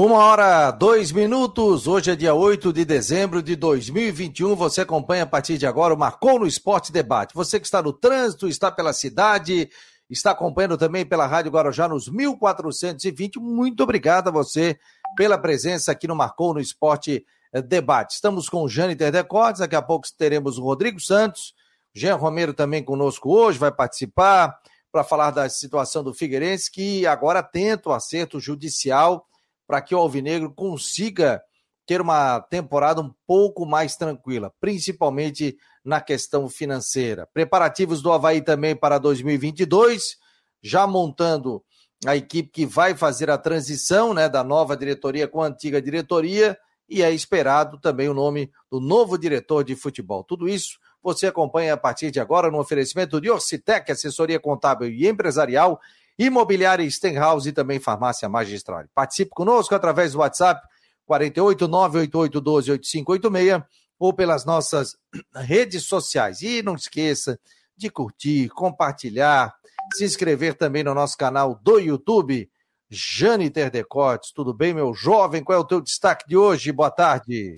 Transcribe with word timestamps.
Uma 0.00 0.18
hora, 0.18 0.70
dois 0.70 1.10
minutos. 1.10 1.88
Hoje 1.88 2.12
é 2.12 2.14
dia 2.14 2.32
8 2.32 2.72
de 2.72 2.84
dezembro 2.84 3.42
de 3.42 3.56
2021. 3.56 4.54
Você 4.54 4.82
acompanha 4.82 5.24
a 5.24 5.26
partir 5.26 5.58
de 5.58 5.66
agora 5.66 5.92
o 5.92 5.98
Marcou 5.98 6.38
no 6.38 6.46
Esporte 6.46 6.92
Debate. 6.92 7.34
Você 7.34 7.58
que 7.58 7.66
está 7.66 7.82
no 7.82 7.92
trânsito, 7.92 8.46
está 8.46 8.70
pela 8.70 8.92
cidade, 8.92 9.68
está 10.08 10.30
acompanhando 10.30 10.78
também 10.78 11.04
pela 11.04 11.26
Rádio 11.26 11.50
Guarujá 11.50 11.88
nos 11.88 12.08
1420. 12.08 13.40
Muito 13.40 13.82
obrigado 13.82 14.28
a 14.28 14.30
você 14.30 14.78
pela 15.16 15.36
presença 15.36 15.90
aqui 15.90 16.06
no 16.06 16.14
Marcou 16.14 16.54
no 16.54 16.60
Esporte 16.60 17.26
Debate. 17.66 18.14
Estamos 18.14 18.48
com 18.48 18.62
o 18.62 18.68
Jâniter 18.68 19.10
Decotes, 19.10 19.58
daqui 19.58 19.74
a 19.74 19.82
pouco 19.82 20.06
teremos 20.16 20.58
o 20.58 20.62
Rodrigo 20.62 21.00
Santos. 21.00 21.54
Jean 21.92 22.14
Romero 22.14 22.54
também 22.54 22.84
conosco 22.84 23.36
hoje, 23.36 23.58
vai 23.58 23.72
participar 23.72 24.60
para 24.92 25.02
falar 25.02 25.32
da 25.32 25.48
situação 25.48 26.04
do 26.04 26.14
Figueirense, 26.14 26.70
que 26.70 27.04
agora 27.04 27.42
tenta 27.42 27.88
o 27.88 27.92
acerto 27.92 28.38
judicial 28.38 29.24
para 29.68 29.82
que 29.82 29.94
o 29.94 29.98
Alvinegro 29.98 30.50
consiga 30.50 31.42
ter 31.86 32.00
uma 32.00 32.40
temporada 32.40 33.02
um 33.02 33.12
pouco 33.26 33.66
mais 33.66 33.96
tranquila, 33.96 34.52
principalmente 34.58 35.56
na 35.84 36.00
questão 36.00 36.48
financeira. 36.48 37.28
Preparativos 37.32 38.00
do 38.00 38.10
Havaí 38.10 38.40
também 38.40 38.74
para 38.74 38.98
2022, 38.98 40.16
já 40.62 40.86
montando 40.86 41.62
a 42.06 42.16
equipe 42.16 42.50
que 42.50 42.66
vai 42.66 42.96
fazer 42.96 43.30
a 43.30 43.36
transição 43.36 44.14
né, 44.14 44.28
da 44.28 44.42
nova 44.42 44.76
diretoria 44.76 45.28
com 45.28 45.42
a 45.42 45.46
antiga 45.46 45.82
diretoria, 45.82 46.58
e 46.88 47.02
é 47.02 47.10
esperado 47.10 47.78
também 47.78 48.08
o 48.08 48.14
nome 48.14 48.50
do 48.70 48.80
novo 48.80 49.18
diretor 49.18 49.62
de 49.62 49.76
futebol. 49.76 50.24
Tudo 50.24 50.48
isso 50.48 50.78
você 51.02 51.26
acompanha 51.26 51.74
a 51.74 51.76
partir 51.76 52.10
de 52.10 52.18
agora 52.18 52.50
no 52.50 52.58
oferecimento 52.58 53.20
de 53.20 53.30
Orcitec, 53.30 53.90
assessoria 53.92 54.40
contábil 54.40 54.88
e 54.88 55.06
empresarial 55.06 55.78
Imobiliária 56.18 56.90
Stenhouse 56.90 57.48
e 57.48 57.52
também 57.52 57.78
Farmácia 57.78 58.28
Magistral. 58.28 58.84
Participe 58.94 59.30
conosco 59.30 59.74
através 59.74 60.12
do 60.12 60.18
WhatsApp 60.18 60.60
48988128586 61.08 63.64
ou 63.98 64.12
pelas 64.12 64.44
nossas 64.44 64.96
redes 65.34 65.84
sociais. 65.84 66.42
E 66.42 66.62
não 66.62 66.74
esqueça 66.74 67.40
de 67.76 67.88
curtir, 67.88 68.48
compartilhar, 68.48 69.54
se 69.94 70.04
inscrever 70.04 70.54
também 70.54 70.82
no 70.82 70.94
nosso 70.94 71.16
canal 71.16 71.58
do 71.62 71.78
YouTube. 71.78 72.50
Jâniter 72.90 73.70
Decotes, 73.70 74.32
tudo 74.32 74.54
bem, 74.54 74.72
meu 74.72 74.94
jovem? 74.94 75.44
Qual 75.44 75.56
é 75.56 75.60
o 75.60 75.64
teu 75.64 75.80
destaque 75.80 76.26
de 76.26 76.36
hoje? 76.36 76.72
Boa 76.72 76.90
tarde. 76.90 77.54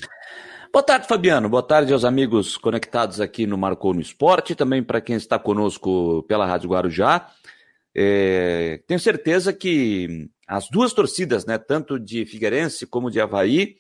Boa 0.72 0.83
tarde, 0.83 1.06
Fabiano. 1.06 1.48
Boa 1.48 1.62
tarde 1.62 1.92
aos 1.92 2.05
amigos 2.05 2.56
conectados 2.56 3.20
aqui 3.20 3.47
no 3.47 3.56
Marcou 3.56 3.95
no 3.95 4.00
Esporte, 4.00 4.55
também 4.55 4.83
para 4.83 5.00
quem 5.00 5.17
está 5.17 5.39
conosco 5.39 6.24
pela 6.28 6.47
Rádio 6.47 6.70
Guarujá. 6.70 7.28
É, 7.94 8.83
tenho 8.86 9.00
certeza 9.00 9.52
que 9.52 10.28
as 10.46 10.69
duas 10.69 10.92
torcidas, 10.92 11.44
né, 11.44 11.58
tanto 11.58 11.98
de 11.98 12.24
Figueirense 12.24 12.86
como 12.86 13.10
de 13.10 13.20
Havaí, 13.20 13.77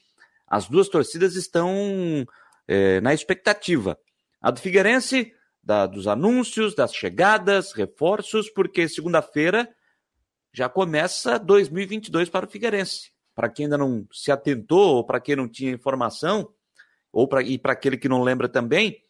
as 0.46 0.68
duas 0.68 0.88
torcidas 0.88 1.36
estão 1.36 2.26
é, 2.66 3.00
na 3.00 3.14
expectativa. 3.14 3.98
A 4.40 4.50
do 4.50 4.60
Figueirense, 4.60 5.32
da, 5.62 5.86
dos 5.86 6.06
anúncios, 6.06 6.74
das 6.74 6.94
chegadas, 6.94 7.72
reforços, 7.72 8.50
porque 8.50 8.88
segunda-feira 8.88 9.68
já 10.52 10.68
começa 10.68 11.38
2022 11.38 12.28
para 12.28 12.46
o 12.46 12.50
Figueirense. 12.50 13.12
Para 13.34 13.48
quem 13.48 13.66
ainda 13.66 13.78
não 13.78 14.06
se 14.12 14.32
atentou, 14.32 14.96
ou 14.96 15.06
para 15.06 15.20
quem 15.20 15.36
não 15.36 15.48
tinha 15.48 15.72
informação, 15.72 16.52
ou 17.12 17.28
pra, 17.28 17.42
e 17.42 17.58
para 17.58 17.72
aquele 17.72 17.96
que 17.96 18.08
não 18.08 18.22
lembra 18.22 18.48
também, 18.48 19.00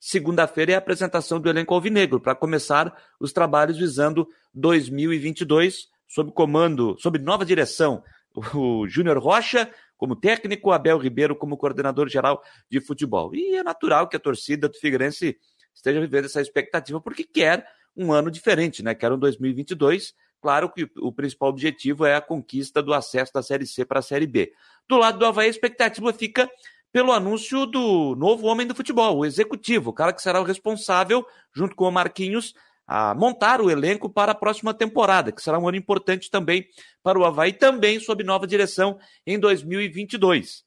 Segunda-feira 0.00 0.72
é 0.72 0.74
a 0.74 0.78
apresentação 0.78 1.40
do 1.40 1.48
elenco 1.48 1.74
alvinegro 1.74 2.20
para 2.20 2.34
começar 2.34 2.94
os 3.18 3.32
trabalhos 3.32 3.76
visando 3.76 4.28
2022 4.54 5.88
sob 6.06 6.32
comando, 6.32 6.96
sob 6.98 7.18
nova 7.18 7.44
direção. 7.44 8.02
O 8.54 8.86
Júnior 8.86 9.18
Rocha 9.18 9.68
como 9.96 10.14
técnico, 10.14 10.70
Abel 10.70 10.96
Ribeiro 10.96 11.34
como 11.34 11.56
coordenador 11.56 12.08
geral 12.08 12.42
de 12.70 12.80
futebol. 12.80 13.34
E 13.34 13.56
é 13.56 13.64
natural 13.64 14.08
que 14.08 14.16
a 14.16 14.20
torcida 14.20 14.68
do 14.68 14.78
Figueirense 14.78 15.36
esteja 15.74 16.00
vivendo 16.00 16.26
essa 16.26 16.40
expectativa 16.40 17.00
porque 17.00 17.24
quer 17.24 17.66
um 17.96 18.12
ano 18.12 18.30
diferente, 18.30 18.82
né? 18.82 18.94
Quer 18.94 19.10
um 19.10 19.18
2022. 19.18 20.14
Claro 20.40 20.70
que 20.70 20.88
o 20.98 21.12
principal 21.12 21.48
objetivo 21.48 22.06
é 22.06 22.14
a 22.14 22.20
conquista 22.20 22.80
do 22.80 22.94
acesso 22.94 23.32
da 23.32 23.42
Série 23.42 23.66
C 23.66 23.84
para 23.84 23.98
a 23.98 24.02
Série 24.02 24.26
B. 24.26 24.52
Do 24.88 24.96
lado 24.96 25.18
do 25.18 25.26
Havaí, 25.26 25.48
a 25.48 25.50
expectativa 25.50 26.12
fica 26.12 26.48
pelo 26.92 27.12
anúncio 27.12 27.66
do 27.66 28.14
novo 28.16 28.46
homem 28.46 28.66
do 28.66 28.74
futebol, 28.74 29.18
o 29.18 29.26
executivo, 29.26 29.90
o 29.90 29.92
cara 29.92 30.12
que 30.12 30.22
será 30.22 30.40
o 30.40 30.44
responsável, 30.44 31.26
junto 31.54 31.76
com 31.76 31.84
o 31.84 31.92
Marquinhos, 31.92 32.54
a 32.86 33.14
montar 33.14 33.60
o 33.60 33.70
elenco 33.70 34.08
para 34.08 34.32
a 34.32 34.34
próxima 34.34 34.72
temporada, 34.72 35.30
que 35.30 35.42
será 35.42 35.58
um 35.58 35.68
ano 35.68 35.76
importante 35.76 36.30
também 36.30 36.66
para 37.02 37.18
o 37.18 37.24
Havaí, 37.24 37.52
também 37.52 38.00
sob 38.00 38.24
nova 38.24 38.46
direção 38.46 38.98
em 39.26 39.38
2022. 39.38 40.64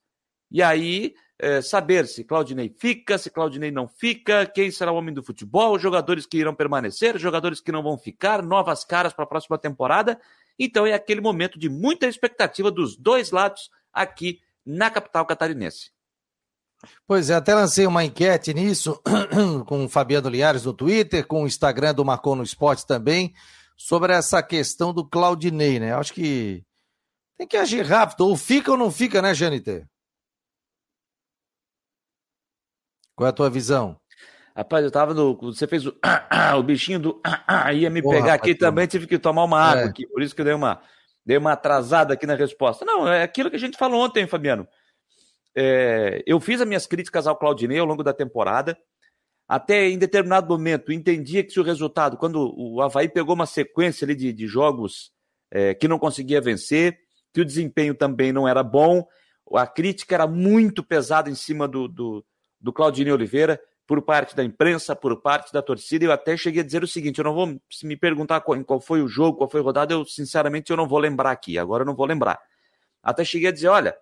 E 0.50 0.62
aí, 0.62 1.14
é, 1.38 1.60
saber 1.60 2.06
se 2.06 2.22
Claudinei 2.22 2.72
fica, 2.78 3.18
se 3.18 3.28
Claudinei 3.28 3.72
não 3.72 3.88
fica, 3.88 4.46
quem 4.46 4.70
será 4.70 4.92
o 4.92 4.96
homem 4.96 5.12
do 5.12 5.24
futebol, 5.24 5.76
jogadores 5.76 6.24
que 6.24 6.38
irão 6.38 6.54
permanecer, 6.54 7.18
jogadores 7.18 7.60
que 7.60 7.72
não 7.72 7.82
vão 7.82 7.98
ficar, 7.98 8.42
novas 8.42 8.84
caras 8.84 9.12
para 9.12 9.24
a 9.24 9.28
próxima 9.28 9.58
temporada. 9.58 10.20
Então 10.56 10.86
é 10.86 10.92
aquele 10.92 11.20
momento 11.20 11.58
de 11.58 11.68
muita 11.68 12.06
expectativa 12.06 12.70
dos 12.70 12.96
dois 12.96 13.32
lados 13.32 13.70
aqui 13.92 14.40
na 14.64 14.88
capital 14.88 15.26
catarinense. 15.26 15.90
Pois 17.06 17.30
é, 17.30 17.34
até 17.34 17.54
lancei 17.54 17.86
uma 17.86 18.04
enquete 18.04 18.52
nisso 18.52 19.00
com 19.66 19.84
o 19.84 19.88
Fabiano 19.88 20.28
Linhares 20.28 20.64
no 20.64 20.72
Twitter, 20.72 21.26
com 21.26 21.44
o 21.44 21.46
Instagram 21.46 21.94
do 21.94 22.04
Marcou 22.04 22.34
no 22.34 22.42
Esporte 22.42 22.86
também, 22.86 23.32
sobre 23.76 24.12
essa 24.12 24.42
questão 24.42 24.92
do 24.92 25.08
Claudinei, 25.08 25.78
né? 25.78 25.94
Acho 25.94 26.12
que 26.12 26.64
tem 27.38 27.46
que 27.46 27.56
agir 27.56 27.84
rápido, 27.84 28.26
ou 28.26 28.36
fica 28.36 28.70
ou 28.70 28.76
não 28.76 28.90
fica, 28.90 29.22
né, 29.22 29.34
Janiter? 29.34 29.86
Qual 33.14 33.26
é 33.26 33.30
a 33.30 33.32
tua 33.32 33.50
visão? 33.50 34.00
Rapaz, 34.54 34.84
eu 34.84 34.90
tava 34.90 35.14
no. 35.14 35.36
Você 35.36 35.66
fez 35.66 35.86
o. 35.86 35.94
o 36.58 36.62
bichinho 36.62 36.98
do. 36.98 37.20
ia 37.74 37.88
me 37.90 38.02
Porra, 38.02 38.16
pegar 38.16 38.34
aqui 38.34 38.54
também, 38.54 38.86
tive 38.86 39.06
que 39.06 39.18
tomar 39.18 39.44
uma 39.44 39.60
água 39.60 39.82
é. 39.82 39.86
aqui, 39.86 40.06
por 40.06 40.22
isso 40.22 40.34
que 40.34 40.40
eu 40.40 40.44
dei 40.44 40.54
uma, 40.54 40.82
dei 41.24 41.36
uma 41.38 41.52
atrasada 41.52 42.14
aqui 42.14 42.26
na 42.26 42.34
resposta. 42.34 42.84
Não, 42.84 43.08
é 43.08 43.22
aquilo 43.22 43.48
que 43.48 43.56
a 43.56 43.58
gente 43.58 43.78
falou 43.78 44.04
ontem, 44.04 44.26
Fabiano. 44.26 44.66
É, 45.54 46.22
eu 46.26 46.40
fiz 46.40 46.60
as 46.60 46.66
minhas 46.66 46.86
críticas 46.86 47.26
ao 47.26 47.36
Claudinei 47.36 47.78
ao 47.78 47.86
longo 47.86 48.02
da 48.02 48.12
temporada. 48.12 48.78
Até 49.48 49.88
em 49.88 49.98
determinado 49.98 50.48
momento 50.48 50.92
entendia 50.92 51.44
que 51.44 51.50
se 51.50 51.60
o 51.60 51.62
resultado, 51.62 52.16
quando 52.16 52.54
o 52.56 52.80
Havaí 52.80 53.08
pegou 53.08 53.34
uma 53.34 53.46
sequência 53.46 54.04
ali 54.04 54.14
de, 54.14 54.32
de 54.32 54.46
jogos 54.46 55.12
é, 55.50 55.74
que 55.74 55.86
não 55.86 55.98
conseguia 55.98 56.40
vencer, 56.40 56.98
que 57.32 57.40
o 57.40 57.44
desempenho 57.44 57.94
também 57.94 58.32
não 58.32 58.48
era 58.48 58.62
bom, 58.62 59.06
a 59.54 59.66
crítica 59.66 60.14
era 60.14 60.26
muito 60.26 60.82
pesada 60.82 61.28
em 61.28 61.34
cima 61.34 61.68
do, 61.68 61.86
do, 61.86 62.24
do 62.60 62.72
Claudinei 62.72 63.12
Oliveira, 63.12 63.60
por 63.86 64.00
parte 64.00 64.34
da 64.34 64.42
imprensa, 64.42 64.96
por 64.96 65.20
parte 65.20 65.52
da 65.52 65.60
torcida. 65.60 66.04
Eu 66.04 66.12
até 66.12 66.36
cheguei 66.36 66.62
a 66.62 66.64
dizer 66.64 66.82
o 66.82 66.88
seguinte: 66.88 67.18
eu 67.18 67.24
não 67.24 67.34
vou, 67.34 67.60
se 67.70 67.86
me 67.86 67.96
perguntar 67.96 68.40
qual, 68.40 68.62
qual 68.64 68.80
foi 68.80 69.02
o 69.02 69.08
jogo, 69.08 69.38
qual 69.38 69.50
foi 69.50 69.60
a 69.60 69.64
rodada, 69.64 69.92
eu 69.92 70.04
sinceramente 70.04 70.70
eu 70.70 70.76
não 70.76 70.88
vou 70.88 70.98
lembrar 70.98 71.30
aqui. 71.30 71.58
Agora 71.58 71.82
eu 71.82 71.86
não 71.86 71.94
vou 71.94 72.06
lembrar. 72.06 72.40
Até 73.02 73.24
cheguei 73.24 73.48
a 73.48 73.52
dizer: 73.52 73.68
olha, 73.68 73.94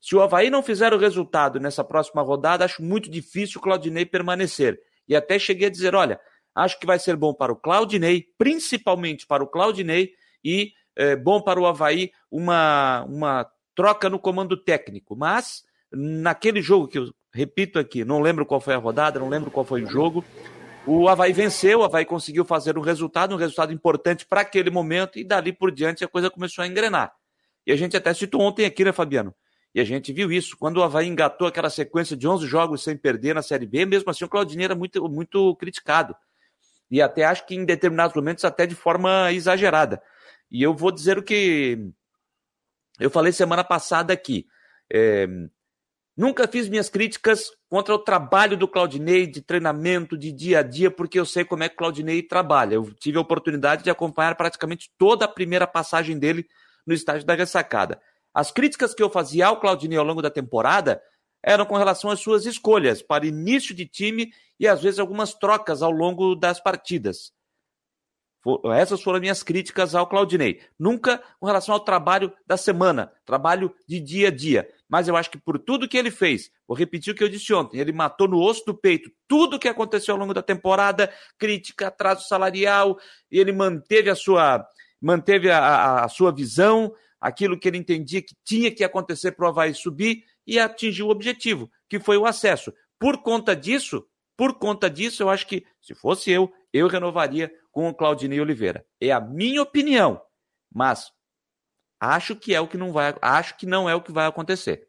se 0.00 0.16
o 0.16 0.22
Havaí 0.22 0.48
não 0.48 0.62
fizer 0.62 0.94
o 0.94 0.98
resultado 0.98 1.60
nessa 1.60 1.84
próxima 1.84 2.22
rodada, 2.22 2.64
acho 2.64 2.82
muito 2.82 3.10
difícil 3.10 3.58
o 3.60 3.62
Claudinei 3.62 4.06
permanecer. 4.06 4.80
E 5.06 5.14
até 5.14 5.38
cheguei 5.38 5.68
a 5.68 5.70
dizer: 5.70 5.94
olha, 5.94 6.18
acho 6.54 6.78
que 6.80 6.86
vai 6.86 6.98
ser 6.98 7.16
bom 7.16 7.34
para 7.34 7.52
o 7.52 7.56
Claudinei, 7.56 8.26
principalmente 8.38 9.26
para 9.26 9.44
o 9.44 9.46
Claudinei, 9.46 10.12
e 10.42 10.72
é, 10.96 11.14
bom 11.14 11.40
para 11.40 11.60
o 11.60 11.66
Havaí 11.66 12.10
uma, 12.30 13.04
uma 13.04 13.46
troca 13.74 14.08
no 14.08 14.18
comando 14.18 14.56
técnico. 14.56 15.14
Mas, 15.14 15.64
naquele 15.92 16.62
jogo 16.62 16.88
que 16.88 16.98
eu 16.98 17.12
repito 17.32 17.78
aqui, 17.78 18.04
não 18.04 18.20
lembro 18.20 18.46
qual 18.46 18.60
foi 18.60 18.74
a 18.74 18.78
rodada, 18.78 19.20
não 19.20 19.28
lembro 19.28 19.50
qual 19.50 19.66
foi 19.66 19.82
o 19.82 19.86
jogo. 19.86 20.24
O 20.86 21.08
Havaí 21.08 21.32
venceu, 21.32 21.80
o 21.80 21.84
Havaí 21.84 22.06
conseguiu 22.06 22.44
fazer 22.44 22.78
um 22.78 22.80
resultado, 22.80 23.34
um 23.34 23.38
resultado 23.38 23.72
importante 23.72 24.26
para 24.26 24.40
aquele 24.40 24.70
momento, 24.70 25.18
e 25.18 25.24
dali 25.24 25.52
por 25.52 25.70
diante 25.70 26.02
a 26.02 26.08
coisa 26.08 26.30
começou 26.30 26.64
a 26.64 26.66
engrenar. 26.66 27.12
E 27.66 27.72
a 27.72 27.76
gente 27.76 27.96
até 27.96 28.14
citou 28.14 28.40
ontem 28.40 28.64
aqui, 28.64 28.82
né, 28.82 28.92
Fabiano? 28.92 29.34
E 29.74 29.80
a 29.80 29.84
gente 29.84 30.12
viu 30.12 30.30
isso. 30.32 30.56
Quando 30.56 30.78
o 30.78 30.82
Havaí 30.82 31.06
engatou 31.06 31.46
aquela 31.46 31.70
sequência 31.70 32.16
de 32.16 32.26
11 32.26 32.46
jogos 32.46 32.82
sem 32.82 32.96
perder 32.96 33.34
na 33.34 33.42
Série 33.42 33.66
B, 33.66 33.86
mesmo 33.86 34.10
assim 34.10 34.24
o 34.24 34.28
Claudinei 34.28 34.64
era 34.64 34.74
muito, 34.74 35.08
muito 35.08 35.54
criticado. 35.56 36.14
E 36.90 37.00
até 37.00 37.24
acho 37.24 37.46
que 37.46 37.54
em 37.54 37.64
determinados 37.64 38.14
momentos 38.14 38.44
até 38.44 38.66
de 38.66 38.74
forma 38.74 39.32
exagerada. 39.32 40.02
E 40.50 40.62
eu 40.62 40.74
vou 40.74 40.90
dizer 40.90 41.18
o 41.18 41.22
que 41.22 41.78
eu 42.98 43.10
falei 43.10 43.32
semana 43.32 43.62
passada 43.62 44.12
aqui. 44.12 44.46
É... 44.92 45.28
Nunca 46.16 46.46
fiz 46.46 46.68
minhas 46.68 46.90
críticas 46.90 47.50
contra 47.68 47.94
o 47.94 47.98
trabalho 47.98 48.56
do 48.56 48.68
Claudinei, 48.68 49.26
de 49.26 49.40
treinamento, 49.40 50.18
de 50.18 50.32
dia 50.32 50.58
a 50.58 50.62
dia, 50.62 50.90
porque 50.90 51.18
eu 51.18 51.24
sei 51.24 51.44
como 51.44 51.62
é 51.62 51.68
que 51.68 51.76
o 51.76 51.78
Claudinei 51.78 52.22
trabalha. 52.22 52.74
Eu 52.74 52.92
tive 52.92 53.16
a 53.16 53.22
oportunidade 53.22 53.84
de 53.84 53.90
acompanhar 53.90 54.34
praticamente 54.34 54.90
toda 54.98 55.24
a 55.24 55.28
primeira 55.28 55.66
passagem 55.66 56.18
dele 56.18 56.46
no 56.86 56.92
estágio 56.92 57.26
da 57.26 57.34
ressacada. 57.34 58.02
As 58.34 58.50
críticas 58.50 58.94
que 58.94 59.02
eu 59.02 59.10
fazia 59.10 59.46
ao 59.46 59.60
Claudinei 59.60 59.98
ao 59.98 60.04
longo 60.04 60.22
da 60.22 60.30
temporada 60.30 61.02
eram 61.42 61.64
com 61.64 61.76
relação 61.76 62.10
às 62.10 62.20
suas 62.20 62.46
escolhas 62.46 63.02
para 63.02 63.26
início 63.26 63.74
de 63.74 63.86
time 63.86 64.32
e 64.58 64.68
às 64.68 64.82
vezes 64.82 65.00
algumas 65.00 65.34
trocas 65.34 65.82
ao 65.82 65.90
longo 65.90 66.34
das 66.34 66.60
partidas. 66.60 67.32
Essas 68.74 69.02
foram 69.02 69.20
minhas 69.20 69.42
críticas 69.42 69.94
ao 69.94 70.06
Claudinei. 70.06 70.62
Nunca 70.78 71.22
com 71.38 71.46
relação 71.46 71.74
ao 71.74 71.80
trabalho 71.80 72.32
da 72.46 72.56
semana, 72.56 73.12
trabalho 73.26 73.74
de 73.86 74.00
dia 74.00 74.28
a 74.28 74.30
dia. 74.30 74.68
Mas 74.88 75.08
eu 75.08 75.16
acho 75.16 75.30
que 75.30 75.38
por 75.38 75.58
tudo 75.58 75.88
que 75.88 75.96
ele 75.96 76.10
fez, 76.10 76.50
vou 76.66 76.76
repetir 76.76 77.12
o 77.12 77.16
que 77.16 77.22
eu 77.22 77.28
disse 77.28 77.52
ontem, 77.52 77.78
ele 77.78 77.92
matou 77.92 78.26
no 78.26 78.40
osso 78.40 78.64
do 78.64 78.74
peito 78.74 79.10
tudo 79.28 79.56
o 79.56 79.58
que 79.58 79.68
aconteceu 79.68 80.14
ao 80.14 80.20
longo 80.20 80.32
da 80.32 80.42
temporada, 80.42 81.12
crítica, 81.38 81.88
atraso 81.88 82.26
salarial, 82.26 82.98
ele 83.30 83.52
manteve 83.52 84.08
a 84.08 84.14
sua, 84.14 84.66
manteve 85.00 85.50
a, 85.50 85.58
a, 85.58 86.04
a 86.06 86.08
sua 86.08 86.32
visão, 86.32 86.92
aquilo 87.20 87.58
que 87.58 87.68
ele 87.68 87.78
entendia 87.78 88.22
que 88.22 88.34
tinha 88.44 88.70
que 88.70 88.82
acontecer 88.82 89.32
para 89.32 89.46
o 89.46 89.48
Havaí 89.48 89.74
subir 89.74 90.24
e 90.46 90.58
atingiu 90.58 91.06
o 91.06 91.10
objetivo, 91.10 91.70
que 91.88 92.00
foi 92.00 92.16
o 92.16 92.26
acesso. 92.26 92.72
Por 92.98 93.22
conta 93.22 93.54
disso, 93.54 94.06
por 94.36 94.58
conta 94.58 94.88
disso, 94.88 95.22
eu 95.22 95.28
acho 95.28 95.46
que, 95.46 95.66
se 95.80 95.94
fosse 95.94 96.30
eu, 96.30 96.52
eu 96.72 96.88
renovaria 96.88 97.52
com 97.70 97.88
o 97.88 97.94
Claudinei 97.94 98.40
Oliveira. 98.40 98.84
É 99.00 99.12
a 99.12 99.20
minha 99.20 99.62
opinião, 99.62 100.20
mas 100.72 101.12
acho 102.00 102.34
que 102.34 102.54
é 102.54 102.60
o 102.60 102.66
que 102.66 102.78
não 102.78 102.92
vai, 102.92 103.14
acho 103.20 103.56
que 103.56 103.66
não 103.66 103.88
é 103.88 103.94
o 103.94 104.02
que 104.02 104.12
vai 104.12 104.26
acontecer. 104.26 104.88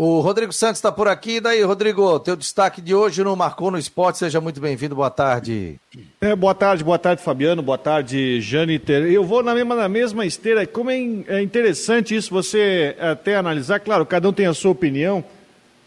O 0.00 0.20
Rodrigo 0.20 0.52
Santos 0.52 0.78
está 0.78 0.92
por 0.92 1.08
aqui. 1.08 1.40
Daí, 1.40 1.60
Rodrigo, 1.60 2.20
teu 2.20 2.36
destaque 2.36 2.80
de 2.80 2.94
hoje 2.94 3.24
no 3.24 3.34
Marcou 3.34 3.68
no 3.68 3.76
Esporte. 3.76 4.18
Seja 4.18 4.40
muito 4.40 4.60
bem-vindo. 4.60 4.94
Boa 4.94 5.10
tarde. 5.10 5.74
É, 6.20 6.36
boa 6.36 6.54
tarde, 6.54 6.84
boa 6.84 7.00
tarde, 7.00 7.20
Fabiano. 7.20 7.62
Boa 7.62 7.76
tarde, 7.76 8.40
Janiter. 8.40 9.10
Eu 9.10 9.24
vou 9.24 9.42
na 9.42 9.56
mesma, 9.56 9.74
na 9.74 9.88
mesma 9.88 10.24
esteira. 10.24 10.64
Como 10.68 10.88
é, 10.88 11.00
é 11.26 11.42
interessante 11.42 12.14
isso, 12.14 12.30
você 12.30 12.94
até 13.00 13.34
analisar. 13.34 13.80
Claro, 13.80 14.06
cada 14.06 14.28
um 14.28 14.32
tem 14.32 14.46
a 14.46 14.54
sua 14.54 14.70
opinião, 14.70 15.24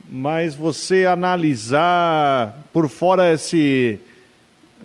mas 0.09 0.55
você 0.55 1.05
analisar 1.05 2.65
por 2.73 2.89
fora 2.89 3.31
esse, 3.31 3.97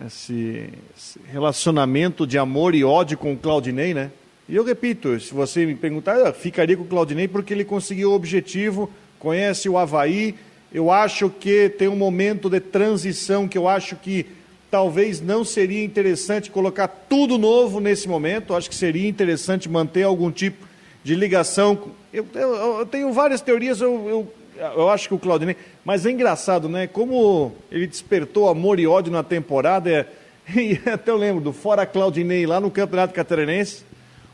esse, 0.05 0.69
esse 0.97 1.19
relacionamento 1.29 2.25
de 2.25 2.37
amor 2.37 2.73
e 2.73 2.85
ódio 2.85 3.17
com 3.17 3.33
o 3.33 3.37
Claudinei, 3.37 3.93
né? 3.93 4.09
E 4.47 4.55
eu 4.55 4.63
repito, 4.63 5.19
se 5.19 5.33
você 5.33 5.65
me 5.65 5.75
perguntar, 5.75 6.15
eu 6.15 6.33
ficaria 6.33 6.77
com 6.77 6.83
o 6.83 6.87
Claudinei 6.87 7.27
porque 7.27 7.53
ele 7.53 7.65
conseguiu 7.65 8.11
o 8.11 8.15
objetivo 8.15 8.89
conhece 9.19 9.67
o 9.69 9.77
Havaí. 9.77 10.35
Eu 10.73 10.91
acho 10.91 11.29
que 11.29 11.69
tem 11.69 11.87
um 11.87 11.95
momento 11.95 12.49
de 12.49 12.59
transição 12.59 13.47
que 13.47 13.57
eu 13.57 13.67
acho 13.67 13.95
que 13.95 14.25
talvez 14.69 15.21
não 15.21 15.43
seria 15.43 15.83
interessante 15.83 16.51
colocar 16.51 16.87
tudo 16.87 17.37
novo 17.37 17.79
nesse 17.79 18.07
momento. 18.07 18.53
Acho 18.53 18.69
que 18.69 18.75
seria 18.75 19.07
interessante 19.07 19.69
manter 19.69 20.03
algum 20.03 20.31
tipo 20.31 20.67
de 21.03 21.15
ligação. 21.15 21.91
Eu, 22.11 22.25
eu, 22.33 22.55
eu 22.79 22.85
tenho 22.85 23.11
várias 23.13 23.41
teorias, 23.41 23.79
eu, 23.79 24.27
eu, 24.57 24.89
acho 24.89 25.07
que 25.07 25.13
o 25.13 25.19
Claudinei. 25.19 25.55
Mas 25.85 26.05
é 26.05 26.11
engraçado, 26.11 26.67
né? 26.67 26.87
Como 26.87 27.53
ele 27.71 27.87
despertou 27.87 28.49
amor 28.49 28.79
e 28.79 28.87
ódio 28.87 29.11
na 29.11 29.23
temporada. 29.23 29.89
É, 29.89 30.05
e 30.53 30.79
até 30.89 31.11
eu 31.11 31.17
lembro 31.17 31.41
do 31.41 31.53
Fora 31.53 31.85
Claudinei 31.85 32.45
lá 32.45 32.59
no 32.59 32.69
Campeonato 32.69 33.13
Catarinense. 33.13 33.85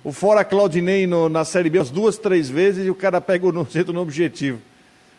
O 0.03 0.11
Fora 0.11 0.43
Claudinei 0.43 1.07
no, 1.07 1.29
na 1.29 1.45
Série 1.45 1.69
B 1.69 1.77
umas 1.77 1.89
duas, 1.89 2.17
três 2.17 2.49
vezes 2.49 2.85
e 2.85 2.89
o 2.89 2.95
cara 2.95 3.21
pega 3.21 3.47
o 3.47 3.65
centro 3.69 3.93
no 3.93 4.01
objetivo. 4.01 4.59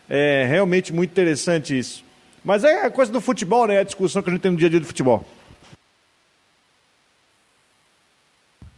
É 0.08 0.46
realmente 0.46 0.92
muito 0.92 1.10
interessante 1.10 1.78
isso. 1.78 2.04
Mas 2.44 2.62
é 2.62 2.84
a 2.84 2.90
coisa 2.90 3.10
do 3.10 3.20
futebol, 3.20 3.66
né? 3.66 3.78
A 3.78 3.84
discussão 3.84 4.22
que 4.22 4.28
a 4.28 4.32
gente 4.32 4.42
tem 4.42 4.50
no 4.50 4.58
dia 4.58 4.66
a 4.66 4.70
dia 4.70 4.80
do 4.80 4.86
futebol. 4.86 5.24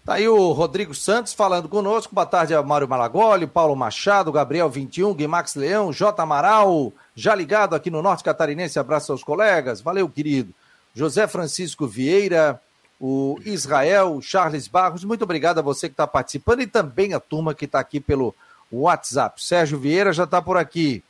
Tá 0.04 0.14
aí 0.14 0.28
o 0.28 0.52
Rodrigo 0.52 0.94
Santos 0.94 1.34
falando 1.34 1.68
conosco. 1.68 2.14
Boa 2.14 2.24
tarde 2.24 2.54
Mário 2.62 2.88
Malagoli, 2.88 3.44
Paulo 3.44 3.74
Machado, 3.74 4.30
Gabriel 4.30 4.70
21, 4.70 5.12
Guimax 5.12 5.56
Leão, 5.56 5.92
J. 5.92 6.22
Amaral, 6.22 6.92
já 7.12 7.34
ligado 7.34 7.74
aqui 7.74 7.90
no 7.90 8.00
Norte 8.00 8.22
Catarinense. 8.22 8.78
Abraço 8.78 9.10
aos 9.10 9.24
colegas. 9.24 9.80
Valeu, 9.80 10.08
querido. 10.08 10.54
José 10.94 11.26
Francisco 11.26 11.88
Vieira, 11.88 12.60
o 13.00 13.36
Israel, 13.44 14.20
Charles 14.22 14.68
Barros. 14.68 15.02
Muito 15.02 15.24
obrigado 15.24 15.58
a 15.58 15.62
você 15.62 15.88
que 15.88 15.94
está 15.94 16.06
participando 16.06 16.60
e 16.60 16.68
também 16.68 17.12
a 17.12 17.18
turma 17.18 17.52
que 17.52 17.64
está 17.64 17.80
aqui 17.80 17.98
pelo 17.98 18.32
WhatsApp. 18.70 19.42
Sérgio 19.42 19.76
Vieira 19.76 20.12
já 20.12 20.22
está 20.22 20.40
por 20.40 20.56
aqui. 20.56 21.02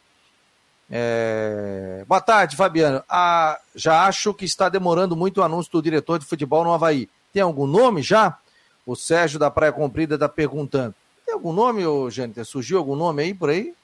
É... 0.91 2.05
Boa 2.07 2.21
tarde, 2.21 2.57
Fabiano. 2.57 3.03
Ah, 3.09 3.59
já 3.75 4.07
acho 4.07 4.33
que 4.33 4.45
está 4.45 4.69
demorando 4.69 5.17
muito 5.17 5.41
o 5.41 5.43
anúncio 5.43 5.73
do 5.73 5.83
diretor 5.83 6.19
de 6.19 6.27
futebol 6.27 6.65
no 6.65 6.73
Havaí. 6.73 7.09
Tem 7.33 7.43
algum 7.43 7.67
nome 7.67 8.03
já? 8.03 8.39
O 8.85 8.95
Sérgio 8.95 9.39
da 9.39 9.51
Praia 9.51 9.73
Comprida 9.73 10.15
está 10.15 10.29
perguntando. 10.29 10.95
Tem 11.25 11.35
algum 11.35 11.53
nome, 11.53 11.85
ô 11.85 12.09
Jâniter? 12.09 12.45
Surgiu 12.45 12.79
algum 12.79 12.95
nome 12.95 13.23
aí 13.23 13.35
por 13.35 13.51
aí? 13.51 13.75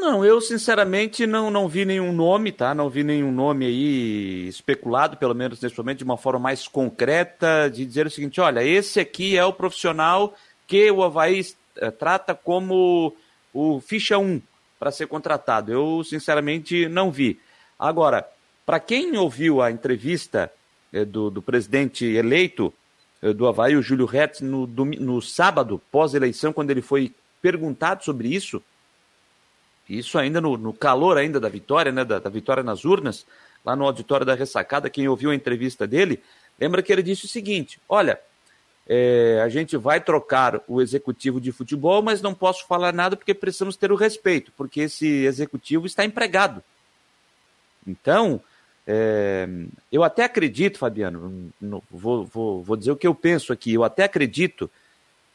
Não, 0.00 0.24
eu 0.24 0.40
sinceramente 0.40 1.26
não, 1.26 1.50
não 1.50 1.68
vi 1.68 1.84
nenhum 1.84 2.10
nome, 2.10 2.52
tá? 2.52 2.74
Não 2.74 2.88
vi 2.88 3.04
nenhum 3.04 3.30
nome 3.30 3.66
aí 3.66 4.48
especulado, 4.48 5.18
pelo 5.18 5.34
menos 5.34 5.60
nesse 5.60 5.76
momento, 5.76 5.98
de 5.98 6.04
uma 6.04 6.16
forma 6.16 6.38
mais 6.38 6.66
concreta, 6.66 7.68
de 7.68 7.84
dizer 7.84 8.06
o 8.06 8.10
seguinte: 8.10 8.40
olha, 8.40 8.64
esse 8.64 8.98
aqui 8.98 9.36
é 9.36 9.44
o 9.44 9.52
profissional 9.52 10.34
que 10.66 10.90
o 10.90 11.02
Havaí 11.02 11.44
eh, 11.76 11.90
trata 11.90 12.34
como 12.34 13.14
o 13.52 13.80
ficha 13.80 14.16
1 14.16 14.40
para 14.80 14.90
ser 14.90 15.06
contratado. 15.06 15.70
Eu, 15.70 16.02
sinceramente, 16.02 16.88
não 16.88 17.12
vi. 17.12 17.38
Agora, 17.78 18.26
para 18.64 18.80
quem 18.80 19.14
ouviu 19.18 19.60
a 19.60 19.70
entrevista 19.70 20.50
eh, 20.90 21.04
do, 21.04 21.30
do, 21.30 21.42
presidente 21.42 22.06
eleito 22.06 22.72
eh, 23.20 23.34
do 23.34 23.46
Havaí, 23.46 23.76
o 23.76 23.82
Júlio 23.82 24.06
Retz, 24.06 24.40
no, 24.40 24.66
no 24.66 25.20
sábado, 25.20 25.80
pós-eleição, 25.92 26.50
quando 26.50 26.70
ele 26.70 26.80
foi 26.80 27.14
perguntado 27.42 28.02
sobre 28.04 28.28
isso, 28.34 28.62
isso 29.86 30.18
ainda 30.18 30.40
no, 30.40 30.56
no 30.56 30.72
calor 30.72 31.18
ainda 31.18 31.38
da 31.38 31.48
vitória, 31.48 31.92
né, 31.92 32.02
da, 32.02 32.18
da 32.18 32.30
vitória 32.30 32.62
nas 32.62 32.84
urnas, 32.84 33.26
lá 33.64 33.76
no 33.76 33.84
auditório 33.84 34.24
da 34.24 34.34
ressacada, 34.34 34.88
quem 34.88 35.08
ouviu 35.08 35.30
a 35.30 35.34
entrevista 35.34 35.86
dele, 35.86 36.22
lembra 36.58 36.82
que 36.82 36.90
ele 36.90 37.02
disse 37.02 37.26
o 37.26 37.28
seguinte: 37.28 37.78
olha, 37.86 38.18
é, 38.92 39.40
a 39.40 39.48
gente 39.48 39.76
vai 39.76 40.00
trocar 40.00 40.60
o 40.66 40.82
executivo 40.82 41.40
de 41.40 41.52
futebol, 41.52 42.02
mas 42.02 42.20
não 42.20 42.34
posso 42.34 42.66
falar 42.66 42.92
nada 42.92 43.14
porque 43.14 43.32
precisamos 43.32 43.76
ter 43.76 43.92
o 43.92 43.94
respeito, 43.94 44.50
porque 44.56 44.80
esse 44.80 45.06
executivo 45.06 45.86
está 45.86 46.04
empregado. 46.04 46.60
Então, 47.86 48.40
é, 48.84 49.48
eu 49.92 50.02
até 50.02 50.24
acredito, 50.24 50.76
Fabiano, 50.76 51.52
no, 51.60 51.80
vou, 51.88 52.24
vou, 52.24 52.64
vou 52.64 52.76
dizer 52.76 52.90
o 52.90 52.96
que 52.96 53.06
eu 53.06 53.14
penso 53.14 53.52
aqui, 53.52 53.72
eu 53.72 53.84
até 53.84 54.02
acredito 54.02 54.68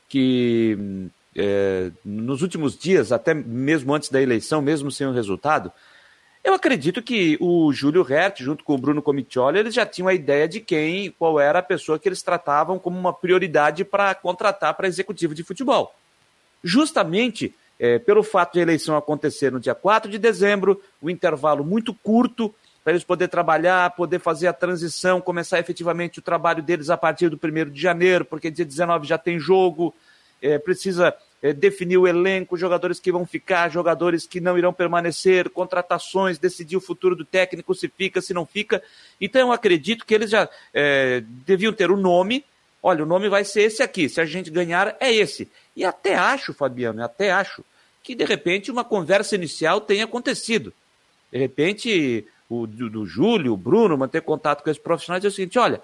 que 0.09 1.09
é, 1.33 1.91
nos 2.03 2.41
últimos 2.41 2.77
dias, 2.77 3.13
até 3.13 3.33
mesmo 3.33 3.93
antes 3.93 4.09
da 4.09 4.21
eleição, 4.21 4.61
mesmo 4.61 4.91
sem 4.91 5.07
o 5.07 5.13
resultado, 5.13 5.71
eu 6.45 6.53
acredito 6.53 7.01
que 7.01 7.37
o 7.41 7.73
Júlio 7.73 8.03
Hertz, 8.03 8.45
junto 8.45 8.63
com 8.63 8.75
o 8.75 8.77
Bruno 8.77 9.01
Comitioli, 9.01 9.57
eles 9.57 9.73
já 9.73 9.83
tinham 9.83 10.07
a 10.07 10.13
ideia 10.13 10.47
de 10.47 10.61
quem, 10.61 11.09
qual 11.09 11.39
era 11.39 11.57
a 11.57 11.63
pessoa 11.63 11.97
que 11.97 12.07
eles 12.07 12.21
tratavam 12.21 12.77
como 12.77 12.99
uma 12.99 13.11
prioridade 13.11 13.83
para 13.83 14.13
contratar 14.13 14.75
para 14.75 14.87
executivo 14.87 15.33
de 15.33 15.43
futebol. 15.43 15.93
Justamente 16.63 17.53
é, 17.79 17.97
pelo 17.97 18.21
fato 18.21 18.53
de 18.53 18.59
a 18.59 18.61
eleição 18.61 18.95
acontecer 18.95 19.51
no 19.51 19.59
dia 19.59 19.73
4 19.73 20.09
de 20.09 20.19
dezembro, 20.19 20.79
o 21.01 21.07
um 21.07 21.09
intervalo 21.09 21.65
muito 21.65 21.95
curto, 21.95 22.53
para 22.83 22.93
eles 22.93 23.03
poderem 23.03 23.31
trabalhar, 23.31 23.95
poder 23.95 24.19
fazer 24.19 24.45
a 24.45 24.53
transição, 24.53 25.19
começar 25.19 25.59
efetivamente 25.59 26.19
o 26.19 26.21
trabalho 26.21 26.61
deles 26.61 26.91
a 26.91 26.95
partir 26.95 27.27
do 27.27 27.39
1 27.43 27.71
de 27.71 27.81
janeiro, 27.81 28.23
porque 28.23 28.51
dia 28.51 28.63
19 28.63 29.07
já 29.07 29.17
tem 29.17 29.39
jogo, 29.39 29.95
é, 30.39 30.59
precisa 30.59 31.11
é, 31.45 31.53
definir 31.53 31.97
o 31.99 32.07
elenco, 32.07 32.57
jogadores 32.57 32.99
que 32.99 33.11
vão 33.11 33.23
ficar, 33.23 33.69
jogadores 33.69 34.25
que 34.25 34.41
não 34.41 34.57
irão 34.57 34.73
permanecer, 34.73 35.47
contratações, 35.51 36.39
decidir 36.39 36.75
o 36.75 36.81
futuro 36.81 37.15
do 37.15 37.23
técnico, 37.23 37.75
se 37.75 37.87
fica, 37.87 38.19
se 38.19 38.33
não 38.33 38.47
fica. 38.47 38.81
Então 39.21 39.39
eu 39.39 39.51
acredito 39.51 40.07
que 40.07 40.15
eles 40.15 40.31
já 40.31 40.49
é, 40.73 41.21
deviam 41.45 41.71
ter 41.71 41.91
o 41.91 41.93
um 41.93 42.01
nome. 42.01 42.43
Olha, 42.81 43.03
o 43.03 43.05
nome 43.05 43.29
vai 43.29 43.45
ser 43.45 43.61
esse 43.61 43.83
aqui. 43.83 44.09
Se 44.09 44.19
a 44.19 44.25
gente 44.25 44.49
ganhar, 44.49 44.97
é 44.99 45.13
esse. 45.13 45.47
E 45.75 45.85
até 45.85 46.15
acho, 46.15 46.51
Fabiano, 46.51 47.03
até 47.03 47.31
acho 47.31 47.63
que 48.01 48.15
de 48.15 48.25
repente 48.25 48.71
uma 48.71 48.83
conversa 48.83 49.35
inicial 49.35 49.79
tenha 49.79 50.05
acontecido. 50.05 50.73
De 51.31 51.37
repente, 51.37 52.25
o 52.49 52.65
do, 52.65 52.89
do 52.89 53.05
Júlio, 53.05 53.53
o 53.53 53.57
Bruno, 53.57 53.95
manter 53.95 54.23
contato 54.23 54.63
com 54.63 54.71
esses 54.71 54.81
profissionais 54.81 55.21
dizer 55.21 55.31
o 55.31 55.35
seguinte: 55.35 55.59
olha, 55.59 55.79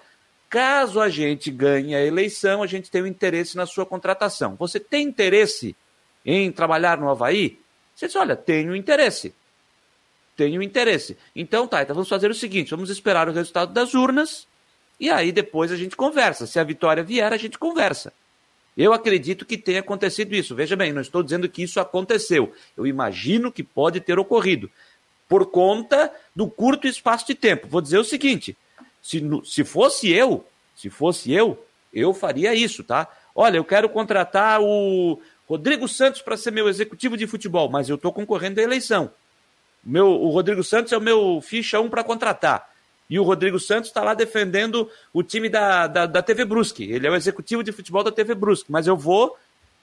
Caso 0.52 1.00
a 1.00 1.08
gente 1.08 1.50
ganhe 1.50 1.94
a 1.94 2.04
eleição, 2.04 2.62
a 2.62 2.66
gente 2.66 2.90
tem 2.90 3.00
um 3.00 3.06
interesse 3.06 3.56
na 3.56 3.64
sua 3.64 3.86
contratação. 3.86 4.54
Você 4.56 4.78
tem 4.78 5.08
interesse 5.08 5.74
em 6.26 6.52
trabalhar 6.52 6.98
no 6.98 7.08
Havaí? 7.08 7.58
Você 7.96 8.06
diz, 8.06 8.16
olha, 8.16 8.36
tenho 8.36 8.76
interesse. 8.76 9.34
Tenho 10.36 10.62
interesse. 10.62 11.16
Então, 11.34 11.66
tá, 11.66 11.80
então 11.80 11.94
vamos 11.94 12.10
fazer 12.10 12.30
o 12.30 12.34
seguinte: 12.34 12.68
vamos 12.68 12.90
esperar 12.90 13.30
o 13.30 13.32
resultado 13.32 13.72
das 13.72 13.94
urnas 13.94 14.46
e 15.00 15.08
aí 15.08 15.32
depois 15.32 15.72
a 15.72 15.76
gente 15.76 15.96
conversa. 15.96 16.46
Se 16.46 16.58
a 16.58 16.64
vitória 16.64 17.02
vier, 17.02 17.32
a 17.32 17.38
gente 17.38 17.58
conversa. 17.58 18.12
Eu 18.76 18.92
acredito 18.92 19.46
que 19.46 19.56
tenha 19.56 19.80
acontecido 19.80 20.34
isso. 20.34 20.54
Veja 20.54 20.76
bem, 20.76 20.92
não 20.92 21.00
estou 21.00 21.22
dizendo 21.22 21.48
que 21.48 21.62
isso 21.62 21.80
aconteceu. 21.80 22.52
Eu 22.76 22.86
imagino 22.86 23.50
que 23.50 23.62
pode 23.62 24.02
ter 24.02 24.18
ocorrido. 24.18 24.70
Por 25.26 25.46
conta 25.46 26.12
do 26.36 26.46
curto 26.46 26.86
espaço 26.86 27.26
de 27.26 27.34
tempo. 27.34 27.68
Vou 27.68 27.80
dizer 27.80 27.96
o 27.96 28.04
seguinte: 28.04 28.54
se, 29.02 29.22
se 29.44 29.64
fosse 29.64 30.10
eu, 30.10 30.46
se 30.76 30.88
fosse 30.88 31.32
eu, 31.32 31.62
eu 31.92 32.14
faria 32.14 32.54
isso, 32.54 32.84
tá? 32.84 33.08
Olha, 33.34 33.56
eu 33.56 33.64
quero 33.64 33.88
contratar 33.88 34.60
o 34.60 35.20
Rodrigo 35.48 35.88
Santos 35.88 36.22
para 36.22 36.36
ser 36.36 36.52
meu 36.52 36.68
executivo 36.68 37.16
de 37.16 37.26
futebol, 37.26 37.68
mas 37.68 37.88
eu 37.88 37.96
estou 37.96 38.12
concorrendo 38.12 38.60
à 38.60 38.62
eleição. 38.62 39.10
Meu, 39.84 40.08
o 40.08 40.30
Rodrigo 40.30 40.62
Santos 40.62 40.92
é 40.92 40.96
o 40.96 41.00
meu 41.00 41.40
ficha 41.42 41.80
1 41.80 41.90
para 41.90 42.04
contratar. 42.04 42.70
E 43.10 43.18
o 43.18 43.24
Rodrigo 43.24 43.58
Santos 43.58 43.90
está 43.90 44.02
lá 44.02 44.14
defendendo 44.14 44.88
o 45.12 45.22
time 45.22 45.48
da, 45.48 45.86
da, 45.86 46.06
da 46.06 46.22
TV 46.22 46.44
Brusque. 46.44 46.84
Ele 46.84 47.06
é 47.06 47.10
o 47.10 47.16
executivo 47.16 47.62
de 47.62 47.72
futebol 47.72 48.02
da 48.02 48.12
TV 48.12 48.34
Brusque. 48.34 48.72
Mas 48.72 48.86
eu 48.86 48.96
vou 48.96 49.36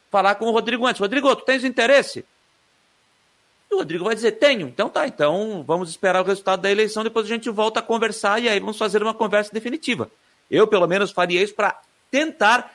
falar 0.10 0.36
com 0.36 0.46
o 0.46 0.52
Rodrigo 0.52 0.88
antes. 0.88 1.00
Rodrigo, 1.00 1.36
tu 1.36 1.46
tens 1.46 1.64
interesse? 1.64 2.26
E 3.72 3.76
o 3.76 3.78
Rodrigo 3.78 4.06
vai 4.06 4.16
dizer, 4.16 4.34
tenho. 4.34 4.68
Então 4.68 4.90
tá, 4.90 5.08
então 5.08 5.64
vamos 5.66 5.90
esperar 5.90 6.22
o 6.22 6.26
resultado 6.26 6.62
da 6.62 6.72
eleição, 6.72 7.04
depois 7.04 7.26
a 7.26 7.30
gente 7.30 7.50
volta 7.50 7.80
a 7.80 7.84
conversar 7.84 8.42
e 8.42 8.50
aí 8.50 8.60
vamos 8.60 8.78
fazer 8.78 9.04
uma 9.04 9.14
conversa 9.14 9.52
definitiva. 9.54 10.10
Eu, 10.50 10.68
pelo 10.68 10.88
menos, 10.88 11.12
faria 11.12 11.44
isso 11.44 11.54
para 11.54 11.80
tentar 12.10 12.74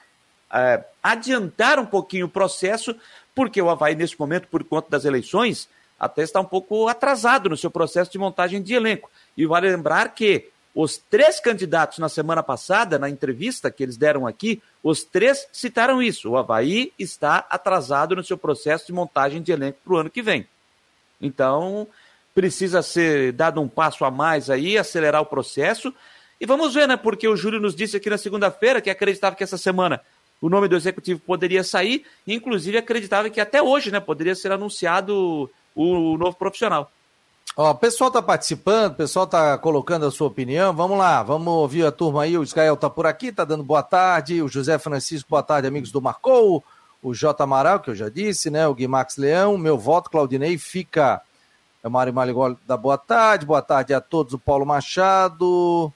é, 0.52 0.84
adiantar 1.02 1.80
um 1.80 1.86
pouquinho 1.86 2.26
o 2.26 2.30
processo, 2.30 2.94
porque 3.34 3.60
o 3.60 3.68
Havaí, 3.68 3.96
nesse 3.96 4.18
momento, 4.18 4.46
por 4.46 4.62
conta 4.62 4.88
das 4.88 5.04
eleições, 5.04 5.68
até 5.98 6.22
está 6.22 6.40
um 6.40 6.44
pouco 6.44 6.86
atrasado 6.86 7.48
no 7.48 7.56
seu 7.56 7.70
processo 7.70 8.12
de 8.12 8.18
montagem 8.18 8.62
de 8.62 8.74
elenco. 8.74 9.10
E 9.36 9.46
vale 9.46 9.68
lembrar 9.68 10.14
que 10.14 10.48
os 10.74 10.96
três 10.96 11.40
candidatos 11.40 11.98
na 11.98 12.08
semana 12.08 12.42
passada, 12.42 12.98
na 12.98 13.08
entrevista 13.08 13.70
que 13.70 13.82
eles 13.82 13.96
deram 13.96 14.26
aqui, 14.26 14.62
os 14.82 15.04
três 15.04 15.46
citaram 15.52 16.02
isso. 16.02 16.30
O 16.30 16.36
Havaí 16.36 16.92
está 16.98 17.46
atrasado 17.48 18.14
no 18.14 18.24
seu 18.24 18.36
processo 18.38 18.86
de 18.86 18.92
montagem 18.92 19.42
de 19.42 19.52
elenco 19.52 19.78
para 19.84 19.94
o 19.94 19.96
ano 19.98 20.10
que 20.10 20.22
vem. 20.22 20.46
Então, 21.24 21.86
precisa 22.34 22.82
ser 22.82 23.32
dado 23.32 23.60
um 23.60 23.68
passo 23.68 24.04
a 24.04 24.10
mais 24.10 24.50
aí, 24.50 24.76
acelerar 24.76 25.22
o 25.22 25.26
processo. 25.26 25.94
E 26.40 26.46
vamos 26.46 26.74
ver, 26.74 26.86
né? 26.86 26.96
Porque 26.96 27.26
o 27.26 27.36
Júlio 27.36 27.60
nos 27.60 27.74
disse 27.74 27.96
aqui 27.96 28.10
na 28.10 28.18
segunda-feira 28.18 28.80
que 28.80 28.90
acreditava 28.90 29.34
que 29.34 29.44
essa 29.44 29.56
semana 29.56 30.00
o 30.40 30.48
nome 30.50 30.68
do 30.68 30.76
executivo 30.76 31.20
poderia 31.20 31.64
sair, 31.64 32.04
e 32.26 32.34
inclusive 32.34 32.76
acreditava 32.76 33.30
que 33.30 33.40
até 33.40 33.62
hoje, 33.62 33.90
né, 33.90 33.98
poderia 33.98 34.34
ser 34.34 34.52
anunciado 34.52 35.50
o, 35.74 36.18
novo 36.18 36.36
profissional. 36.36 36.90
Ó, 37.56 37.70
o 37.70 37.74
pessoal 37.74 38.08
está 38.08 38.20
participando, 38.20 38.92
o 38.92 38.96
pessoal 38.96 39.24
está 39.24 39.56
colocando 39.56 40.04
a 40.04 40.10
sua 40.10 40.26
opinião. 40.26 40.74
Vamos 40.74 40.98
lá, 40.98 41.22
vamos 41.22 41.48
ouvir 41.48 41.86
a 41.86 41.92
turma 41.92 42.24
aí. 42.24 42.36
O 42.36 42.42
Israel 42.42 42.74
está 42.74 42.90
por 42.90 43.06
aqui, 43.06 43.28
está 43.28 43.44
dando 43.44 43.62
boa 43.62 43.82
tarde. 43.82 44.42
O 44.42 44.48
José 44.48 44.76
Francisco, 44.76 45.30
boa 45.30 45.42
tarde, 45.42 45.68
amigos 45.68 45.90
do 45.90 46.02
Marcou 46.02 46.62
o 47.04 47.12
J. 47.12 47.44
Amaral, 47.44 47.80
que 47.80 47.90
eu 47.90 47.94
já 47.94 48.08
disse, 48.08 48.48
né? 48.48 48.66
O 48.66 48.74
Guimax 48.74 49.18
Leão, 49.18 49.58
meu 49.58 49.76
voto, 49.76 50.08
Claudinei, 50.08 50.56
fica. 50.56 51.20
É 51.82 51.86
o 51.86 51.90
Mário 51.90 52.14
Maligol 52.14 52.56
da 52.66 52.78
boa 52.78 52.96
tarde, 52.96 53.44
boa 53.44 53.60
tarde 53.60 53.92
a 53.92 54.00
todos, 54.00 54.32
o 54.32 54.38
Paulo 54.38 54.64
Machado. 54.64 55.92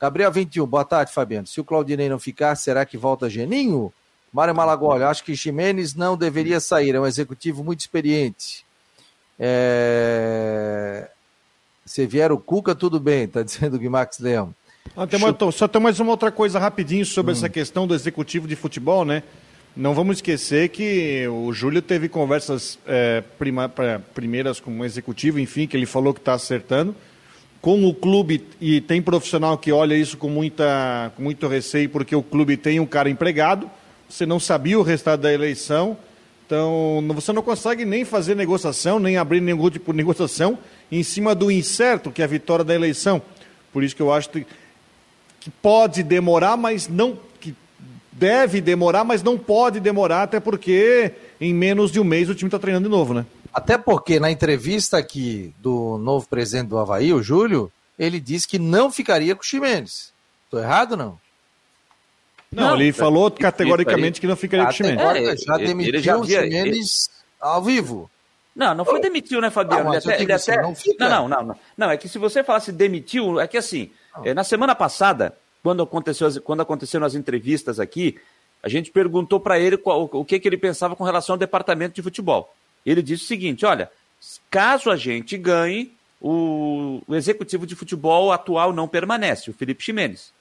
Gabriel 0.00 0.30
21, 0.30 0.64
boa 0.64 0.84
tarde, 0.84 1.12
Fabiano. 1.12 1.48
Se 1.48 1.60
o 1.60 1.64
Claudinei 1.64 2.08
não 2.08 2.18
ficar, 2.18 2.54
será 2.54 2.86
que 2.86 2.96
volta 2.96 3.28
Geninho? 3.28 3.92
Mário 4.32 4.54
Malagoli, 4.54 5.02
acho 5.02 5.24
que 5.24 5.34
Ximenes 5.34 5.96
não 5.96 6.16
deveria 6.16 6.60
sair, 6.60 6.94
é 6.94 7.00
um 7.00 7.06
executivo 7.06 7.64
muito 7.64 7.80
experiente. 7.80 8.64
É... 9.38 11.10
Se 11.84 12.06
vier 12.06 12.30
o 12.30 12.38
Cuca, 12.38 12.72
tudo 12.72 13.00
bem, 13.00 13.26
tá 13.26 13.42
dizendo 13.44 13.74
o 13.74 13.78
Guimax 13.80 14.20
Leão. 14.20 14.54
Ah, 14.96 15.08
tem 15.08 15.18
uma, 15.18 15.52
só 15.52 15.66
tem 15.66 15.82
mais 15.82 15.98
uma 15.98 16.12
outra 16.12 16.30
coisa 16.30 16.60
rapidinho 16.60 17.04
sobre 17.04 17.32
hum. 17.32 17.36
essa 17.36 17.48
questão 17.48 17.84
do 17.84 17.94
executivo 17.94 18.46
de 18.46 18.54
futebol, 18.54 19.04
né? 19.04 19.24
Não 19.74 19.94
vamos 19.94 20.18
esquecer 20.18 20.68
que 20.68 21.26
o 21.28 21.50
Júlio 21.50 21.80
teve 21.80 22.06
conversas 22.06 22.78
é, 22.86 23.22
prima, 23.38 23.70
pra, 23.70 23.98
primeiras 23.98 24.60
com 24.60 24.78
o 24.78 24.84
executivo, 24.84 25.40
enfim, 25.40 25.66
que 25.66 25.74
ele 25.74 25.86
falou 25.86 26.12
que 26.12 26.20
está 26.20 26.34
acertando. 26.34 26.94
Com 27.58 27.86
o 27.86 27.94
clube, 27.94 28.44
e 28.60 28.82
tem 28.82 29.00
profissional 29.00 29.56
que 29.56 29.72
olha 29.72 29.94
isso 29.94 30.18
com, 30.18 30.28
muita, 30.28 31.10
com 31.16 31.22
muito 31.22 31.48
receio, 31.48 31.88
porque 31.88 32.14
o 32.14 32.22
clube 32.22 32.54
tem 32.58 32.80
um 32.80 32.86
cara 32.86 33.08
empregado, 33.08 33.70
você 34.06 34.26
não 34.26 34.38
sabia 34.38 34.78
o 34.78 34.82
resultado 34.82 35.22
da 35.22 35.32
eleição, 35.32 35.96
então 36.44 37.02
você 37.14 37.32
não 37.32 37.40
consegue 37.40 37.86
nem 37.86 38.04
fazer 38.04 38.34
negociação, 38.34 38.98
nem 38.98 39.16
abrir 39.16 39.40
nenhum 39.40 39.70
tipo 39.70 39.90
de 39.90 39.96
negociação 39.96 40.58
em 40.90 41.02
cima 41.02 41.34
do 41.34 41.50
incerto, 41.50 42.10
que 42.10 42.20
é 42.20 42.26
a 42.26 42.28
vitória 42.28 42.64
da 42.64 42.74
eleição. 42.74 43.22
Por 43.72 43.82
isso 43.82 43.96
que 43.96 44.02
eu 44.02 44.12
acho 44.12 44.28
que 44.28 44.44
pode 45.62 46.02
demorar, 46.02 46.58
mas 46.58 46.88
não 46.88 47.16
deve 48.12 48.60
demorar, 48.60 49.04
mas 49.04 49.22
não 49.22 49.38
pode 49.38 49.80
demorar, 49.80 50.22
até 50.22 50.38
porque 50.38 51.12
em 51.40 51.54
menos 51.54 51.90
de 51.90 51.98
um 51.98 52.04
mês 52.04 52.28
o 52.28 52.34
time 52.34 52.48
está 52.48 52.58
treinando 52.58 52.88
de 52.88 52.94
novo, 52.94 53.14
né? 53.14 53.24
Até 53.52 53.76
porque 53.76 54.20
na 54.20 54.30
entrevista 54.30 54.98
aqui 54.98 55.54
do 55.58 55.98
novo 55.98 56.28
presidente 56.28 56.68
do 56.68 56.78
Havaí, 56.78 57.12
o 57.12 57.22
Júlio, 57.22 57.70
ele 57.98 58.20
disse 58.20 58.46
que 58.46 58.58
não 58.58 58.90
ficaria 58.90 59.34
com 59.34 59.42
o 59.42 59.44
Ximenes. 59.44 60.12
Estou 60.44 60.60
errado 60.60 60.96
não? 60.96 61.20
Não, 62.50 62.70
não 62.70 62.74
ele 62.74 62.92
falou 62.92 63.30
categoricamente 63.30 64.20
que 64.20 64.26
não 64.26 64.36
ficaria 64.36 64.66
com 64.66 64.72
o 64.72 64.74
Ximenes. 64.74 65.02
É, 65.02 65.36
já 65.36 65.56
demitiu 65.56 66.00
já 66.00 66.16
o 66.16 66.24
Ximenes 66.24 67.10
ao 67.40 67.62
vivo. 67.62 68.10
Não, 68.54 68.74
não 68.74 68.84
foi 68.84 69.00
demitiu, 69.00 69.40
né, 69.40 69.50
Fabiano? 69.50 69.84
Não, 69.84 69.94
ele 69.94 69.98
até, 69.98 70.22
ele 70.22 70.32
até... 70.32 70.60
Não, 70.60 70.74
não, 70.98 71.28
não, 71.28 71.42
não, 71.42 71.58
não. 71.76 71.90
é 71.90 71.96
que 71.96 72.06
se 72.06 72.18
você 72.18 72.44
falasse 72.44 72.70
demitiu, 72.70 73.40
é 73.40 73.46
que 73.46 73.56
assim, 73.56 73.90
é, 74.22 74.34
na 74.34 74.44
semana 74.44 74.74
passada, 74.74 75.34
quando, 75.62 75.82
aconteceu, 75.82 76.42
quando 76.42 76.60
aconteceram 76.62 77.06
as 77.06 77.14
entrevistas 77.14 77.78
aqui, 77.78 78.18
a 78.62 78.68
gente 78.68 78.90
perguntou 78.90 79.40
para 79.40 79.58
ele 79.58 79.76
qual, 79.76 80.08
o 80.12 80.24
que, 80.24 80.38
que 80.38 80.48
ele 80.48 80.56
pensava 80.56 80.94
com 80.96 81.04
relação 81.04 81.34
ao 81.34 81.38
departamento 81.38 81.94
de 81.94 82.02
futebol. 82.02 82.54
Ele 82.84 83.02
disse 83.02 83.24
o 83.24 83.26
seguinte: 83.26 83.64
olha, 83.64 83.90
caso 84.50 84.90
a 84.90 84.96
gente 84.96 85.36
ganhe, 85.36 85.92
o, 86.20 87.02
o 87.06 87.14
executivo 87.14 87.66
de 87.66 87.74
futebol 87.74 88.32
atual 88.32 88.72
não 88.72 88.86
permanece, 88.86 89.50
o 89.50 89.54
Felipe 89.54 89.82
Ximenes. 89.82 90.32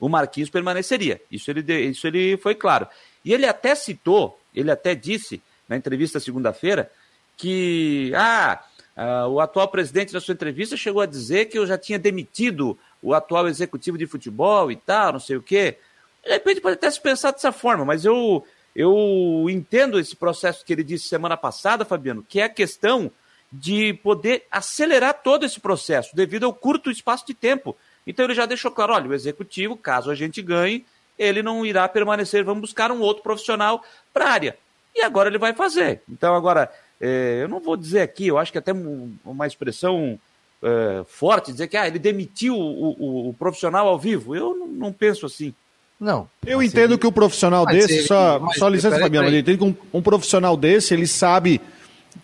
O 0.00 0.08
Marquinhos 0.08 0.48
permaneceria. 0.48 1.20
Isso 1.30 1.50
ele, 1.50 1.88
isso 1.88 2.06
ele 2.06 2.36
foi 2.36 2.54
claro. 2.54 2.86
E 3.24 3.32
ele 3.32 3.46
até 3.46 3.74
citou, 3.74 4.38
ele 4.54 4.70
até 4.70 4.94
disse 4.94 5.42
na 5.68 5.76
entrevista 5.76 6.20
segunda-feira 6.20 6.90
que 7.36 8.12
ah, 8.14 8.64
ah, 8.96 9.26
o 9.28 9.40
atual 9.40 9.68
presidente 9.68 10.12
da 10.12 10.20
sua 10.20 10.34
entrevista 10.34 10.76
chegou 10.76 11.02
a 11.02 11.06
dizer 11.06 11.46
que 11.46 11.58
eu 11.58 11.66
já 11.66 11.76
tinha 11.76 11.98
demitido 11.98 12.78
o 13.02 13.14
atual 13.14 13.48
executivo 13.48 13.98
de 13.98 14.06
futebol 14.06 14.70
e 14.70 14.76
tal, 14.76 15.14
não 15.14 15.20
sei 15.20 15.36
o 15.36 15.42
quê. 15.42 15.78
De 16.24 16.30
repente 16.30 16.60
pode 16.60 16.74
até 16.74 16.90
se 16.90 17.00
pensar 17.00 17.30
dessa 17.30 17.52
forma, 17.52 17.84
mas 17.84 18.04
eu, 18.04 18.44
eu 18.74 19.46
entendo 19.48 19.98
esse 19.98 20.16
processo 20.16 20.64
que 20.64 20.72
ele 20.72 20.84
disse 20.84 21.08
semana 21.08 21.36
passada, 21.36 21.84
Fabiano, 21.84 22.24
que 22.28 22.40
é 22.40 22.44
a 22.44 22.48
questão 22.48 23.10
de 23.50 23.94
poder 23.94 24.46
acelerar 24.50 25.22
todo 25.22 25.46
esse 25.46 25.58
processo, 25.58 26.14
devido 26.14 26.44
ao 26.44 26.52
curto 26.52 26.90
espaço 26.90 27.26
de 27.26 27.34
tempo. 27.34 27.76
Então 28.06 28.24
ele 28.24 28.34
já 28.34 28.46
deixou 28.46 28.70
claro: 28.70 28.92
olha, 28.92 29.08
o 29.08 29.14
executivo, 29.14 29.76
caso 29.76 30.10
a 30.10 30.14
gente 30.14 30.42
ganhe, 30.42 30.84
ele 31.18 31.42
não 31.42 31.64
irá 31.64 31.88
permanecer, 31.88 32.44
vamos 32.44 32.62
buscar 32.62 32.92
um 32.92 33.00
outro 33.00 33.22
profissional 33.22 33.82
para 34.12 34.26
a 34.26 34.32
área. 34.32 34.58
E 34.94 35.02
agora 35.02 35.28
ele 35.28 35.38
vai 35.38 35.54
fazer. 35.54 36.02
Então, 36.08 36.34
agora, 36.34 36.72
é, 37.00 37.40
eu 37.42 37.48
não 37.48 37.60
vou 37.60 37.76
dizer 37.76 38.00
aqui, 38.00 38.26
eu 38.26 38.38
acho 38.38 38.50
que 38.50 38.58
até 38.58 38.72
uma 38.72 39.46
expressão 39.46 40.18
é, 40.62 41.04
forte, 41.06 41.52
dizer 41.52 41.68
que 41.68 41.76
ah, 41.76 41.86
ele 41.86 41.98
demitiu 41.98 42.54
o, 42.54 42.96
o, 42.98 43.28
o 43.30 43.34
profissional 43.34 43.86
ao 43.88 43.98
vivo. 43.98 44.34
Eu 44.34 44.56
não, 44.56 44.66
não 44.66 44.92
penso 44.92 45.26
assim. 45.26 45.54
Não. 46.00 46.28
Eu 46.46 46.62
entendo 46.62 46.92
ele... 46.92 46.98
que 46.98 47.06
o 47.06 47.12
profissional 47.12 47.64
mas 47.64 47.76
desse, 47.76 47.94
ele... 47.94 48.02
só, 48.06 48.38
mas, 48.38 48.56
só 48.56 48.68
licença, 48.68 48.98
Fabiano, 48.98 49.28
eu 49.28 49.38
entendo 49.38 49.58
que 49.58 49.64
um, 49.64 49.98
um, 49.98 50.02
profissional 50.02 50.56
desse, 50.56 50.94
ele 50.94 51.06
sabe 51.06 51.60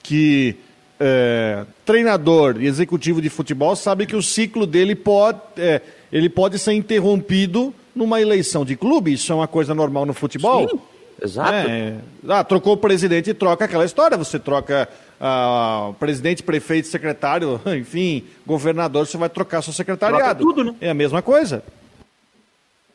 que 0.03 0.57
é, 0.99 1.65
treinador 1.85 2.61
e 2.61 2.67
executivo 2.67 3.21
de 3.21 3.29
futebol 3.29 3.75
sabe 3.75 4.07
que 4.07 4.15
o 4.15 4.23
ciclo 4.23 4.67
dele 4.67 4.95
pode, 4.95 5.41
é, 5.57 5.81
ele 6.13 6.29
pode 6.29 6.59
ser 6.59 6.73
interrompido 6.73 7.75
numa 7.95 8.21
eleição 8.21 8.65
de 8.65 8.77
clube. 8.77 9.13
Isso 9.13 9.33
é 9.33 9.35
uma 9.35 9.49
coisa 9.49 9.75
normal 9.75 10.07
no 10.07 10.15
futebol. 10.15 10.69
Sim, 10.69 10.79
exato. 11.21 11.53
É, 11.53 11.97
ah, 12.29 12.45
trocou 12.45 12.75
o 12.75 12.77
presidente 12.77 13.31
e 13.31 13.35
troca 13.35 13.65
aquela 13.65 13.85
história. 13.85 14.17
Você 14.17 14.39
troca 14.39 14.89
uh, 15.21 15.95
presidente, 15.95 16.43
prefeito, 16.43 16.89
secretário, 16.89 17.61
enfim, 17.79 18.25
governador, 18.47 19.07
você 19.07 19.17
vai 19.17 19.29
trocar 19.29 19.63
seu 19.63 19.73
secretariado. 19.73 20.41
Troca 20.41 20.55
tudo, 20.55 20.65
né? 20.65 20.75
É 20.81 20.91
a 20.91 20.95
mesma 20.95 21.23
coisa. 21.23 21.63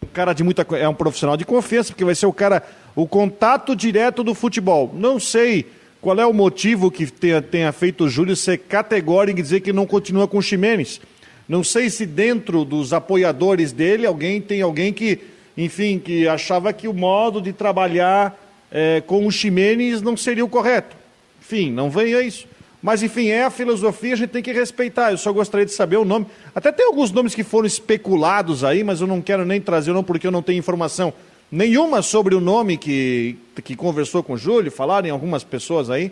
O 0.02 0.08
cara 0.08 0.34
de 0.34 0.44
muita 0.44 0.66
é 0.78 0.88
um 0.88 0.94
profissional 0.94 1.36
de 1.36 1.46
confiança, 1.46 1.92
porque 1.92 2.06
vai 2.06 2.16
ser 2.16 2.26
o 2.26 2.34
cara, 2.34 2.64
o 2.96 3.08
contato 3.08 3.76
direto 3.76 4.24
do 4.24 4.34
futebol. 4.34 4.92
Não 4.94 5.20
sei 5.20 5.66
qual 6.02 6.18
é 6.20 6.26
o 6.26 6.34
motivo 6.34 6.90
que 6.90 7.06
tenha, 7.06 7.42
tenha 7.42 7.72
feito 7.72 8.06
o 8.06 8.10
Júlio 8.10 8.36
ser 8.36 8.58
categórico 8.58 9.40
e 9.40 9.44
dizer 9.44 9.60
que 9.60 9.74
não 9.74 9.86
continua 9.86 10.28
com 10.28 10.38
o 10.38 10.42
Ximenes. 10.42 11.02
Não 11.48 11.64
sei 11.64 11.90
se 11.90 12.06
dentro 12.06 12.64
dos 12.64 12.94
apoiadores 12.94 13.72
dele 13.72 14.06
alguém 14.06 14.40
tem 14.40 14.62
alguém 14.62 14.94
que, 14.94 15.20
enfim, 15.58 16.00
que 16.00 16.28
achava 16.28 16.72
que 16.72 16.88
o 16.88 16.94
modo 16.94 17.42
de 17.42 17.52
trabalhar 17.52 18.40
é, 18.72 19.02
com 19.06 19.26
o 19.26 19.32
Ximenes 19.32 20.02
não 20.02 20.16
seria 20.16 20.46
o 20.46 20.50
correto. 20.50 20.96
Enfim, 21.50 21.72
não 21.72 21.90
venha 21.90 22.22
isso. 22.22 22.46
Mas, 22.80 23.02
enfim, 23.02 23.30
é 23.30 23.44
a 23.44 23.50
filosofia, 23.50 24.14
a 24.14 24.16
gente 24.16 24.30
tem 24.30 24.44
que 24.44 24.54
respeitar. 24.54 25.12
Eu 25.12 25.18
só 25.18 25.34
gostaria 25.34 25.66
de 25.66 25.72
saber 25.72 25.98
o 25.98 26.06
nome. 26.06 26.28
Até 26.54 26.72
tem 26.72 26.86
alguns 26.86 27.12
nomes 27.12 27.34
que 27.34 27.44
foram 27.44 27.66
especulados 27.66 28.64
aí, 28.64 28.84
mas 28.84 29.02
eu 29.02 29.08
não 29.08 29.20
quero 29.20 29.44
nem 29.44 29.60
trazer 29.60 29.90
o 29.90 29.96
nome 29.96 30.06
porque 30.06 30.28
eu 30.28 30.32
não 30.32 30.44
tenho 30.44 30.60
informação 30.60 31.12
nenhuma 31.52 32.04
sobre 32.04 32.36
o 32.36 32.40
nome 32.40 32.78
que, 32.78 33.36
que 33.64 33.76
conversou 33.76 34.22
com 34.22 34.34
o 34.34 34.38
Júlio. 34.38 34.72
Falaram 34.72 35.08
em 35.08 35.12
algumas 35.12 35.44
pessoas 35.44 35.90
aí, 35.90 36.12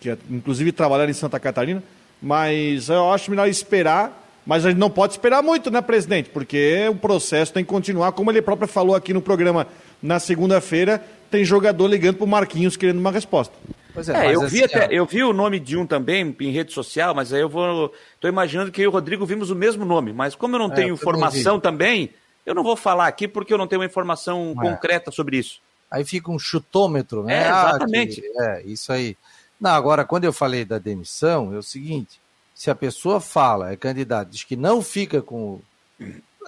que 0.00 0.16
inclusive 0.30 0.72
trabalharam 0.72 1.10
em 1.10 1.14
Santa 1.14 1.38
Catarina. 1.38 1.82
Mas 2.22 2.88
eu 2.88 3.12
acho 3.12 3.30
melhor 3.30 3.48
esperar. 3.48 4.16
Mas 4.46 4.64
a 4.64 4.70
gente 4.70 4.78
não 4.78 4.88
pode 4.88 5.12
esperar 5.12 5.42
muito, 5.42 5.70
né, 5.70 5.82
presidente? 5.82 6.30
Porque 6.30 6.88
o 6.90 6.94
processo 6.94 7.52
tem 7.52 7.62
que 7.62 7.68
continuar, 7.68 8.12
como 8.12 8.30
ele 8.30 8.40
próprio 8.40 8.66
falou 8.66 8.96
aqui 8.96 9.12
no 9.12 9.20
programa 9.20 9.66
na 10.02 10.18
segunda-feira. 10.18 11.04
Tem 11.30 11.44
jogador 11.44 11.86
ligando 11.86 12.16
para 12.16 12.24
o 12.24 12.28
Marquinhos 12.28 12.78
querendo 12.78 12.98
uma 12.98 13.12
resposta. 13.12 13.54
Pois 13.92 14.08
é, 14.08 14.26
é 14.26 14.34
eu, 14.34 14.40
vi 14.42 14.64
assim, 14.64 14.76
até, 14.76 14.88
eu 14.90 15.04
vi 15.04 15.22
o 15.22 15.32
nome 15.32 15.58
de 15.58 15.76
um 15.76 15.86
também 15.86 16.34
em 16.40 16.50
rede 16.50 16.72
social, 16.72 17.14
mas 17.14 17.32
aí 17.32 17.40
eu 17.40 17.48
vou. 17.48 17.92
Estou 18.14 18.28
imaginando 18.28 18.70
que 18.70 18.80
eu 18.80 18.84
e 18.84 18.88
o 18.88 18.90
Rodrigo 18.90 19.26
vimos 19.26 19.50
o 19.50 19.56
mesmo 19.56 19.84
nome, 19.84 20.12
mas 20.12 20.34
como 20.34 20.56
eu 20.56 20.58
não 20.58 20.72
é, 20.72 20.74
tenho 20.74 20.94
informação 20.94 21.58
também, 21.58 22.10
eu 22.44 22.54
não 22.54 22.62
vou 22.62 22.76
falar 22.76 23.06
aqui 23.06 23.28
porque 23.28 23.52
eu 23.52 23.58
não 23.58 23.66
tenho 23.66 23.80
uma 23.80 23.86
informação 23.86 24.54
é. 24.58 24.60
concreta 24.60 25.10
sobre 25.10 25.38
isso. 25.38 25.60
Aí 25.90 26.04
fica 26.04 26.30
um 26.30 26.38
chutômetro, 26.38 27.24
né? 27.24 27.44
É, 27.44 27.48
exatamente. 27.48 28.20
Ah, 28.20 28.22
que, 28.22 28.42
é, 28.42 28.62
isso 28.66 28.92
aí. 28.92 29.16
Não, 29.60 29.70
agora, 29.70 30.04
quando 30.04 30.24
eu 30.24 30.32
falei 30.32 30.64
da 30.64 30.78
demissão, 30.78 31.52
é 31.52 31.58
o 31.58 31.62
seguinte: 31.62 32.20
se 32.54 32.70
a 32.70 32.74
pessoa 32.74 33.20
fala, 33.20 33.72
é 33.72 33.76
candidato, 33.76 34.28
diz 34.30 34.44
que 34.44 34.56
não 34.56 34.82
fica 34.82 35.20
com. 35.20 35.60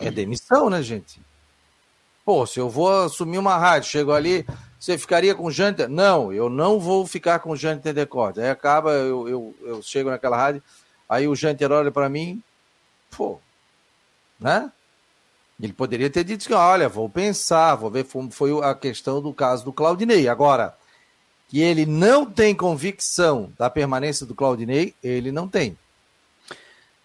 É 0.00 0.10
demissão, 0.10 0.70
né, 0.70 0.82
gente? 0.82 1.20
Pô, 2.24 2.46
se 2.46 2.60
eu 2.60 2.68
vou 2.68 3.04
assumir 3.04 3.38
uma 3.38 3.56
rádio, 3.56 3.90
chego 3.90 4.12
ali, 4.12 4.46
você 4.78 4.96
ficaria 4.96 5.34
com 5.34 5.44
o 5.44 5.50
Jâniter? 5.50 5.88
Não, 5.88 6.32
eu 6.32 6.48
não 6.48 6.78
vou 6.78 7.06
ficar 7.06 7.40
com 7.40 7.50
o 7.50 7.56
Jâniter 7.56 7.92
Decorte. 7.92 8.40
Aí 8.40 8.48
acaba, 8.48 8.92
eu, 8.92 9.28
eu, 9.28 9.54
eu 9.62 9.82
chego 9.82 10.10
naquela 10.10 10.36
rádio, 10.36 10.62
aí 11.08 11.26
o 11.26 11.34
Jâniter 11.34 11.70
olha 11.72 11.90
para 11.90 12.08
mim, 12.08 12.42
pô, 13.10 13.40
né? 14.38 14.70
Ele 15.60 15.72
poderia 15.72 16.10
ter 16.10 16.24
dito 16.24 16.46
que, 16.46 16.54
olha, 16.54 16.88
vou 16.88 17.08
pensar, 17.08 17.76
vou 17.76 17.90
ver 17.90 18.04
como 18.04 18.30
foi 18.30 18.50
a 18.64 18.74
questão 18.74 19.22
do 19.22 19.32
caso 19.32 19.64
do 19.64 19.72
Claudinei. 19.72 20.26
Agora, 20.26 20.76
que 21.48 21.60
ele 21.60 21.86
não 21.86 22.26
tem 22.26 22.54
convicção 22.54 23.52
da 23.56 23.70
permanência 23.70 24.26
do 24.26 24.34
Claudinei, 24.34 24.94
ele 25.02 25.30
não 25.30 25.46
tem. 25.46 25.78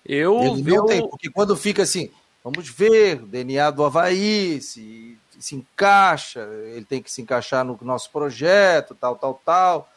Eu, 0.03 0.39
ele 0.41 0.63
não 0.63 0.75
eu... 0.75 0.86
tem, 0.86 1.07
porque 1.07 1.29
quando 1.29 1.55
fica 1.55 1.83
assim, 1.83 2.09
vamos 2.47 2.69
ver, 2.69 3.21
o 3.23 3.27
DNA 3.27 3.69
do 3.71 3.83
Havaí, 3.83 4.61
se, 4.61 5.17
se 5.37 5.53
encaixa, 5.53 6.47
ele 6.73 6.85
tem 6.85 7.01
que 7.01 7.11
se 7.11 7.21
encaixar 7.21 7.65
no 7.65 7.77
nosso 7.81 8.09
projeto, 8.09 8.95
tal, 8.95 9.17
tal, 9.17 9.41
tal. 9.43 9.89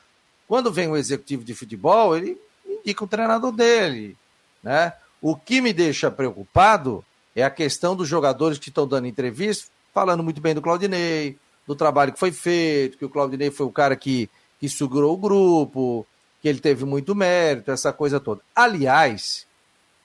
Quando 0.48 0.72
vem 0.72 0.88
o 0.88 0.96
executivo 0.96 1.44
de 1.44 1.54
futebol, 1.54 2.16
ele 2.16 2.36
indica 2.66 3.04
o 3.04 3.08
treinador 3.08 3.52
dele, 3.52 4.16
né? 4.64 4.92
O 5.22 5.36
que 5.36 5.60
me 5.60 5.72
deixa 5.72 6.10
preocupado 6.10 7.04
é 7.36 7.44
a 7.44 7.50
questão 7.50 7.94
dos 7.94 8.08
jogadores 8.08 8.58
que 8.58 8.68
estão 8.68 8.84
dando 8.84 9.06
entrevista, 9.06 9.68
falando 9.94 10.24
muito 10.24 10.40
bem 10.40 10.52
do 10.52 10.62
Claudinei, 10.62 11.38
do 11.68 11.76
trabalho 11.76 12.12
que 12.12 12.18
foi 12.18 12.32
feito, 12.32 12.98
que 12.98 13.04
o 13.04 13.10
Claudinei 13.10 13.52
foi 13.52 13.66
o 13.66 13.70
cara 13.70 13.94
que, 13.94 14.28
que 14.58 14.68
segurou 14.68 15.14
o 15.14 15.16
grupo, 15.16 16.04
que 16.42 16.48
ele 16.48 16.58
teve 16.58 16.84
muito 16.84 17.14
mérito, 17.14 17.70
essa 17.70 17.92
coisa 17.92 18.18
toda. 18.18 18.40
Aliás, 18.56 19.46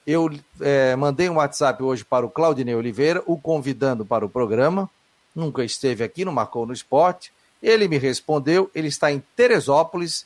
eu 0.05 0.29
é, 0.61 0.95
mandei 0.95 1.29
um 1.29 1.35
WhatsApp 1.35 1.81
hoje 1.81 2.05
para 2.05 2.25
o 2.25 2.29
Claudinei 2.29 2.75
Oliveira, 2.75 3.23
o 3.25 3.37
convidando 3.37 4.05
para 4.05 4.25
o 4.25 4.29
programa. 4.29 4.89
Nunca 5.35 5.63
esteve 5.63 6.03
aqui, 6.03 6.23
não 6.23 6.31
marcou 6.31 6.65
no 6.65 6.73
esporte. 6.73 7.33
Ele 7.61 7.87
me 7.87 7.97
respondeu, 7.97 8.69
ele 8.75 8.87
está 8.87 9.11
em 9.11 9.23
Teresópolis, 9.35 10.25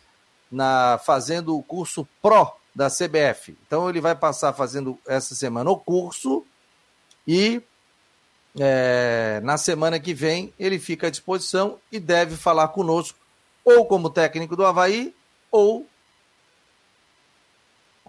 na, 0.52 1.00
fazendo 1.06 1.56
o 1.58 1.64
curso 1.64 2.08
Pro 2.22 2.52
da 2.76 2.90
CBF. 2.90 3.58
Então 3.66 3.90
ele 3.90 4.02
vai 4.02 4.16
passar 4.16 4.54
fazendo 4.54 5.00
essa 5.08 5.34
semana 5.34 5.70
o 5.70 5.78
curso 5.78 6.46
e 7.28 7.62
é, 8.60 9.40
na 9.44 9.58
semana 9.58 10.00
que 10.00 10.14
vem 10.14 10.54
ele 10.60 10.80
fica 10.80 11.08
à 11.08 11.10
disposição 11.10 11.78
e 11.92 12.00
deve 12.00 12.36
falar 12.36 12.70
conosco, 12.70 13.18
ou 13.64 13.86
como 13.86 14.10
técnico 14.10 14.56
do 14.56 14.66
Havaí, 14.66 15.14
ou 15.52 15.86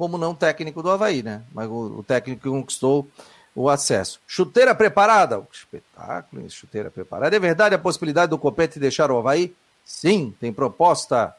como 0.01 0.17
não 0.17 0.35
técnico 0.35 0.83
do 0.83 0.91
Havaí, 0.91 1.23
né? 1.23 1.43
Mas 1.53 1.69
o, 1.69 1.99
o 1.99 2.03
técnico 2.03 2.45
que 2.45 2.49
conquistou 2.49 3.07
o 3.55 3.69
acesso. 3.69 4.19
Chuteira 4.27 4.75
preparada? 4.75 5.47
espetáculo, 5.53 6.49
chuteira 6.49 6.91
preparada. 6.91 7.37
É 7.37 7.39
verdade 7.39 7.75
a 7.75 7.79
possibilidade 7.79 8.31
do 8.31 8.39
Copete 8.39 8.81
deixar 8.81 9.11
o 9.11 9.19
Havaí? 9.19 9.55
Sim, 9.85 10.35
tem 10.41 10.55
proposta. 10.55 11.37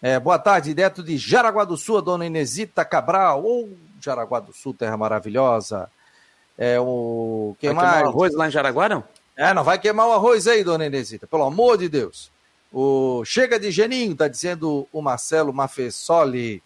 É, 0.00 0.18
boa 0.18 0.38
tarde, 0.38 0.72
direto 0.72 1.02
de 1.02 1.18
Jaraguá 1.18 1.66
do 1.66 1.76
Sul, 1.76 1.98
a 1.98 2.00
dona 2.00 2.24
Inesita 2.24 2.82
Cabral. 2.82 3.44
Ou 3.44 3.68
oh, 3.68 3.76
Jaraguá 4.00 4.40
do 4.40 4.54
Sul, 4.54 4.72
terra 4.72 4.96
maravilhosa. 4.96 5.90
É 6.56 6.80
o. 6.80 7.54
Quem 7.60 7.74
vai 7.74 7.84
mais? 7.84 7.92
Queimar 7.96 8.06
o 8.06 8.08
arroz 8.08 8.34
lá 8.34 8.48
em 8.48 8.50
Jaraguá, 8.50 8.88
não? 8.88 9.04
É, 9.36 9.52
não 9.52 9.64
vai 9.64 9.78
queimar 9.78 10.08
o 10.08 10.12
arroz 10.12 10.46
aí, 10.46 10.64
dona 10.64 10.86
Inesita, 10.86 11.26
pelo 11.26 11.44
amor 11.44 11.76
de 11.76 11.90
Deus. 11.90 12.30
O 12.72 13.22
Chega 13.26 13.60
de 13.60 13.70
Geninho, 13.70 14.16
tá 14.16 14.28
dizendo 14.28 14.88
o 14.90 15.02
Marcelo 15.02 15.52
Mafessoli. 15.52 16.62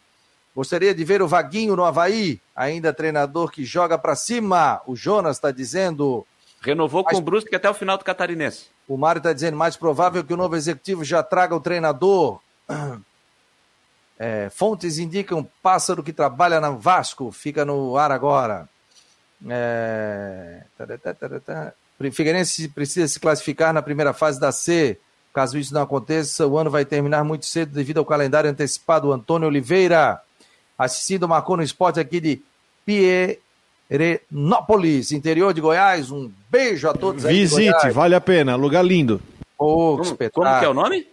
Gostaria 0.56 0.94
de 0.94 1.04
ver 1.04 1.20
o 1.20 1.28
Vaguinho 1.28 1.76
no 1.76 1.84
Havaí, 1.84 2.40
ainda 2.54 2.90
treinador 2.90 3.50
que 3.50 3.62
joga 3.62 3.98
para 3.98 4.16
cima. 4.16 4.80
O 4.86 4.96
Jonas 4.96 5.36
está 5.36 5.50
dizendo. 5.50 6.26
Renovou 6.62 7.04
com 7.04 7.14
o 7.14 7.20
Brusque 7.20 7.54
até 7.54 7.68
o 7.68 7.74
final 7.74 7.98
do 7.98 8.04
Catarinense. 8.04 8.68
O 8.88 8.96
Mário 8.96 9.18
está 9.18 9.34
dizendo 9.34 9.54
mais 9.54 9.76
provável 9.76 10.24
que 10.24 10.32
o 10.32 10.36
novo 10.36 10.56
executivo 10.56 11.04
já 11.04 11.22
traga 11.22 11.54
o 11.54 11.60
treinador. 11.60 12.40
É, 14.18 14.48
fontes 14.48 14.96
indicam 14.96 15.46
pássaro 15.62 16.02
que 16.02 16.10
trabalha 16.10 16.58
na 16.58 16.70
Vasco, 16.70 17.30
fica 17.30 17.66
no 17.66 17.98
ar 17.98 18.10
agora. 18.10 18.66
É... 19.46 20.62
Figueirense 22.10 22.66
precisa 22.68 23.06
se 23.08 23.20
classificar 23.20 23.74
na 23.74 23.82
primeira 23.82 24.14
fase 24.14 24.40
da 24.40 24.50
C. 24.50 24.98
Caso 25.34 25.58
isso 25.58 25.74
não 25.74 25.82
aconteça, 25.82 26.46
o 26.46 26.56
ano 26.56 26.70
vai 26.70 26.86
terminar 26.86 27.24
muito 27.24 27.44
cedo 27.44 27.74
devido 27.74 27.98
ao 27.98 28.06
calendário 28.06 28.48
antecipado. 28.48 29.12
Antônio 29.12 29.48
Oliveira, 29.48 30.22
assistindo 30.78 31.28
marcou 31.28 31.56
no 31.56 31.62
esporte 31.62 31.98
aqui 32.00 32.20
de 32.20 32.42
Pierenópolis, 33.88 35.12
interior 35.12 35.54
de 35.54 35.60
Goiás. 35.60 36.10
Um 36.10 36.30
beijo 36.50 36.88
a 36.88 36.94
todos 36.94 37.24
aí. 37.24 37.40
Visite, 37.40 37.90
vale 37.90 38.14
a 38.14 38.20
pena, 38.20 38.56
lugar 38.56 38.84
lindo. 38.84 39.20
Oh, 39.58 39.96
como, 39.96 40.16
como 40.32 40.58
que 40.58 40.64
é 40.64 40.68
o 40.68 40.74
nome? 40.74 41.06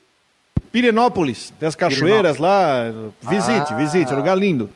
Pirenópolis, 0.72 1.54
tem 1.60 1.68
as 1.68 1.76
cachoeiras 1.76 2.38
Pirenópolis. 2.38 3.14
lá. 3.22 3.32
Visite, 3.32 3.74
ah. 3.74 3.78
visite, 3.78 4.14
lugar 4.14 4.36
lindo. 4.36 4.70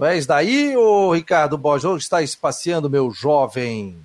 És 0.00 0.26
daí, 0.26 0.76
ô 0.76 1.12
Ricardo 1.12 1.58
Borges, 1.58 2.02
está 2.02 2.22
espaciando, 2.22 2.88
meu 2.88 3.10
jovem? 3.10 3.96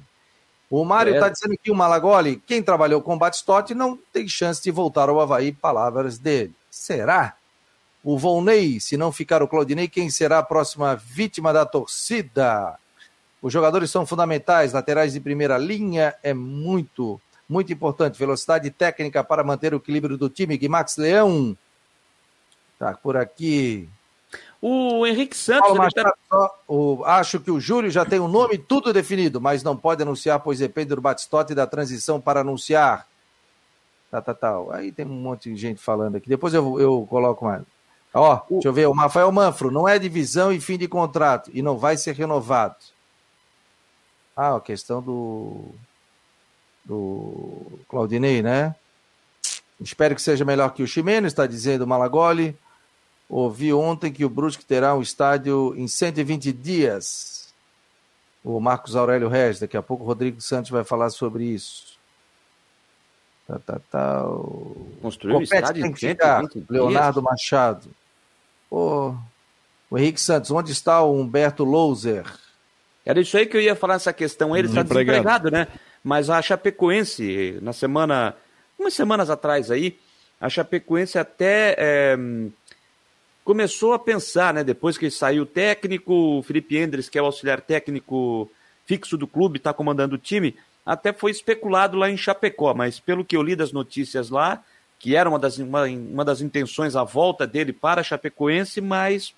O 0.70 0.84
Mário 0.84 1.14
está 1.14 1.28
é. 1.28 1.30
dizendo 1.30 1.56
que 1.64 1.72
o 1.72 1.76
Malagoli, 1.76 2.42
quem 2.46 2.62
trabalhou 2.62 3.02
com 3.02 3.18
Batistotti, 3.18 3.74
não 3.74 3.98
tem 4.12 4.28
chance 4.28 4.62
de 4.62 4.70
voltar 4.70 5.08
ao 5.08 5.20
Havaí, 5.20 5.54
palavras 5.54 6.18
dele. 6.18 6.54
Será? 6.70 7.37
O 8.04 8.18
Volney, 8.18 8.80
se 8.80 8.96
não 8.96 9.12
ficar 9.12 9.42
o 9.44 9.48
Claudinei, 9.48 9.88
quem 9.88 10.10
será 10.10 10.40
a 10.40 10.44
próxima 10.44 10.96
vítima 10.96 11.52
da 11.52 11.66
torcida? 11.66 12.78
Os 13.42 13.52
jogadores 13.52 13.92
são 13.92 14.06
fundamentais, 14.06 14.74
laterais 14.74 15.14
de 15.14 15.20
primeira 15.20 15.58
linha 15.58 16.16
é 16.24 16.34
muito, 16.34 17.20
muito 17.48 17.72
importante. 17.72 18.18
Velocidade 18.18 18.70
técnica 18.72 19.24
para 19.24 19.44
manter 19.44 19.74
o 19.74 19.78
equilíbrio 19.78 20.18
do 20.18 20.30
time. 20.30 20.58
Guimax 20.58 20.98
Leão, 20.98 21.56
tá 22.80 22.94
por 22.94 23.18
aqui. 23.18 23.90
O 24.62 25.06
Henrique 25.06 25.38
Santos. 25.38 25.68
Paulo 25.68 25.78
Machado, 25.78 26.14
tá... 26.30 26.52
o, 26.68 27.04
acho 27.06 27.40
que 27.40 27.52
o 27.52 27.60
Júlio 27.60 27.92
já 27.92 28.04
tem 28.04 28.20
o 28.20 28.26
um 28.26 28.28
nome 28.28 28.58
tudo 28.58 28.92
definido, 28.92 29.40
mas 29.40 29.64
não 29.64 29.78
pode 29.78 30.02
anunciar, 30.02 30.40
pois 30.40 30.60
depende 30.60 30.96
do 30.96 31.02
Batistote 31.02 31.54
da 31.54 31.68
transição 31.68 32.20
para 32.20 32.42
anunciar. 32.42 33.08
Tá, 34.10 34.22
tá, 34.22 34.34
tá. 34.34 34.56
Aí 34.72 34.92
tem 34.92 35.06
um 35.06 35.10
monte 35.10 35.52
de 35.52 35.56
gente 35.58 35.82
falando 35.82 36.16
aqui. 36.16 36.28
Depois 36.28 36.54
eu, 36.54 36.80
eu 36.80 37.06
coloco 37.10 37.46
mais. 37.46 37.64
Ó, 38.18 38.42
o... 38.50 38.54
deixa 38.56 38.68
eu 38.68 38.74
ver. 38.74 38.88
O 38.88 38.94
Rafael 38.94 39.32
Manfro, 39.32 39.72
não 39.72 39.88
é 39.88 40.00
divisão 40.00 40.52
e 40.52 40.60
fim 40.60 40.78
de 40.78 40.88
contrato 40.88 41.52
e 41.54 41.62
não 41.62 41.78
vai 41.78 41.98
ser 41.98 42.16
renovado. 42.16 42.76
Ah, 44.36 44.56
a 44.56 44.62
questão 44.62 45.02
do. 45.02 45.72
Do 46.86 47.80
Claudinei, 47.90 48.42
né? 48.42 48.76
Espero 49.80 50.16
que 50.16 50.22
seja 50.22 50.46
melhor 50.46 50.74
que 50.74 50.82
o 50.82 50.88
Ximeno, 50.88 51.28
está 51.28 51.46
dizendo 51.46 51.84
o 51.84 51.88
Malagoli. 51.88 52.58
Ouvi 53.30 53.74
ontem 53.74 54.12
que 54.12 54.24
o 54.24 54.30
Brusque 54.30 54.66
terá 54.66 54.96
um 54.96 55.02
estádio 55.02 55.74
em 55.76 55.88
120 55.88 56.54
dias. 56.54 57.54
O 58.44 58.60
Marcos 58.60 58.96
Aurélio 58.96 59.28
Regis, 59.28 59.60
daqui 59.60 59.76
a 59.76 59.82
pouco 59.82 60.04
o 60.04 60.08
Rodrigo 60.08 60.40
Santos 60.40 60.72
vai 60.72 60.84
falar 60.84 61.10
sobre 61.10 61.44
isso. 61.44 61.98
Tá, 63.46 63.60
tá, 63.60 63.82
tá. 63.92 64.24
Construiu 65.02 65.38
um 65.38 65.42
estádio 65.42 65.86
em 65.86 65.96
120 65.96 66.54
dias? 66.54 66.70
Leonardo 66.70 67.22
Machado. 67.22 67.90
Pô, 68.70 69.16
o 69.90 69.98
Henrique 69.98 70.20
Santos, 70.20 70.52
onde 70.52 70.72
está 70.72 71.02
o 71.02 71.20
Humberto 71.20 71.64
Louser? 71.64 72.26
Era 73.06 73.22
isso 73.22 73.38
aí 73.38 73.46
que 73.46 73.56
eu 73.56 73.62
ia 73.62 73.76
falar 73.76 73.96
essa 73.96 74.12
questão. 74.12 74.56
Ele 74.56 74.68
está 74.68 74.84
desempregado, 74.84 75.50
né? 75.50 75.68
Mas 76.04 76.30
a 76.30 76.42
Chapecoense, 76.42 77.58
na 77.62 77.72
semana, 77.74 78.36
umas 78.78 78.94
semanas 78.94 79.30
atrás 79.30 79.72
aí, 79.72 79.98
a 80.40 80.50
Chapecoense 80.50 81.18
até 81.18 81.76
é, 81.78 82.18
começou 83.44 83.94
a 83.94 84.00
pensar, 84.00 84.54
né? 84.54 84.64
Depois 84.64 84.98
que 84.98 85.10
saiu 85.10 85.44
o 85.44 85.46
técnico, 85.46 86.14
o 86.14 86.44
Felipe 86.44 86.78
Endres, 86.78 87.08
que 87.08 87.18
é 87.18 87.22
o 87.22 87.26
auxiliar 87.26 87.62
técnico 87.62 88.52
fixo 88.86 89.18
do 89.18 89.28
clube, 89.28 89.58
está 89.58 89.74
comandando 89.74 90.16
o 90.16 90.20
time, 90.20 90.56
até 90.86 91.12
foi 91.12 91.32
especulado 91.32 91.98
lá 91.98 92.10
em 92.10 92.16
Chapecó, 92.16 92.74
mas 92.74 93.00
pelo 93.00 93.26
que 93.26 93.36
eu 93.36 93.44
li 93.44 93.56
das 93.56 93.72
notícias 93.74 94.30
lá, 94.30 94.64
que 95.00 95.16
era 95.16 95.30
uma 95.30 95.40
das, 95.40 95.58
uma, 95.58 95.84
uma 95.84 96.26
das 96.26 96.42
intenções 96.42 96.96
a 96.96 97.04
volta 97.04 97.46
dele 97.46 97.72
para 97.72 98.02
a 98.02 98.04
Chapecoense, 98.04 98.82
mas 98.82 99.34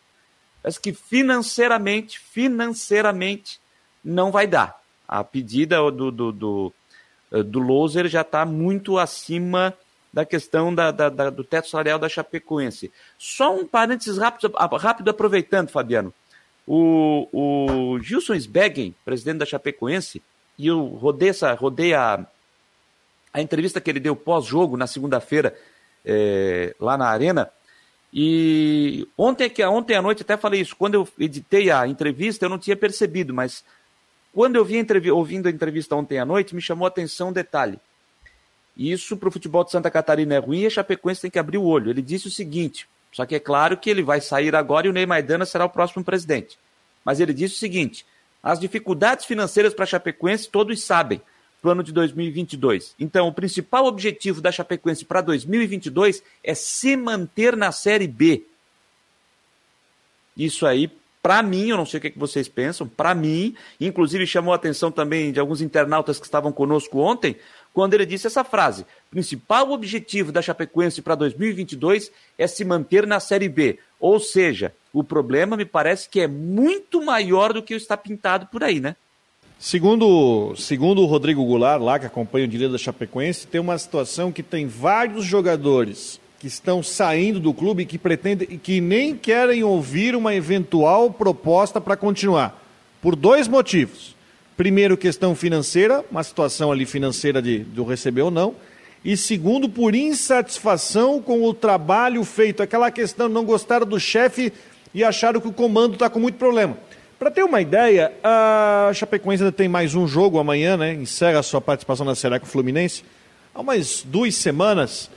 acho 0.64 0.80
que 0.80 0.94
financeiramente, 0.94 2.20
financeiramente, 2.20 3.60
não 4.04 4.32
vai 4.32 4.48
dar. 4.48 4.80
A 5.08 5.24
pedida 5.24 5.78
do, 5.92 6.12
do, 6.12 6.32
do, 6.32 6.74
do 7.46 7.60
Loser 7.60 8.08
já 8.08 8.22
está 8.22 8.46
muito 8.46 8.98
acima 8.98 9.74
da 10.12 10.26
questão 10.26 10.74
da, 10.74 10.92
da, 10.92 11.10
da, 11.10 11.30
do 11.30 11.44
teto 11.44 11.70
salarial 11.70 12.00
da 12.00 12.10
Chapecoense. 12.10 12.92
Só 13.18 13.56
um 13.56 13.66
parênteses 13.66 14.18
rápido, 14.18 14.52
rápido 14.78 15.10
aproveitando, 15.10 15.70
Fabiano. 15.70 16.14
O, 16.66 17.28
o 17.32 18.00
Gilson 18.00 18.36
Sbeggen, 18.36 18.96
presidente 19.04 19.40
da 19.40 19.46
Chapecoense, 19.46 20.22
e 20.58 20.68
eu 20.68 20.86
rodei, 20.86 21.30
essa, 21.30 21.54
rodei 21.54 21.94
a, 21.94 22.26
a 23.34 23.42
entrevista 23.42 23.80
que 23.80 23.90
ele 23.90 24.00
deu 24.00 24.16
pós-jogo 24.16 24.76
na 24.76 24.88
segunda-feira 24.88 25.56
é, 26.06 26.76
lá 26.80 26.98
na 26.98 27.08
Arena. 27.08 27.52
E 28.14 29.08
ontem, 29.18 29.52
ontem 29.68 29.96
à 29.96 30.02
noite 30.02 30.24
até 30.24 30.36
falei 30.36 30.62
isso. 30.62 30.76
Quando 30.76 30.96
eu 30.96 31.08
editei 31.20 31.70
a 31.70 31.88
entrevista, 31.88 32.46
eu 32.46 32.50
não 32.50 32.58
tinha 32.58 32.76
percebido, 32.76 33.34
mas 33.34 33.64
quando 34.34 34.56
eu 34.56 34.66
vi 34.66 34.80
a 34.80 35.14
ouvindo 35.14 35.48
a 35.48 35.52
entrevista 35.52 35.96
ontem 35.96 36.18
à 36.18 36.26
noite, 36.26 36.56
me 36.56 36.62
chamou 36.62 36.86
a 36.86 36.90
atenção 36.90 37.30
um 37.30 37.34
detalhe. 37.34 37.80
Isso 38.76 39.18
para 39.18 39.30
o 39.30 39.32
futebol 39.32 39.64
de 39.64 39.72
Santa 39.72 39.92
Catarina 39.92 40.36
é 40.36 40.38
ruim 40.38 40.62
e 40.62 40.68
a 40.68 40.70
Chapecoense 40.70 41.22
tem 41.22 41.32
que 41.32 41.40
abrir 41.40 41.58
o 41.58 41.66
olho. 41.66 41.92
Ele 41.92 42.02
disse 42.02 42.28
o 42.28 42.32
seguinte: 42.32 42.88
só 43.12 43.26
que 43.26 43.36
é 43.36 43.40
claro 43.40 43.78
que 43.78 43.90
ele 43.90 44.02
vai 44.02 44.22
sair 44.22 44.56
agora 44.56 44.88
e 44.88 44.90
o 44.90 44.94
Ney 44.94 45.06
Maidana 45.06 45.46
será 45.46 45.66
o 45.66 45.70
próximo 45.70 46.04
presidente. 46.04 46.58
Mas 47.04 47.20
ele 47.20 47.34
disse 47.34 47.56
o 47.56 47.58
seguinte: 47.58 48.06
as 48.42 48.60
dificuldades 48.60 49.26
financeiras 49.26 49.74
para 49.74 49.84
a 49.84 49.88
Chapecoense 49.88 50.50
todos 50.50 50.82
sabem 50.82 51.22
para 51.62 51.70
o 51.70 51.72
ano 51.72 51.84
de 51.84 51.92
2022. 51.92 52.96
Então, 53.00 53.28
o 53.28 53.34
principal 53.34 53.86
objetivo 53.86 54.42
da 54.42 54.52
Chapecoense 54.52 55.06
para 55.06 55.22
2022 55.22 56.24
é 56.44 56.54
se 56.54 56.96
manter 56.96 57.56
na 57.56 57.72
Série 57.72 58.08
B. 58.08 58.44
Isso 60.38 60.66
aí, 60.66 60.90
para 61.22 61.44
mim, 61.44 61.70
eu 61.70 61.78
não 61.78 61.86
sei 61.86 61.98
o 61.98 62.02
que 62.02 62.14
vocês 62.18 62.48
pensam, 62.48 62.88
para 62.88 63.14
mim, 63.14 63.56
inclusive 63.80 64.26
chamou 64.26 64.54
a 64.54 64.56
atenção 64.56 64.90
também 64.90 65.34
de 65.34 65.40
alguns 65.40 65.62
internautas 65.62 66.18
que 66.18 66.26
estavam 66.26 66.52
conosco 66.52 67.00
ontem, 67.00 67.36
quando 67.74 67.94
ele 67.94 68.06
disse 68.06 68.28
essa 68.28 68.44
frase: 68.44 68.86
principal 69.12 69.72
objetivo 69.72 70.32
da 70.32 70.42
Chapecoense 70.42 71.02
para 71.02 71.16
2022 71.16 72.12
é 72.38 72.48
se 72.48 72.64
manter 72.64 73.06
na 73.06 73.20
Série 73.20 73.50
B. 73.50 73.80
Ou 74.00 74.18
seja, 74.18 74.74
o 74.94 75.04
problema 75.04 75.58
me 75.58 75.66
parece 75.66 76.10
que 76.10 76.22
é 76.22 76.28
muito 76.28 77.02
maior 77.02 77.52
do 77.52 77.62
que 77.62 77.74
está 77.74 77.98
pintado 77.98 78.48
por 78.48 78.64
aí, 78.64 78.80
né? 78.80 78.96
Segundo, 79.62 80.56
segundo 80.56 81.02
o 81.02 81.06
Rodrigo 81.06 81.44
Goulart, 81.44 81.82
lá 81.82 82.00
que 82.00 82.06
acompanha 82.06 82.46
o 82.46 82.48
direito 82.48 82.72
da 82.72 82.78
Chapecoense, 82.78 83.46
tem 83.46 83.60
uma 83.60 83.78
situação 83.78 84.32
que 84.32 84.42
tem 84.42 84.66
vários 84.66 85.26
jogadores 85.26 86.18
que 86.40 86.48
estão 86.48 86.82
saindo 86.82 87.42
do 87.42 87.54
clube 87.54 87.86
que 87.86 87.98
pretendem 87.98 88.48
e 88.50 88.58
que 88.58 88.80
nem 88.80 89.18
querem 89.18 89.62
ouvir 89.62 90.16
uma 90.16 90.34
eventual 90.34 91.12
proposta 91.12 91.82
para 91.82 91.98
continuar. 91.98 92.64
Por 93.02 93.18
dois 93.18 93.50
motivos. 93.50 94.16
Primeiro, 94.56 94.96
questão 94.96 95.36
financeira, 95.36 96.06
uma 96.10 96.24
situação 96.24 96.72
ali 96.72 96.86
financeira 96.86 97.42
de, 97.42 97.66
de 97.66 97.84
receber 97.84 98.22
ou 98.22 98.32
não. 98.32 98.56
E 99.04 99.18
segundo, 99.18 99.68
por 99.68 99.94
insatisfação 99.94 101.22
com 101.22 101.44
o 101.44 101.54
trabalho 101.54 102.24
feito. 102.24 102.64
Aquela 102.64 102.90
questão, 102.92 103.28
não 103.28 103.44
gostaram 103.44 103.86
do 103.86 104.00
chefe 104.00 104.54
e 104.94 105.04
acharam 105.04 105.42
que 105.42 105.50
o 105.50 105.54
comando 105.54 105.96
está 105.96 106.10
com 106.10 106.20
muito 106.20 106.38
problema. 106.38 106.78
Para 107.20 107.30
ter 107.30 107.44
uma 107.44 107.60
ideia, 107.60 108.14
a 108.24 108.92
Chapecoense 108.94 109.44
ainda 109.44 109.52
tem 109.52 109.68
mais 109.68 109.94
um 109.94 110.08
jogo 110.08 110.40
amanhã, 110.40 110.78
né? 110.78 110.94
Encerra 110.94 111.40
a 111.40 111.44
sua 111.44 111.60
participação 111.60 112.06
na 112.06 112.16
Série 112.16 112.40
com 112.40 112.46
o 112.46 112.50
Fluminense. 112.50 113.04
Há 113.54 113.60
umas 113.60 114.04
duas 114.08 114.36
semanas 114.36 115.12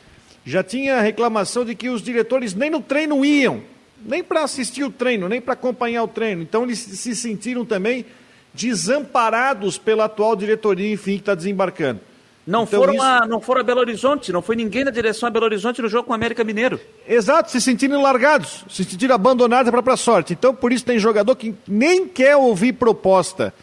já 0.45 0.65
tinha 0.65 1.01
reclamação 1.01 1.65
de 1.65 1.77
que 1.77 1.88
os 1.88 2.03
diretores 2.03 2.55
nem 2.55 2.69
no 2.69 2.83
treino 2.83 3.25
iam, 3.25 3.62
nem 4.05 4.21
para 4.21 4.43
assistir 4.43 4.83
o 4.83 4.91
treino, 4.91 5.29
nem 5.29 5.41
para 5.41 5.53
acompanhar 5.53 6.03
o 6.03 6.09
treino. 6.09 6.43
Então 6.43 6.65
eles 6.65 6.81
se 6.81 7.15
sentiram 7.15 7.65
também 7.65 8.05
desamparados 8.53 9.79
pela 9.79 10.07
atual 10.07 10.35
diretoria, 10.35 10.93
enfim, 10.93 11.12
que 11.12 11.21
está 11.21 11.37
desembarcando. 11.37 12.01
Não, 12.47 12.65
então, 12.65 12.81
foram 12.81 12.95
isso... 12.95 13.03
a, 13.03 13.27
não 13.27 13.41
foram 13.41 13.61
a 13.61 13.65
Belo 13.65 13.81
Horizonte, 13.81 14.33
não 14.33 14.43
foi 14.43 14.57
ninguém 14.57 14.85
da 14.85 14.91
direção 14.91 15.29
a 15.29 15.31
Belo 15.31 15.45
Horizonte 15.45 15.81
no 15.81 15.89
jogo 15.89 16.05
com 16.05 16.13
o 16.13 16.15
América 16.15 16.43
Mineiro. 16.43 16.81
Exato, 17.07 17.51
se 17.51 17.61
sentiram 17.61 18.03
largados, 18.03 18.65
se 18.69 18.85
sentiram 18.85 19.15
abandonados 19.15 19.71
para 19.71 19.79
a 19.79 19.83
própria 19.83 19.97
sorte. 19.97 20.33
Então, 20.33 20.55
por 20.55 20.73
isso 20.73 20.85
tem 20.85 20.99
jogador 20.99 21.37
que 21.37 21.55
nem 21.69 22.09
quer 22.09 22.37
ouvir 22.37 22.73
proposta 22.73 23.55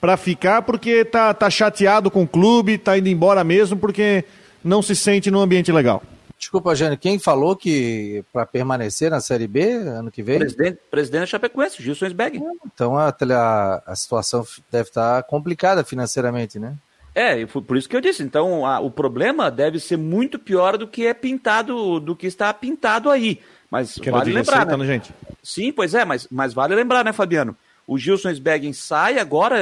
para 0.00 0.16
ficar 0.16 0.62
porque 0.62 1.04
tá, 1.04 1.32
tá 1.32 1.48
chateado 1.48 2.10
com 2.10 2.24
o 2.24 2.28
clube, 2.28 2.76
tá 2.76 2.98
indo 2.98 3.08
embora 3.08 3.44
mesmo 3.44 3.78
porque 3.78 4.24
não 4.62 4.82
se 4.82 4.96
sente 4.96 5.30
num 5.30 5.40
ambiente 5.40 5.70
legal. 5.70 6.02
Desculpa, 6.36 6.74
Jane, 6.74 6.96
quem 6.96 7.18
falou 7.18 7.56
que 7.56 8.22
para 8.32 8.44
permanecer 8.44 9.10
na 9.10 9.20
Série 9.20 9.46
B 9.46 9.62
ano 9.72 10.10
que 10.10 10.22
vem? 10.22 10.40
Presidente, 10.40 10.78
presidente 10.90 11.20
da 11.20 11.26
Chapecoense, 11.26 11.82
Gilson 11.82 12.06
Sbeg. 12.06 12.42
Então 12.66 12.98
a, 12.98 13.08
a, 13.08 13.82
a, 13.86 13.96
situação 13.96 14.44
deve 14.70 14.88
estar 14.90 15.22
complicada 15.22 15.82
financeiramente, 15.82 16.58
né? 16.58 16.74
É, 17.14 17.46
por 17.46 17.76
isso 17.76 17.88
que 17.88 17.96
eu 17.96 18.00
disse. 18.00 18.22
Então 18.22 18.66
a, 18.66 18.80
o 18.80 18.90
problema 18.90 19.50
deve 19.50 19.78
ser 19.78 19.96
muito 19.96 20.38
pior 20.38 20.76
do 20.76 20.88
que 20.88 21.06
é 21.06 21.14
pintado, 21.14 22.00
do 22.00 22.16
que 22.16 22.26
está 22.26 22.52
pintado 22.52 23.08
aí. 23.08 23.40
Mas 23.70 23.94
que 23.94 24.10
vale 24.10 24.32
lembrar, 24.32 24.66
né? 24.66 24.86
gente? 24.86 25.12
Sim, 25.42 25.72
pois 25.72 25.94
é, 25.94 26.04
mas, 26.04 26.28
mas 26.30 26.54
vale 26.54 26.74
lembrar, 26.74 27.04
né, 27.04 27.12
Fabiano? 27.12 27.56
O 27.86 27.98
Gilson 27.98 28.30
Sbeggen 28.30 28.72
sai 28.72 29.18
agora, 29.18 29.58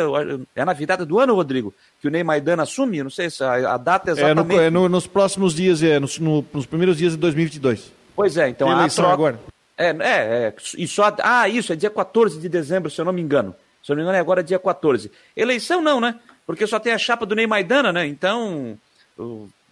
é 0.54 0.64
na 0.64 0.72
virada 0.72 1.04
do 1.04 1.18
ano, 1.18 1.34
Rodrigo, 1.34 1.74
que 2.00 2.06
o 2.06 2.10
Ney 2.10 2.22
Maidana 2.22 2.62
assume, 2.62 3.02
não 3.02 3.10
sei 3.10 3.28
se 3.28 3.42
a, 3.42 3.74
a 3.74 3.76
data 3.76 4.12
exatamente... 4.12 4.52
É, 4.52 4.56
no, 4.56 4.62
é 4.62 4.70
no, 4.70 4.88
nos 4.88 5.06
próximos 5.06 5.54
dias, 5.54 5.82
é, 5.82 5.98
nos, 5.98 6.18
no, 6.20 6.44
nos 6.52 6.64
primeiros 6.64 6.96
dias 6.96 7.12
de 7.12 7.18
2022. 7.18 7.92
Pois 8.14 8.36
é, 8.36 8.48
então 8.48 8.70
a 8.70 8.88
troca... 8.88 9.12
agora. 9.12 9.40
É, 9.76 9.88
é, 9.88 9.94
é, 9.98 10.54
e 10.78 10.86
só, 10.86 11.14
ah, 11.20 11.48
isso, 11.48 11.72
é 11.72 11.76
dia 11.76 11.90
14 11.90 12.38
de 12.38 12.48
dezembro, 12.48 12.90
se 12.90 13.00
eu 13.00 13.04
não 13.04 13.12
me 13.12 13.20
engano. 13.20 13.54
Se 13.82 13.90
eu 13.90 13.96
não 13.96 14.02
me 14.02 14.04
engano, 14.04 14.18
é 14.18 14.20
agora 14.20 14.44
dia 14.44 14.58
14. 14.58 15.10
Eleição 15.36 15.80
não, 15.80 16.00
né? 16.00 16.14
Porque 16.52 16.66
só 16.66 16.78
tem 16.78 16.92
a 16.92 16.98
chapa 16.98 17.24
do 17.24 17.34
Ney 17.34 17.46
Maidana, 17.46 17.90
né? 17.90 18.06
Então, 18.06 18.78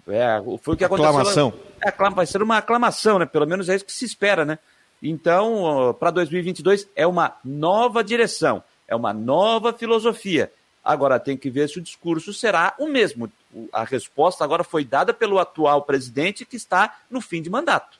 é, 0.08 0.40
foi 0.62 0.72
o 0.72 0.76
que 0.78 0.82
aconteceu. 0.82 1.10
Aclamação. 1.10 1.52
É, 1.84 2.10
vai 2.14 2.24
ser 2.24 2.42
uma 2.42 2.56
aclamação, 2.56 3.18
né? 3.18 3.26
Pelo 3.26 3.46
menos 3.46 3.68
é 3.68 3.76
isso 3.76 3.84
que 3.84 3.92
se 3.92 4.06
espera, 4.06 4.46
né? 4.46 4.58
Então, 5.02 5.94
para 6.00 6.10
2022 6.10 6.88
é 6.96 7.06
uma 7.06 7.36
nova 7.44 8.02
direção, 8.02 8.64
é 8.88 8.96
uma 8.96 9.12
nova 9.12 9.74
filosofia. 9.74 10.50
Agora 10.82 11.20
tem 11.20 11.36
que 11.36 11.50
ver 11.50 11.68
se 11.68 11.78
o 11.78 11.82
discurso 11.82 12.32
será 12.32 12.72
o 12.78 12.86
mesmo. 12.86 13.30
A 13.74 13.84
resposta 13.84 14.42
agora 14.42 14.64
foi 14.64 14.82
dada 14.82 15.12
pelo 15.12 15.38
atual 15.38 15.82
presidente 15.82 16.46
que 16.46 16.56
está 16.56 16.96
no 17.10 17.20
fim 17.20 17.42
de 17.42 17.50
mandato. 17.50 17.99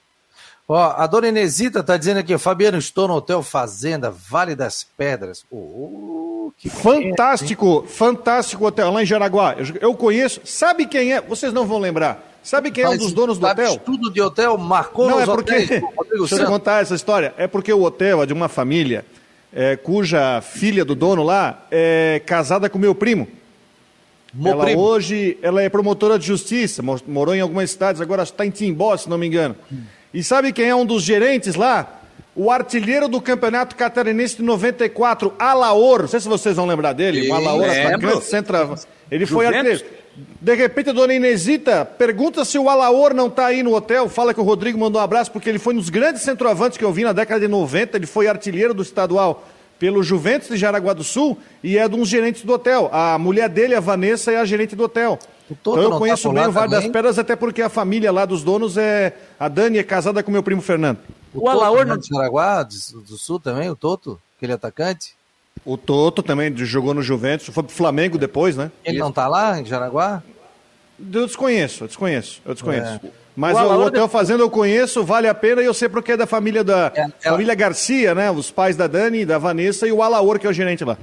Ó, 0.72 0.94
a 0.96 1.04
dona 1.08 1.26
Inesita 1.26 1.80
está 1.80 1.96
dizendo 1.96 2.18
aqui, 2.18 2.38
Fabiano, 2.38 2.78
estou 2.78 3.08
no 3.08 3.14
Hotel 3.14 3.42
Fazenda, 3.42 4.08
Vale 4.08 4.54
das 4.54 4.86
Pedras. 4.96 5.44
Oh, 5.50 6.52
que 6.56 6.70
fantástico, 6.70 7.84
fantástico 7.88 8.64
hotel 8.64 8.92
lá 8.92 9.02
em 9.02 9.06
Jaraguá. 9.06 9.56
Eu, 9.58 9.66
eu 9.80 9.94
conheço. 9.96 10.40
Sabe 10.44 10.86
quem 10.86 11.12
é? 11.12 11.20
Vocês 11.20 11.52
não 11.52 11.66
vão 11.66 11.80
lembrar. 11.80 12.24
Sabe 12.40 12.70
quem 12.70 12.84
é 12.84 12.88
um 12.88 12.96
dos 12.96 13.12
donos 13.12 13.36
do 13.36 13.48
hotel? 13.48 13.78
Tudo 13.78 14.12
de 14.12 14.22
hotel 14.22 14.56
marcou 14.56 15.10
Não, 15.10 15.20
é 15.20 15.26
porque. 15.26 15.52
Hotéis, 15.52 15.82
Deixa 16.30 16.36
eu 16.36 16.46
contar 16.46 16.82
essa 16.82 16.94
história. 16.94 17.34
É 17.36 17.48
porque 17.48 17.72
o 17.72 17.82
hotel 17.82 18.22
é 18.22 18.26
de 18.26 18.32
uma 18.32 18.48
família 18.48 19.04
é, 19.52 19.74
cuja 19.74 20.40
filha 20.40 20.84
do 20.84 20.94
dono 20.94 21.24
lá 21.24 21.66
é 21.68 22.22
casada 22.24 22.70
com 22.70 22.78
meu 22.78 22.94
primo. 22.94 23.26
Meu 24.32 24.52
ela 24.52 24.66
primo. 24.66 24.80
hoje 24.80 25.36
ela 25.42 25.60
é 25.60 25.68
promotora 25.68 26.16
de 26.16 26.24
justiça, 26.24 26.80
morou 27.08 27.34
em 27.34 27.40
algumas 27.40 27.72
cidades, 27.72 28.00
agora 28.00 28.22
está 28.22 28.46
em 28.46 28.50
Timbó, 28.50 28.96
se 28.96 29.10
não 29.10 29.18
me 29.18 29.26
engano. 29.26 29.56
E 30.12 30.22
sabe 30.24 30.52
quem 30.52 30.68
é 30.68 30.74
um 30.74 30.84
dos 30.84 31.02
gerentes 31.02 31.54
lá? 31.54 32.00
O 32.34 32.50
artilheiro 32.50 33.08
do 33.08 33.20
Campeonato 33.20 33.76
Catarinense 33.76 34.36
de 34.36 34.42
94, 34.42 35.34
Alaor. 35.38 36.02
Não 36.02 36.08
sei 36.08 36.20
se 36.20 36.28
vocês 36.28 36.56
vão 36.56 36.66
lembrar 36.66 36.92
dele. 36.92 37.28
o 37.28 37.34
Alaor, 37.34 37.68
atacante, 37.68 38.24
centroavante. 38.24 38.82
Ele 39.10 39.26
foi 39.26 39.46
artilheiro. 39.46 39.84
De 40.40 40.54
repente, 40.54 40.90
a 40.90 40.92
dona 40.92 41.14
Inesita 41.14 41.84
pergunta 41.84 42.44
se 42.44 42.58
o 42.58 42.68
Alaor 42.68 43.14
não 43.14 43.28
está 43.28 43.46
aí 43.46 43.62
no 43.62 43.74
hotel. 43.74 44.08
Fala 44.08 44.34
que 44.34 44.40
o 44.40 44.44
Rodrigo 44.44 44.78
mandou 44.78 45.00
um 45.00 45.04
abraço, 45.04 45.30
porque 45.30 45.48
ele 45.48 45.58
foi 45.58 45.74
um 45.74 45.78
dos 45.78 45.88
grandes 45.88 46.22
centroavantes 46.22 46.76
que 46.76 46.84
eu 46.84 46.92
vi 46.92 47.04
na 47.04 47.12
década 47.12 47.40
de 47.40 47.48
90. 47.48 47.96
Ele 47.96 48.06
foi 48.06 48.26
artilheiro 48.26 48.74
do 48.74 48.82
estadual 48.82 49.46
pelo 49.80 50.02
Juventus 50.02 50.48
de 50.48 50.58
Jaraguá 50.58 50.92
do 50.92 51.02
Sul 51.02 51.38
e 51.64 51.78
é 51.78 51.88
de 51.88 51.96
um 51.96 52.04
gerentes 52.04 52.44
do 52.44 52.52
hotel. 52.52 52.90
A 52.92 53.18
mulher 53.18 53.48
dele, 53.48 53.74
a 53.74 53.80
Vanessa, 53.80 54.30
é 54.30 54.36
a 54.36 54.44
gerente 54.44 54.76
do 54.76 54.84
hotel. 54.84 55.18
Então 55.50 55.76
eu 55.76 55.90
tá 55.90 55.98
conheço 55.98 56.28
tá 56.28 56.34
bem 56.34 56.46
o 56.46 56.52
Vale 56.52 56.70
das 56.70 56.86
Pedras, 56.86 57.18
até 57.18 57.34
porque 57.34 57.62
a 57.62 57.70
família 57.70 58.12
lá 58.12 58.26
dos 58.26 58.44
donos 58.44 58.76
é. 58.76 59.16
A 59.40 59.48
Dani 59.48 59.78
é 59.78 59.82
casada 59.82 60.22
com 60.22 60.30
meu 60.30 60.42
primo 60.42 60.60
Fernando. 60.60 60.98
O, 61.34 61.46
o 61.46 61.48
Alaor 61.48 61.86
não... 61.86 61.96
de 61.96 62.06
Jaraguá 62.06 62.62
do 62.62 63.16
Sul 63.16 63.40
também, 63.40 63.70
o 63.70 63.74
Toto, 63.74 64.20
aquele 64.36 64.52
atacante? 64.52 65.14
O 65.64 65.78
Toto 65.78 66.22
também 66.22 66.54
jogou 66.58 66.92
no 66.92 67.02
Juventus, 67.02 67.46
foi 67.48 67.62
pro 67.62 67.74
Flamengo 67.74 68.18
depois, 68.18 68.56
né? 68.56 68.70
Ele 68.84 68.98
não 68.98 69.10
tá 69.10 69.26
lá 69.26 69.58
em 69.58 69.64
Jaraguá? 69.64 70.22
Eu 70.98 71.26
desconheço, 71.26 71.84
eu 71.84 71.88
desconheço, 71.88 72.42
eu 72.44 72.52
desconheço. 72.52 73.00
É. 73.02 73.19
Mas 73.36 73.56
o, 73.56 73.60
o 73.60 73.86
Hotel 73.86 74.08
Fazenda 74.08 74.42
eu 74.42 74.50
conheço, 74.50 75.04
vale 75.04 75.28
a 75.28 75.34
pena 75.34 75.62
e 75.62 75.64
eu 75.64 75.74
sei 75.74 75.88
porque 75.88 76.12
é 76.12 76.16
da 76.16 76.26
família 76.26 76.64
da 76.64 76.92
é, 76.94 77.08
família 77.28 77.54
Garcia, 77.54 78.14
né? 78.14 78.30
Os 78.30 78.50
pais 78.50 78.76
da 78.76 78.86
Dani, 78.86 79.24
da 79.24 79.38
Vanessa 79.38 79.86
e 79.86 79.92
o 79.92 80.02
Alaor, 80.02 80.38
que 80.38 80.46
é 80.46 80.50
o 80.50 80.52
gerente 80.52 80.84
lá. 80.84 80.98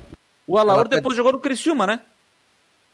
O 0.46 0.58
Alaor 0.58 0.82
ela 0.82 0.90
depois 0.90 1.16
jogou 1.16 1.32
no 1.32 1.40
Criciúma, 1.40 1.88
né? 1.88 2.00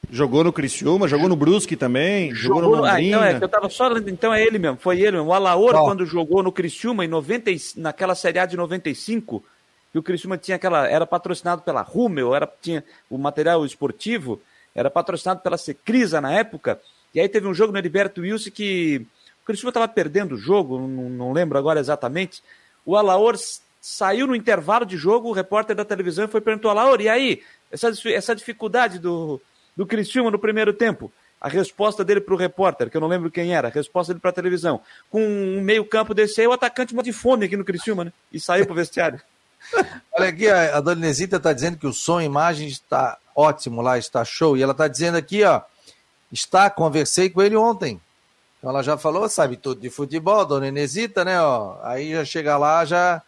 Jogou 0.09 0.43
no 0.43 0.51
Criciúma, 0.51 1.07
jogou 1.07 1.29
no 1.29 1.35
Brusque 1.35 1.75
também, 1.75 2.33
jogou, 2.33 2.61
jogou 2.61 2.77
no 2.77 2.83
Londrina. 2.83 3.17
Ah, 3.17 3.31
então 3.31 3.39
é, 3.39 3.43
eu 3.43 3.49
tava 3.49 3.69
só, 3.69 3.89
então 3.97 4.33
é 4.33 4.43
ele 4.43 4.59
mesmo, 4.59 4.77
foi 4.77 4.99
ele 4.99 5.17
mesmo. 5.17 5.29
O 5.29 5.33
Alaor, 5.33 5.75
oh. 5.75 5.85
quando 5.85 6.05
jogou 6.05 6.43
no 6.43 6.51
Criciúma 6.51 7.05
em 7.05 7.07
90, 7.07 7.51
naquela 7.77 8.13
Série 8.13 8.39
A 8.39 8.45
de 8.45 8.57
95, 8.57 9.43
que 9.91 9.99
o 9.99 10.03
Criciúma 10.03 10.37
tinha 10.37 10.55
aquela, 10.55 10.87
era 10.87 11.05
patrocinado 11.05 11.61
pela 11.61 11.81
Rummel, 11.81 12.35
era, 12.35 12.51
tinha 12.61 12.83
o 13.09 13.17
material 13.17 13.65
esportivo, 13.65 14.41
era 14.75 14.89
patrocinado 14.89 15.41
pela 15.41 15.57
Secrisa 15.57 16.19
na 16.19 16.33
época, 16.33 16.79
e 17.13 17.19
aí 17.19 17.29
teve 17.29 17.47
um 17.47 17.53
jogo 17.53 17.71
no 17.71 17.77
Heriberto 17.77 18.21
Wilson 18.21 18.49
que 18.51 19.05
O 19.43 19.45
Criciúma 19.45 19.71
estava 19.71 19.87
perdendo 19.89 20.35
o 20.35 20.37
jogo, 20.37 20.79
não, 20.79 21.09
não, 21.09 21.33
lembro 21.33 21.57
agora 21.57 21.77
exatamente. 21.77 22.41
O 22.85 22.95
Alaor 22.95 23.35
saiu 23.81 24.25
no 24.25 24.35
intervalo 24.35 24.85
de 24.85 24.95
jogo, 24.95 25.27
o 25.27 25.33
repórter 25.33 25.75
da 25.75 25.83
televisão 25.83 26.29
foi 26.29 26.39
perguntou 26.39 26.71
ao 26.71 26.77
Alaor, 26.77 27.01
e 27.01 27.09
aí, 27.09 27.43
essa, 27.69 27.91
essa 28.05 28.33
dificuldade 28.33 28.99
do, 28.99 29.41
do 29.75 29.85
Criciúma 29.85 30.31
no 30.31 30.39
primeiro 30.39 30.71
tempo? 30.71 31.11
A 31.41 31.49
resposta 31.49 32.05
dele 32.05 32.21
para 32.21 32.33
o 32.33 32.37
repórter, 32.37 32.89
que 32.89 32.95
eu 32.95 33.01
não 33.01 33.09
lembro 33.09 33.29
quem 33.29 33.53
era, 33.53 33.67
a 33.67 33.71
resposta 33.71 34.13
dele 34.13 34.21
para 34.21 34.29
a 34.29 34.33
televisão. 34.33 34.79
Com 35.09 35.21
um 35.21 35.61
meio 35.61 35.83
campo 35.83 36.13
desse 36.13 36.39
aí, 36.39 36.47
o 36.47 36.53
atacante 36.53 36.95
morre 36.95 37.11
de 37.11 37.13
fome 37.13 37.45
aqui 37.45 37.57
no 37.57 37.65
Criciúma, 37.65 38.05
né? 38.05 38.13
E 38.31 38.39
saiu 38.39 38.65
para 38.65 38.71
o 38.71 38.77
vestiário. 38.77 39.19
Olha 40.17 40.29
aqui, 40.29 40.47
a, 40.47 40.77
a 40.77 40.79
dona 40.79 41.01
Inesita 41.01 41.35
está 41.35 41.51
dizendo 41.51 41.77
que 41.77 41.85
o 41.85 41.91
som 41.91 42.21
e 42.21 42.25
imagem 42.25 42.69
está 42.69 43.17
ótimo 43.35 43.81
lá, 43.81 43.97
está 43.97 44.23
show. 44.23 44.55
E 44.55 44.63
ela 44.63 44.71
está 44.71 44.87
dizendo 44.87 45.17
aqui, 45.17 45.43
ó, 45.43 45.61
está, 46.31 46.69
conversei 46.69 47.29
com 47.29 47.41
ele 47.41 47.57
ontem. 47.57 47.99
Então 48.63 48.71
ela 48.71 48.81
já 48.81 48.97
falou, 48.97 49.27
sabe 49.27 49.57
tudo 49.57 49.81
de 49.81 49.89
futebol, 49.89 50.45
dona 50.45 50.69
Inesita, 50.69 51.25
né? 51.25 51.37
Ó, 51.41 51.75
aí 51.83 52.13
já 52.13 52.23
chega 52.23 52.57
lá, 52.57 52.85
já, 52.85 53.21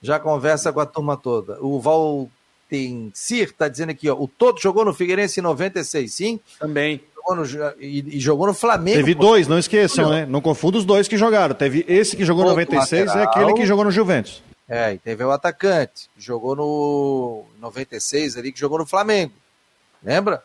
já 0.00 0.18
conversa 0.18 0.72
com 0.72 0.80
a 0.80 0.86
turma 0.86 1.14
toda. 1.14 1.58
O 1.60 1.78
Valtencir 1.78 3.48
está 3.50 3.68
dizendo 3.68 3.90
aqui, 3.90 4.08
ó, 4.08 4.14
o 4.14 4.26
Todo 4.26 4.58
jogou 4.58 4.86
no 4.86 4.94
Figueirense 4.94 5.40
em 5.40 5.42
96, 5.42 6.10
sim? 6.10 6.40
Também. 6.58 7.02
Jogou 7.14 7.36
no, 7.36 7.44
e, 7.78 8.16
e, 8.16 8.18
jogou 8.18 8.46
no 8.46 8.54
Flamengo. 8.54 8.96
Teve 8.96 9.14
dois, 9.14 9.46
não 9.46 9.58
esqueçam, 9.58 10.08
né? 10.08 10.24
Não 10.24 10.40
confunda 10.40 10.78
os 10.78 10.86
dois 10.86 11.06
que 11.06 11.18
jogaram. 11.18 11.54
Teve 11.54 11.84
esse 11.86 12.16
que 12.16 12.24
jogou 12.24 12.46
em 12.46 12.48
96 12.48 13.08
lateral. 13.08 13.22
e 13.22 13.28
aquele 13.28 13.52
que 13.52 13.66
jogou 13.66 13.84
no 13.84 13.90
Juventus. 13.90 14.42
É, 14.66 14.94
e 14.94 14.98
teve 14.98 15.22
o 15.22 15.30
atacante, 15.30 16.08
que 16.14 16.24
jogou 16.24 16.56
no 16.56 17.44
96 17.60 18.38
ali, 18.38 18.52
que 18.52 18.58
jogou 18.58 18.78
no 18.78 18.86
Flamengo. 18.86 19.34
Lembra? 20.02 20.42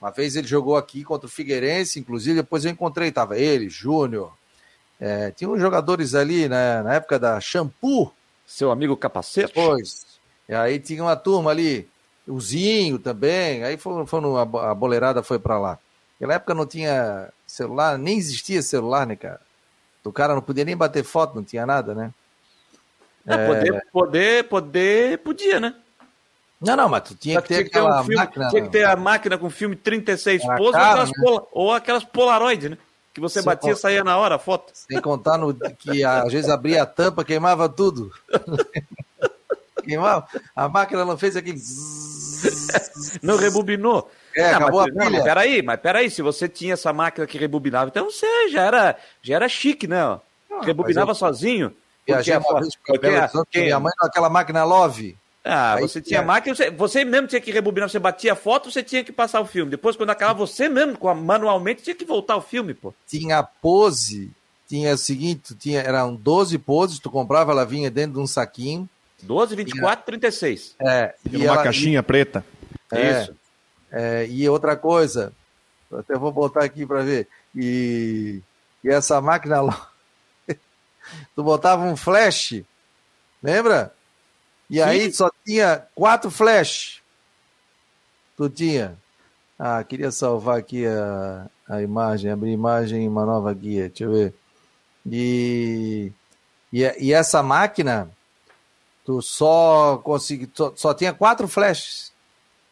Uma 0.00 0.10
vez 0.10 0.36
ele 0.36 0.46
jogou 0.46 0.76
aqui 0.76 1.02
contra 1.02 1.26
o 1.26 1.30
Figueirense, 1.30 1.98
inclusive 1.98 2.36
depois 2.36 2.64
eu 2.64 2.70
encontrei, 2.70 3.10
tava 3.10 3.38
ele, 3.38 3.68
Júnior. 3.68 4.32
É, 5.00 5.30
tinha 5.30 5.48
uns 5.48 5.60
jogadores 5.60 6.14
ali 6.14 6.48
né, 6.48 6.82
na 6.82 6.94
época 6.94 7.18
da 7.18 7.40
Shampoo. 7.40 8.12
Seu 8.46 8.70
amigo 8.70 8.96
Capacete? 8.96 9.52
Pois. 9.52 10.06
E 10.48 10.54
aí 10.54 10.78
tinha 10.78 11.02
uma 11.02 11.16
turma 11.16 11.50
ali, 11.50 11.88
o 12.26 12.40
Zinho 12.40 12.98
também. 12.98 13.64
Aí 13.64 13.76
foi, 13.76 14.06
foi 14.06 14.20
no, 14.20 14.36
a 14.36 14.74
boleirada 14.74 15.22
foi 15.22 15.38
para 15.38 15.58
lá. 15.58 15.78
Naquela 16.12 16.34
época 16.34 16.54
não 16.54 16.66
tinha 16.66 17.30
celular, 17.46 17.98
nem 17.98 18.18
existia 18.18 18.62
celular, 18.62 19.06
né, 19.06 19.16
cara? 19.16 19.40
O 20.04 20.12
cara 20.12 20.34
não 20.34 20.42
podia 20.42 20.64
nem 20.64 20.76
bater 20.76 21.02
foto, 21.02 21.34
não 21.34 21.42
tinha 21.42 21.66
nada, 21.66 21.94
né? 21.94 22.14
É... 23.26 23.46
Poder, 23.46 23.86
poder, 23.92 24.48
poder, 24.48 25.18
podia, 25.18 25.58
né? 25.60 25.74
Não, 26.60 26.76
não, 26.76 26.88
mas 26.88 27.02
tu 27.02 27.14
tinha 27.14 27.40
que 27.42 27.48
ter, 27.48 27.54
tinha 27.56 27.66
aquela 27.66 28.00
um 28.00 28.04
filme, 28.04 28.16
máquina. 28.16 28.48
Tinha 28.48 28.62
que 28.62 28.68
ter 28.70 28.84
a 28.84 28.96
máquina 28.96 29.36
com 29.36 29.50
filme 29.50 29.76
36 29.76 30.42
poses 30.42 30.60
ou, 30.60 30.74
aquelas 30.74 31.08
né? 31.10 31.14
pola, 31.22 31.46
ou 31.52 31.72
aquelas 31.72 32.04
Polaroid, 32.04 32.68
né? 32.70 32.78
Que 33.12 33.20
você 33.20 33.40
Sem 33.40 33.46
batia 33.46 33.72
e 33.72 33.76
saía 33.76 34.04
na 34.04 34.16
hora 34.16 34.36
a 34.36 34.38
foto. 34.38 34.72
Sem 34.74 35.00
contar 35.00 35.38
no, 35.38 35.54
que 35.54 36.04
às 36.04 36.32
vezes 36.32 36.50
abria 36.50 36.82
a 36.82 36.86
tampa, 36.86 37.24
queimava 37.24 37.68
tudo. 37.68 38.10
queimava. 39.84 40.26
A 40.54 40.68
máquina 40.68 41.04
não 41.04 41.16
fez 41.16 41.36
aquele. 41.36 41.60
não 43.22 43.36
rebobinou. 43.36 44.10
É, 44.34 44.52
não, 44.52 44.58
acabou 44.58 44.80
mas, 44.80 44.88
a 44.88 44.92
pilha. 44.92 45.04
Não, 45.04 45.12
mas 45.12 45.24
peraí, 45.24 45.62
mas 45.62 45.80
peraí, 45.80 46.10
se 46.10 46.22
você 46.22 46.48
tinha 46.48 46.74
essa 46.74 46.92
máquina 46.92 47.26
que 47.26 47.38
rebobinava, 47.38 47.88
então 47.88 48.10
você 48.10 48.48
já 48.50 48.62
era, 48.62 48.96
já 49.22 49.36
era 49.36 49.48
chique, 49.48 49.86
né? 49.86 50.18
Não, 50.50 50.60
Rebobinava 50.60 51.10
eu... 51.10 51.14
sozinho. 51.14 51.74
Viajei 52.06 52.34
a, 52.34 52.38
uma 52.38 52.60
vez 52.60 52.76
para 52.76 53.00
Belo 53.00 53.16
Horizonte, 53.16 53.60
minha 53.60 53.80
mãe 53.80 53.92
aquela 54.00 54.30
máquina 54.30 54.64
Love. 54.64 55.16
Ah, 55.48 55.74
Aí, 55.74 55.82
você 55.82 56.02
tinha 56.02 56.18
é. 56.18 56.24
máquina, 56.24 56.56
você, 56.56 56.70
você, 56.70 57.04
mesmo 57.04 57.28
tinha 57.28 57.40
que 57.40 57.52
rebobinar, 57.52 57.88
você 57.88 58.00
batia 58.00 58.32
a 58.32 58.36
foto, 58.36 58.68
você 58.68 58.82
tinha 58.82 59.04
que 59.04 59.12
passar 59.12 59.40
o 59.40 59.46
filme. 59.46 59.70
Depois, 59.70 59.94
quando 59.94 60.10
acabava, 60.10 60.40
você 60.40 60.68
mesmo, 60.68 60.98
manualmente, 61.14 61.84
tinha 61.84 61.94
que 61.94 62.04
voltar 62.04 62.36
o 62.36 62.40
filme, 62.40 62.74
pô. 62.74 62.92
Tinha 63.06 63.42
pose, 63.44 64.32
tinha 64.68 64.92
o 64.92 64.98
seguinte, 64.98 65.54
tinha, 65.54 65.80
eram 65.80 66.16
12 66.16 66.58
poses, 66.58 66.98
tu 66.98 67.10
comprava, 67.10 67.52
ela 67.52 67.64
vinha 67.64 67.88
dentro 67.88 68.14
de 68.14 68.18
um 68.18 68.26
saquinho. 68.26 68.88
12, 69.22 69.54
24, 69.54 70.04
tinha, 70.04 70.18
36. 70.18 70.74
É. 70.80 71.14
E 71.30 71.36
uma 71.36 71.46
ela, 71.46 71.62
caixinha 71.62 72.00
e, 72.00 72.02
preta. 72.02 72.44
É, 72.92 73.22
Isso. 73.22 73.36
É, 73.92 74.26
e 74.28 74.48
outra 74.48 74.76
coisa, 74.76 75.32
até 75.92 76.16
vou 76.16 76.32
botar 76.32 76.64
aqui 76.64 76.84
para 76.84 77.02
ver. 77.02 77.28
E, 77.54 78.40
e 78.82 78.88
essa 78.88 79.20
máquina 79.20 79.62
tu 81.36 81.42
botava 81.44 81.84
um 81.84 81.96
flash, 81.96 82.62
lembra? 83.40 83.95
E 84.68 84.82
aí 84.82 85.12
só 85.12 85.30
tinha 85.44 85.86
quatro 85.94 86.30
flash. 86.30 87.02
Tu 88.36 88.48
tinha. 88.50 88.98
Ah, 89.58 89.82
queria 89.82 90.10
salvar 90.10 90.58
aqui 90.58 90.84
a, 90.86 91.48
a 91.68 91.82
imagem, 91.82 92.30
abrir 92.30 92.52
imagem 92.52 93.08
uma 93.08 93.24
nova 93.24 93.52
guia, 93.54 93.88
deixa 93.88 94.04
eu 94.04 94.12
ver. 94.12 94.34
E, 95.06 96.12
e, 96.72 96.82
e 96.98 97.12
essa 97.12 97.42
máquina, 97.42 98.10
tu 99.04 99.22
só 99.22 99.98
consegui, 99.98 100.50
só, 100.52 100.72
só 100.76 100.92
tinha 100.92 101.14
quatro 101.14 101.48
flashes. 101.48 102.12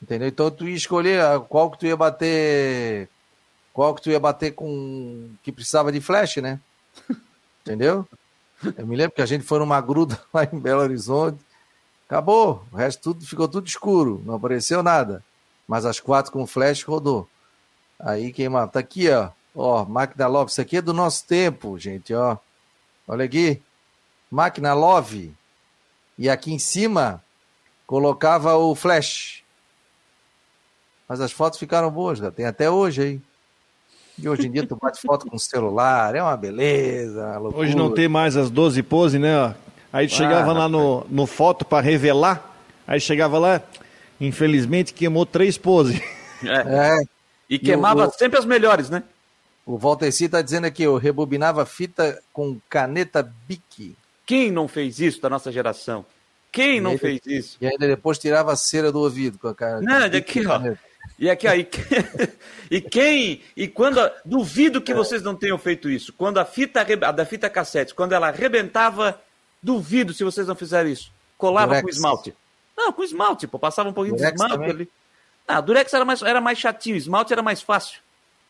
Entendeu? 0.03 0.29
Então 0.29 0.51
tu 0.51 0.69
ia 0.69 0.77
escolher 0.77 1.41
qual 1.49 1.71
que 1.71 1.79
tu 1.79 1.87
ia 1.87 1.97
bater, 1.97 3.09
qual 3.73 3.95
que 3.95 4.03
tu 4.03 4.11
ia 4.11 4.21
bater 4.21 4.53
com 4.53 5.31
que 5.43 5.51
precisava 5.51 5.91
de 5.91 6.01
flash, 6.01 6.37
né? 6.37 6.61
Entendeu? 7.63 8.07
Eu 8.77 8.87
me 8.87 8.97
lembro 8.97 9.15
que 9.15 9.23
a 9.23 9.27
gente 9.27 9.45
foi 9.45 9.59
numa 9.59 9.81
gruda 9.81 10.21
lá 10.33 10.45
em 10.45 10.59
Belo 10.59 10.83
Horizonte. 10.83 11.44
Acabou. 12.15 12.65
O 12.71 12.77
resto 12.77 13.03
tudo 13.03 13.27
ficou 13.27 13.49
tudo 13.49 13.67
escuro. 13.67 14.23
Não 14.25 14.37
apareceu 14.37 14.85
nada. 14.85 15.21
Mas 15.67 15.85
as 15.85 15.99
quatro 15.99 16.31
com 16.31 16.47
flash 16.47 16.85
rodou. 16.85 17.29
Aí 17.99 18.33
queimava. 18.33 18.71
Tá 18.71 18.79
aqui, 18.79 19.11
ó. 19.11 19.31
Ó, 19.53 19.85
máquina 19.85 20.29
Love. 20.29 20.53
Isso 20.53 20.61
aqui 20.61 20.77
é 20.77 20.83
do 20.83 20.93
nosso 20.93 21.27
tempo, 21.27 21.77
gente, 21.77 22.15
ó. 22.15 22.37
Olha 23.09 23.25
aqui. 23.25 23.61
Máquina 24.31 24.75
Love. 24.75 25.35
E 26.17 26.31
aqui 26.31 26.53
em 26.53 26.59
cima 26.59 27.21
colocava 27.85 28.55
o 28.55 28.77
flash. 28.77 29.43
Mas 31.09 31.21
as 31.21 31.33
fotos 31.33 31.59
ficaram 31.59 31.91
boas, 31.91 32.21
cara. 32.21 32.31
Tem 32.31 32.47
até 32.47 32.71
hoje 32.71 33.03
aí. 33.03 33.21
E 34.17 34.29
hoje 34.29 34.47
em 34.47 34.53
dia 34.53 34.65
tu 34.65 34.77
bate 34.77 35.01
foto 35.01 35.27
com 35.27 35.37
celular, 35.37 36.15
é 36.15 36.23
uma 36.23 36.37
beleza. 36.37 37.41
Uma 37.41 37.57
hoje 37.57 37.75
não 37.75 37.93
tem 37.93 38.07
mais 38.07 38.37
as 38.37 38.49
12 38.51 38.81
poses, 38.85 39.21
né? 39.21 39.57
Aí 39.95 40.09
chegava 40.09 40.51
ah, 40.51 40.55
lá 40.55 40.69
no, 40.69 41.07
no 41.09 41.25
foto 41.25 41.65
para 41.65 41.81
revelar, 41.81 42.53
aí 42.85 42.99
chegava 42.99 43.39
lá, 43.39 43.63
infelizmente 44.21 44.93
queimou 44.93 45.25
três 45.25 45.57
poses. 45.57 46.01
É. 46.43 46.99
é. 46.99 47.05
E 47.49 47.61
queimava 47.61 48.03
e 48.03 48.07
o, 48.09 48.11
sempre 48.11 48.37
as 48.37 48.45
melhores, 48.45 48.91
né? 48.91 49.05
O 49.65 49.79
Valteci 49.79 50.29
tá 50.29 50.43
dizendo 50.43 50.65
aqui, 50.65 50.83
eu 50.83 50.97
rebobinava 50.97 51.65
fita 51.65 52.21
com 52.33 52.59
caneta 52.69 53.23
Bic. 53.47 53.97
Quem 54.27 54.51
não 54.51 54.67
fez 54.67 54.99
isso 54.99 55.23
da 55.23 55.31
nossa 55.31 55.53
geração? 55.53 56.05
Quem 56.51 56.81
não 56.81 56.99
fez 56.99 57.21
isso? 57.25 57.57
E 57.61 57.67
ainda 57.69 57.87
depois 57.87 58.19
tirava 58.19 58.53
a 58.53 58.57
cera 58.57 58.91
do 58.91 58.99
ouvido 58.99 59.39
com 59.39 59.47
a 59.47 59.55
caneta. 59.55 60.01
Não, 60.01 60.09
daqui, 60.09 60.45
ó. 60.45 60.61
E 61.17 61.31
aqui, 61.31 61.47
aí, 61.47 61.69
e 62.69 62.81
quem, 62.81 63.43
e 63.57 63.69
quando, 63.69 64.01
duvido 64.25 64.81
que 64.81 64.93
vocês 64.93 65.23
não 65.23 65.37
tenham 65.37 65.57
feito 65.57 65.89
isso. 65.89 66.13
Quando 66.13 66.39
a 66.39 66.45
fita, 66.45 66.81
a 66.81 67.13
da 67.13 67.25
fita 67.25 67.49
cassete, 67.49 67.95
quando 67.95 68.13
ela 68.13 68.27
arrebentava, 68.27 69.21
duvido 69.65 70.13
se 70.13 70.23
vocês 70.23 70.47
não 70.47 70.55
fizeram 70.55 70.89
isso. 70.89 71.11
Colava 71.39 71.69
Durex. 71.69 71.83
com 71.83 71.91
esmalte. 71.91 72.35
Não, 72.77 72.93
com 72.93 73.03
esmalte, 73.03 73.47
pô, 73.47 73.59
passava 73.59 73.89
um 73.89 73.93
pouquinho 73.93 74.17
Durex 74.17 74.33
de 74.33 74.37
esmalte 74.37 74.55
também. 74.55 74.71
ali. 74.71 74.89
Ah, 75.47 75.61
Durex 75.61 75.93
era 75.93 76.05
mais, 76.05 76.23
era 76.23 76.41
mais 76.41 76.59
chatinho, 76.59 76.97
esmalte 76.97 77.33
era 77.33 77.43
mais 77.43 77.63
fácil. 77.63 78.01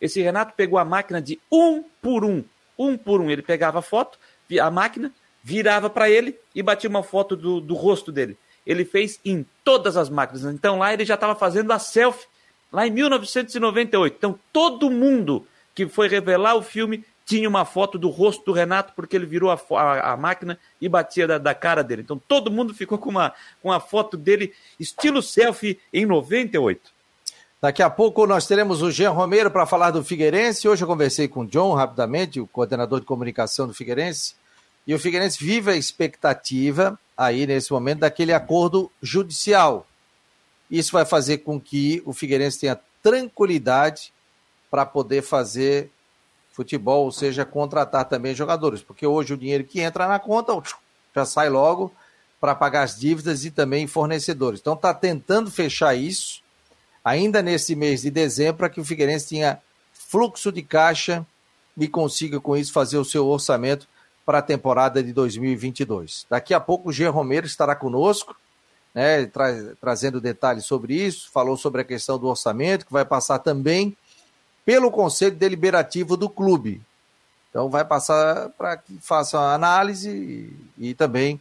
Esse 0.00 0.20
Renato 0.20 0.54
pegou 0.56 0.78
a 0.78 0.84
máquina 0.84 1.20
de 1.20 1.40
um 1.50 1.84
por 2.02 2.24
um, 2.24 2.44
um 2.78 2.96
por 2.96 3.20
um. 3.20 3.30
Ele 3.30 3.42
pegava 3.42 3.78
a 3.78 3.82
foto, 3.82 4.18
a 4.60 4.70
máquina, 4.70 5.12
virava 5.42 5.88
para 5.90 6.08
ele 6.10 6.36
e 6.54 6.62
batia 6.62 6.90
uma 6.90 7.02
foto 7.02 7.36
do, 7.36 7.60
do 7.60 7.74
rosto 7.74 8.10
dele. 8.10 8.36
Ele 8.66 8.84
fez 8.84 9.20
em 9.24 9.46
todas 9.62 9.96
as 9.96 10.08
máquinas. 10.08 10.44
Então 10.44 10.78
lá 10.78 10.92
ele 10.92 11.04
já 11.04 11.14
estava 11.14 11.34
fazendo 11.34 11.72
a 11.72 11.78
selfie 11.78 12.26
lá 12.74 12.86
em 12.86 12.90
1998. 12.90 14.16
Então, 14.18 14.38
todo 14.52 14.90
mundo 14.90 15.46
que 15.74 15.86
foi 15.86 16.08
revelar 16.08 16.56
o 16.56 16.62
filme 16.62 17.04
tinha 17.24 17.48
uma 17.48 17.64
foto 17.64 17.96
do 17.96 18.10
rosto 18.10 18.44
do 18.44 18.52
Renato, 18.52 18.92
porque 18.94 19.16
ele 19.16 19.24
virou 19.24 19.50
a, 19.50 19.58
a, 19.78 20.12
a 20.12 20.16
máquina 20.16 20.58
e 20.80 20.88
batia 20.88 21.26
da, 21.26 21.38
da, 21.38 21.54
cara 21.54 21.82
dele. 21.82 22.02
Então, 22.02 22.20
todo 22.28 22.50
mundo 22.50 22.74
ficou 22.74 22.98
com 22.98 23.10
uma, 23.10 23.32
com 23.62 23.68
uma 23.68 23.80
foto 23.80 24.16
dele, 24.16 24.52
estilo 24.78 25.22
selfie, 25.22 25.78
em 25.92 26.04
98. 26.04 26.92
Daqui 27.64 27.82
a 27.82 27.88
pouco 27.88 28.26
nós 28.26 28.46
teremos 28.46 28.82
o 28.82 28.90
Jean 28.90 29.12
Romero 29.12 29.50
para 29.50 29.64
falar 29.64 29.90
do 29.90 30.04
Figueirense. 30.04 30.68
Hoje 30.68 30.84
eu 30.84 30.86
conversei 30.86 31.26
com 31.26 31.40
o 31.40 31.46
John 31.46 31.72
rapidamente, 31.72 32.38
o 32.38 32.46
coordenador 32.46 33.00
de 33.00 33.06
comunicação 33.06 33.66
do 33.66 33.72
Figueirense. 33.72 34.34
E 34.86 34.94
o 34.94 34.98
Figueirense 34.98 35.42
vive 35.42 35.70
a 35.70 35.74
expectativa 35.74 37.00
aí 37.16 37.46
nesse 37.46 37.72
momento 37.72 38.00
daquele 38.00 38.34
acordo 38.34 38.92
judicial. 39.00 39.86
Isso 40.70 40.92
vai 40.92 41.06
fazer 41.06 41.38
com 41.38 41.58
que 41.58 42.02
o 42.04 42.12
Figueirense 42.12 42.60
tenha 42.60 42.78
tranquilidade 43.02 44.12
para 44.70 44.84
poder 44.84 45.22
fazer 45.22 45.90
futebol, 46.52 47.06
ou 47.06 47.12
seja, 47.12 47.46
contratar 47.46 48.04
também 48.04 48.34
jogadores, 48.34 48.82
porque 48.82 49.06
hoje 49.06 49.32
o 49.32 49.38
dinheiro 49.38 49.64
que 49.64 49.80
entra 49.80 50.06
na 50.06 50.18
conta 50.18 50.52
já 51.16 51.24
sai 51.24 51.48
logo 51.48 51.90
para 52.38 52.54
pagar 52.54 52.82
as 52.82 53.00
dívidas 53.00 53.42
e 53.46 53.50
também 53.50 53.86
fornecedores. 53.86 54.60
Então 54.60 54.74
está 54.74 54.92
tentando 54.92 55.50
fechar 55.50 55.94
isso 55.94 56.43
ainda 57.04 57.42
nesse 57.42 57.76
mês 57.76 58.02
de 58.02 58.10
dezembro 58.10 58.56
para 58.56 58.70
que 58.70 58.80
o 58.80 58.84
Figueirense 58.84 59.28
tenha 59.28 59.58
fluxo 59.92 60.50
de 60.50 60.62
caixa 60.62 61.26
e 61.76 61.86
consiga 61.86 62.40
com 62.40 62.56
isso 62.56 62.72
fazer 62.72 62.96
o 62.96 63.04
seu 63.04 63.26
orçamento 63.26 63.86
para 64.24 64.38
a 64.38 64.42
temporada 64.42 65.02
de 65.02 65.12
2022. 65.12 66.26
Daqui 66.30 66.54
a 66.54 66.60
pouco 66.60 66.88
o 66.88 66.92
Jean 66.92 67.10
Romero 67.10 67.46
estará 67.46 67.74
conosco, 67.74 68.34
né, 68.94 69.26
tra 69.26 69.74
trazendo 69.80 70.20
detalhes 70.20 70.64
sobre 70.64 70.94
isso, 70.94 71.30
falou 71.30 71.56
sobre 71.56 71.82
a 71.82 71.84
questão 71.84 72.18
do 72.18 72.28
orçamento, 72.28 72.86
que 72.86 72.92
vai 72.92 73.04
passar 73.04 73.40
também 73.40 73.96
pelo 74.64 74.90
Conselho 74.90 75.36
Deliberativo 75.36 76.16
do 76.16 76.28
clube. 76.28 76.80
Então 77.50 77.68
vai 77.68 77.84
passar 77.84 78.48
para 78.50 78.76
que 78.76 78.98
faça 79.00 79.38
a 79.38 79.54
análise 79.54 80.10
e, 80.78 80.88
e 80.90 80.94
também 80.94 81.36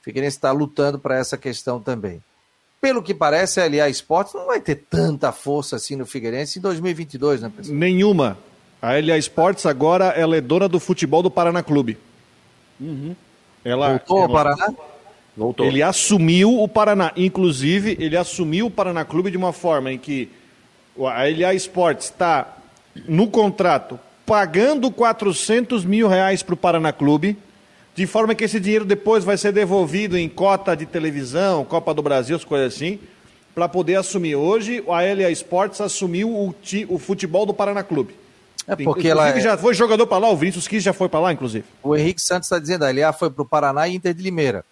o 0.00 0.04
Figueirense 0.04 0.36
está 0.36 0.50
lutando 0.50 0.98
para 0.98 1.16
essa 1.16 1.36
questão 1.36 1.80
também. 1.80 2.22
Pelo 2.80 3.02
que 3.02 3.12
parece, 3.12 3.60
a 3.60 3.66
LA 3.66 3.88
Esportes 3.88 4.34
não 4.34 4.46
vai 4.46 4.60
ter 4.60 4.76
tanta 4.76 5.32
força 5.32 5.76
assim 5.76 5.96
no 5.96 6.06
Figueirense 6.06 6.58
em 6.58 6.62
2022, 6.62 7.42
né, 7.42 7.52
pessoal? 7.54 7.76
Nenhuma. 7.76 8.38
A 8.80 8.92
LA 8.92 9.18
Esportes 9.18 9.66
agora 9.66 10.06
ela 10.06 10.36
é 10.36 10.40
dona 10.40 10.68
do 10.68 10.78
futebol 10.78 11.22
do 11.22 11.30
Paraná 11.30 11.62
Clube. 11.62 11.98
Uhum. 12.80 13.16
Ela, 13.64 13.90
Voltou 13.90 14.16
ela... 14.18 14.26
ao 14.26 14.32
Paraná? 14.32 14.74
Voltou. 15.36 15.66
Ele 15.66 15.82
assumiu 15.82 16.60
o 16.60 16.68
Paraná. 16.68 17.12
Inclusive, 17.16 17.96
ele 18.00 18.16
assumiu 18.16 18.66
o 18.66 18.70
Paraná 18.70 19.04
Clube 19.04 19.30
de 19.30 19.36
uma 19.36 19.52
forma 19.52 19.92
em 19.92 19.98
que 19.98 20.30
a 20.98 21.24
LA 21.24 21.54
Esportes 21.54 22.06
está 22.06 22.58
no 23.08 23.28
contrato 23.28 23.98
pagando 24.28 24.90
400 24.90 25.86
mil 25.86 26.06
reais 26.06 26.42
para 26.42 26.52
o 26.52 26.56
Paraná 26.56 26.92
Clube, 26.92 27.34
de 27.98 28.06
forma 28.06 28.32
que 28.32 28.44
esse 28.44 28.60
dinheiro 28.60 28.84
depois 28.84 29.24
vai 29.24 29.36
ser 29.36 29.50
devolvido 29.50 30.16
em 30.16 30.28
cota 30.28 30.76
de 30.76 30.86
televisão, 30.86 31.64
Copa 31.64 31.92
do 31.92 32.00
Brasil, 32.00 32.36
as 32.36 32.44
coisas 32.44 32.72
assim, 32.72 33.00
para 33.52 33.68
poder 33.68 33.96
assumir. 33.96 34.36
Hoje, 34.36 34.84
a 34.86 35.00
LA 35.00 35.30
Esportes 35.30 35.80
assumiu 35.80 36.30
o, 36.30 36.54
o 36.90 36.98
futebol 37.00 37.44
do 37.44 37.52
Paraná 37.52 37.82
Clube. 37.82 38.14
É 38.68 38.76
porque 38.76 39.08
ela 39.08 39.30
é... 39.30 39.40
já 39.40 39.58
foi 39.58 39.74
jogador 39.74 40.06
para 40.06 40.18
lá, 40.18 40.30
o 40.30 40.36
Vinícius 40.36 40.68
Quis 40.68 40.80
já 40.80 40.92
foi 40.92 41.08
para 41.08 41.18
lá, 41.18 41.32
inclusive. 41.32 41.64
O 41.82 41.96
Henrique 41.96 42.22
Santos 42.22 42.46
está 42.46 42.60
dizendo, 42.60 42.84
a 42.84 42.92
LA 42.92 43.12
foi 43.12 43.30
para 43.30 43.42
o 43.42 43.44
Paraná 43.44 43.88
e 43.88 43.96
Inter 43.96 44.14
de 44.14 44.22
Limeira. 44.22 44.64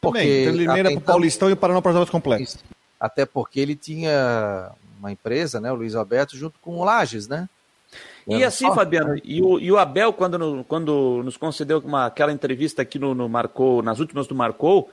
Porque 0.00 0.20
Também, 0.20 0.40
Inter 0.42 0.52
de 0.52 0.58
Limeira 0.58 0.82
para 0.82 0.90
o 0.90 0.92
então... 0.92 1.14
Paulistão 1.14 1.50
e 1.50 1.54
o 1.54 1.56
Paraná 1.56 1.82
para 1.82 2.00
os 2.00 2.10
complexos. 2.10 2.58
Até 3.00 3.26
porque 3.26 3.58
ele 3.58 3.74
tinha 3.74 4.70
uma 5.00 5.10
empresa, 5.10 5.60
né, 5.60 5.72
o 5.72 5.74
Luiz 5.74 5.96
Alberto, 5.96 6.36
junto 6.36 6.60
com 6.60 6.78
o 6.78 6.84
Lages, 6.84 7.26
né? 7.26 7.48
E 8.28 8.44
assim, 8.44 8.66
Fabiano, 8.74 9.16
e 9.24 9.40
o, 9.40 9.58
e 9.58 9.72
o 9.72 9.78
Abel, 9.78 10.12
quando, 10.12 10.38
no, 10.38 10.62
quando 10.64 11.22
nos 11.24 11.36
concedeu 11.36 11.78
uma, 11.78 12.06
aquela 12.06 12.30
entrevista 12.30 12.82
aqui 12.82 12.98
no, 12.98 13.14
no 13.14 13.28
Marcou, 13.28 13.82
nas 13.82 14.00
últimas 14.00 14.26
do 14.26 14.34
Marcou, 14.34 14.90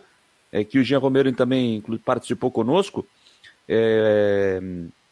é, 0.52 0.64
que 0.64 0.80
o 0.80 0.84
Jean 0.84 1.00
Romero 1.00 1.32
também 1.34 1.84
participou 2.06 2.50
conosco, 2.50 3.06
é, 3.68 4.62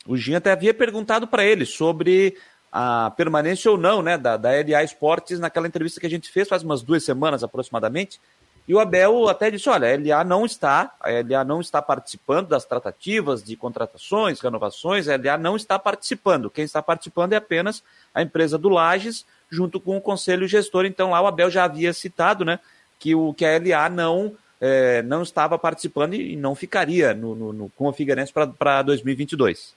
o 0.08 0.16
Jean 0.16 0.38
até 0.38 0.52
havia 0.52 0.74
perguntado 0.74 1.28
para 1.28 1.44
ele 1.44 1.66
sobre 1.66 2.38
a 2.72 3.12
permanência 3.12 3.70
ou 3.70 3.78
não 3.78 4.02
né, 4.02 4.18
da, 4.18 4.38
da 4.38 4.50
LA 4.50 4.84
Esportes 4.84 5.40
naquela 5.40 5.68
entrevista 5.68 6.00
que 6.00 6.08
a 6.08 6.10
gente 6.10 6.32
fez 6.32 6.48
faz 6.48 6.64
umas 6.64 6.82
duas 6.82 7.04
semanas 7.04 7.44
aproximadamente. 7.44 8.20
E 8.67 8.73
o 8.73 8.80
Abel 8.80 9.28
até 9.28 9.52
disse: 9.52 9.69
olha, 9.69 9.93
a 9.93 9.97
LA 9.97 10.23
não 10.23 10.45
está, 10.45 10.93
a 10.99 11.10
LA 11.10 11.43
não 11.43 11.60
está 11.60 11.82
participando 11.82 12.47
das 12.47 12.65
tratativas 12.65 13.43
de 13.43 13.56
contratações, 13.56 14.39
renovações, 14.39 15.08
a 15.08 15.17
LA 15.17 15.38
não 15.38 15.56
está 15.56 15.78
participando. 15.78 16.49
Quem 16.49 16.63
está 16.63 16.82
participando 16.82 17.34
é 17.34 17.38
apenas 17.38 17.84
a 18.13 18.21
empresa 18.21 18.58
do 18.58 18.69
Lages, 18.69 19.26
junto 19.49 19.80
com 19.80 19.97
o 19.97 20.02
conselho 20.02 20.47
gestor. 20.47 20.86
Então 20.86 21.12
lá 21.12 21.21
o 21.21 21.28
Abel 21.28 21.49
já 21.49 21.65
havia 21.65 21.91
citado 21.93 22.45
né, 22.45 22.60
que, 22.97 23.13
o, 23.13 23.34
que 23.34 23.45
a 23.45 23.58
LA 23.58 23.89
não, 23.89 24.34
é, 24.62 25.02
não 25.02 25.21
estava 25.21 25.58
participando 25.60 26.13
e 26.13 26.36
não 26.38 26.56
ficaria 26.56 27.13
no, 27.13 27.36
no, 27.36 27.54
no 27.54 27.69
com 27.69 27.88
o 27.88 27.93
Figueirense 27.93 28.32
para 28.32 28.82
2022. 28.82 29.76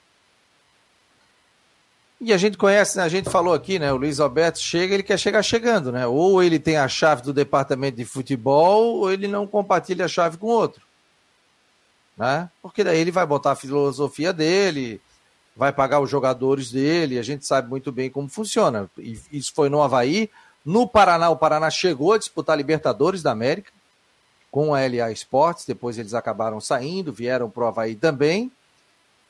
E 2.21 2.33
a 2.33 2.39
gente 2.39 2.57
conhece, 2.57 2.97
né, 2.97 3.05
a 3.05 3.09
gente 3.09 3.29
falou 3.29 3.53
aqui, 3.53 3.79
né? 3.79 3.93
O 3.93 3.97
Luiz 3.97 4.21
Alberto 4.21 4.59
chega, 4.59 4.95
ele 4.95 5.03
quer 5.03 5.19
chegar 5.19 5.43
chegando, 5.43 5.93
né? 5.93 6.07
Ou 6.07 6.43
ele 6.43 6.59
tem 6.59 6.79
a 6.79 6.89
chave 6.89 7.23
do 7.23 7.33
departamento 7.33 7.97
de 7.97 8.07
futebol, 8.07 9.01
ou 9.01 9.13
ele 9.13 9.29
não 9.29 9.47
compartilha 9.47 10.07
a 10.07 10.09
chave 10.09 10.39
com 10.39 10.47
outro. 10.47 10.83
Né? 12.17 12.49
Porque 12.63 12.83
daí 12.83 12.99
ele 12.99 13.11
vai 13.11 13.27
botar 13.27 13.53
a 13.53 13.57
filosofia 13.57 14.33
dele, 14.33 14.99
vai 15.55 15.73
pagar 15.73 16.01
os 16.01 16.09
jogadores 16.09 16.71
dele, 16.71 17.19
a 17.19 17.23
gente 17.23 17.47
sabe 17.47 17.69
muito 17.69 17.93
bem 17.93 18.09
como 18.09 18.29
funciona. 18.29 18.91
E 18.97 19.21
isso 19.31 19.53
foi 19.55 19.69
no 19.69 19.83
Havaí. 19.83 20.31
No 20.65 20.89
Paraná, 20.89 21.29
o 21.29 21.37
Paraná 21.37 21.71
chegou 21.71 22.15
a 22.15 22.19
disputar 22.19 22.57
Libertadores 22.57 23.23
da 23.23 23.31
América 23.31 23.71
com 24.51 24.75
a 24.75 24.81
LA 24.81 25.13
Esportes, 25.13 25.67
depois 25.67 25.99
eles 25.99 26.15
acabaram 26.15 26.61
saindo, 26.61 27.13
vieram 27.13 27.51
para 27.51 27.65
o 27.65 27.67
Havaí 27.67 27.95
também. 27.95 28.51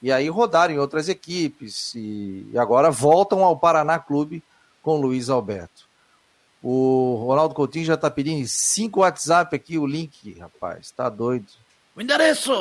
E 0.02 0.12
aí 0.12 0.28
rodaram 0.28 0.74
em 0.74 0.78
outras 0.78 1.08
equipes 1.08 1.94
e 1.94 2.46
agora 2.56 2.90
voltam 2.90 3.42
ao 3.42 3.56
Paraná 3.56 3.98
Clube 3.98 4.42
com 4.82 5.00
Luiz 5.00 5.28
Alberto. 5.28 5.86
O 6.62 7.24
Ronaldo 7.26 7.54
Coutinho 7.54 7.84
já 7.84 7.94
está 7.94 8.10
pedindo 8.10 8.46
cinco 8.46 9.00
WhatsApp 9.00 9.54
aqui, 9.54 9.78
o 9.78 9.86
link, 9.86 10.38
rapaz, 10.38 10.90
tá 10.90 11.08
doido. 11.08 11.46
O 11.96 12.00
endereço! 12.00 12.52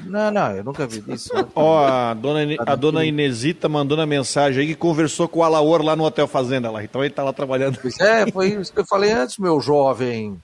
Não, 0.00 0.32
não, 0.32 0.50
eu 0.56 0.64
nunca 0.64 0.84
vi 0.84 1.04
isso. 1.12 1.30
Ó, 1.54 1.80
oh, 1.80 1.86
a 1.86 2.12
dona, 2.12 2.40
a 2.66 2.74
dona 2.74 3.04
Inesita 3.04 3.68
mandou 3.68 3.96
na 3.96 4.04
mensagem 4.04 4.62
aí 4.62 4.66
que 4.66 4.74
conversou 4.74 5.28
com 5.28 5.38
o 5.38 5.44
Alaor 5.44 5.80
lá 5.80 5.94
no 5.94 6.04
Hotel 6.04 6.26
Fazenda 6.26 6.70
lá. 6.72 6.82
Então 6.82 7.04
ele 7.04 7.14
tá 7.14 7.22
lá 7.22 7.32
trabalhando. 7.32 7.78
É, 8.00 8.28
foi 8.32 8.48
isso 8.48 8.72
que 8.72 8.80
eu 8.80 8.86
falei 8.86 9.12
antes, 9.12 9.38
meu 9.38 9.60
jovem. 9.60 10.42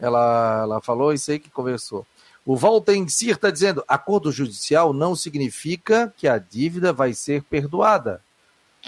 Ela, 0.00 0.62
ela 0.62 0.80
falou 0.80 1.12
isso 1.12 1.30
aí 1.30 1.38
que 1.38 1.48
conversou. 1.48 2.04
O 2.46 2.56
Valtencir 2.56 3.34
está 3.34 3.50
dizendo: 3.50 3.82
acordo 3.88 4.30
judicial 4.30 4.92
não 4.92 5.16
significa 5.16 6.14
que 6.16 6.28
a 6.28 6.38
dívida 6.38 6.92
vai 6.92 7.12
ser 7.12 7.42
perdoada. 7.42 8.22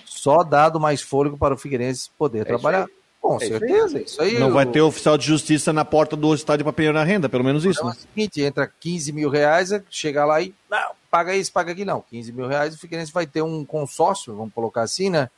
Só 0.04 0.44
dado 0.44 0.78
mais 0.78 1.02
fôlego 1.02 1.36
para 1.36 1.54
o 1.54 1.58
Figueirense 1.58 2.08
poder 2.16 2.42
é 2.42 2.44
trabalhar. 2.44 2.86
Com 3.20 3.34
é 3.36 3.40
certeza, 3.40 4.00
isso 4.00 4.22
aí. 4.22 4.38
Não 4.38 4.46
eu... 4.46 4.54
vai 4.54 4.64
ter 4.64 4.80
oficial 4.80 5.18
de 5.18 5.26
justiça 5.26 5.72
na 5.72 5.84
porta 5.84 6.14
do 6.14 6.32
estádio 6.32 6.64
para 6.64 6.72
pegar 6.72 6.92
na 6.92 7.02
renda, 7.02 7.28
pelo 7.28 7.42
menos 7.42 7.64
isso. 7.64 7.80
Então, 7.80 7.90
né? 7.90 7.96
É 7.96 7.98
o 7.98 8.00
seguinte: 8.00 8.40
entra 8.40 8.72
15 8.78 9.12
mil 9.12 9.28
reais, 9.28 9.70
chega 9.90 10.24
lá 10.24 10.40
e. 10.40 10.54
Não, 10.70 10.92
paga 11.10 11.34
isso, 11.34 11.52
paga 11.52 11.72
aqui 11.72 11.84
não. 11.84 12.00
15 12.00 12.32
mil 12.32 12.46
reais, 12.46 12.76
o 12.76 12.78
Figueirense 12.78 13.12
vai 13.12 13.26
ter 13.26 13.42
um 13.42 13.64
consórcio, 13.64 14.36
vamos 14.36 14.54
colocar 14.54 14.82
assim, 14.82 15.10
né? 15.10 15.28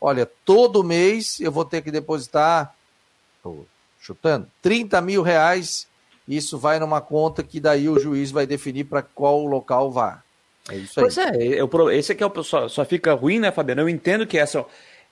Olha, 0.00 0.24
todo 0.46 0.82
mês 0.82 1.38
eu 1.40 1.52
vou 1.52 1.64
ter 1.64 1.82
que 1.82 1.90
depositar, 1.90 2.74
chutando, 4.00 4.50
30 4.62 4.98
mil 5.02 5.22
reais 5.22 5.86
isso 6.26 6.58
vai 6.58 6.78
numa 6.78 7.00
conta 7.00 7.42
que 7.42 7.60
daí 7.60 7.88
o 7.88 7.98
juiz 7.98 8.30
vai 8.30 8.46
definir 8.46 8.84
para 8.84 9.02
qual 9.02 9.44
local 9.44 9.90
vá. 9.92 10.22
É 10.68 10.76
isso 10.76 10.98
aí. 10.98 11.04
Pois 11.04 11.18
é, 11.18 11.36
eu, 11.36 11.90
esse 11.90 12.12
aqui 12.12 12.22
é 12.22 12.26
o 12.26 12.42
só, 12.42 12.68
só 12.68 12.84
fica 12.84 13.14
ruim, 13.14 13.38
né, 13.38 13.52
Fabiano? 13.52 13.82
Eu 13.82 13.88
entendo 13.88 14.26
que 14.26 14.36
essa, 14.36 14.64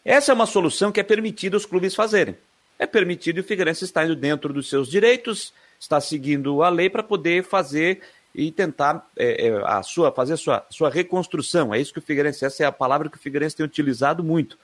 essa 0.04 0.32
é 0.32 0.34
uma 0.34 0.46
solução 0.46 0.90
que 0.90 1.00
é 1.00 1.04
permitida 1.04 1.56
os 1.56 1.64
clubes 1.66 1.94
fazerem. 1.94 2.36
É 2.78 2.86
permitido 2.86 3.38
e 3.38 3.40
o 3.40 3.44
Figueirense 3.44 3.84
está 3.84 4.04
indo 4.04 4.16
dentro 4.16 4.52
dos 4.52 4.68
seus 4.68 4.88
direitos, 4.88 5.52
está 5.78 6.00
seguindo 6.00 6.62
a 6.62 6.68
lei 6.68 6.90
para 6.90 7.02
poder 7.02 7.44
fazer 7.44 8.00
e 8.34 8.50
tentar 8.50 9.08
é, 9.16 9.46
é, 9.46 9.62
a 9.64 9.80
sua, 9.82 10.10
fazer 10.10 10.32
a 10.32 10.36
sua, 10.36 10.66
sua 10.68 10.90
reconstrução. 10.90 11.72
É 11.72 11.80
isso 11.80 11.92
que 11.92 12.00
o 12.00 12.02
Figueirense, 12.02 12.44
essa 12.44 12.64
é 12.64 12.66
a 12.66 12.72
palavra 12.72 13.08
que 13.08 13.16
o 13.16 13.20
Figueirense 13.20 13.54
tem 13.54 13.64
utilizado 13.64 14.24
muito. 14.24 14.58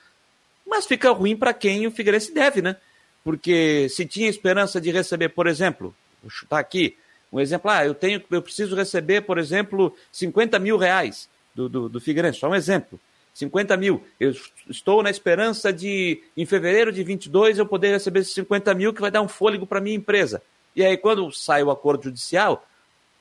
Mas 0.67 0.87
fica 0.87 1.11
ruim 1.11 1.37
para 1.37 1.55
quem 1.55 1.87
o 1.87 1.91
Figueirense 1.91 2.35
deve, 2.35 2.61
né? 2.61 2.77
Porque 3.23 3.89
se 3.89 4.05
tinha 4.07 4.29
esperança 4.29 4.81
de 4.81 4.91
receber, 4.91 5.29
por 5.29 5.47
exemplo, 5.47 5.95
vou 6.23 6.31
chutar 6.31 6.59
aqui, 6.59 6.97
um 7.33 7.39
exemplo, 7.39 7.71
ah, 7.71 7.85
eu 7.85 7.95
tenho, 7.95 8.23
eu 8.31 8.43
preciso 8.43 8.75
receber, 8.75 9.23
por 9.23 9.39
exemplo, 9.39 9.95
50 10.11 10.59
mil 10.59 10.77
reais 10.77 11.29
do, 11.55 11.69
do, 11.69 11.89
do 11.89 12.01
Figueirense, 12.01 12.41
só 12.41 12.49
um 12.49 12.55
exemplo. 12.55 12.99
50 13.33 13.77
mil. 13.77 14.05
Eu 14.19 14.35
estou 14.69 15.03
na 15.03 15.11
esperança 15.11 15.73
de, 15.73 16.23
em 16.37 16.45
fevereiro 16.45 16.93
de 16.93 17.03
22, 17.03 17.59
eu 17.59 17.67
poder 17.67 17.93
receber 17.93 18.21
esses 18.21 18.35
50 18.35 18.75
mil 18.75 18.93
que 18.93 19.01
vai 19.01 19.11
dar 19.11 19.23
um 19.23 19.29
fôlego 19.29 19.67
para 19.67 19.81
minha 19.81 19.97
empresa. 19.97 20.43
E 20.75 20.85
aí, 20.85 20.97
quando 20.97 21.31
sai 21.33 21.63
o 21.63 21.71
acordo 21.71 22.05
judicial, 22.05 22.67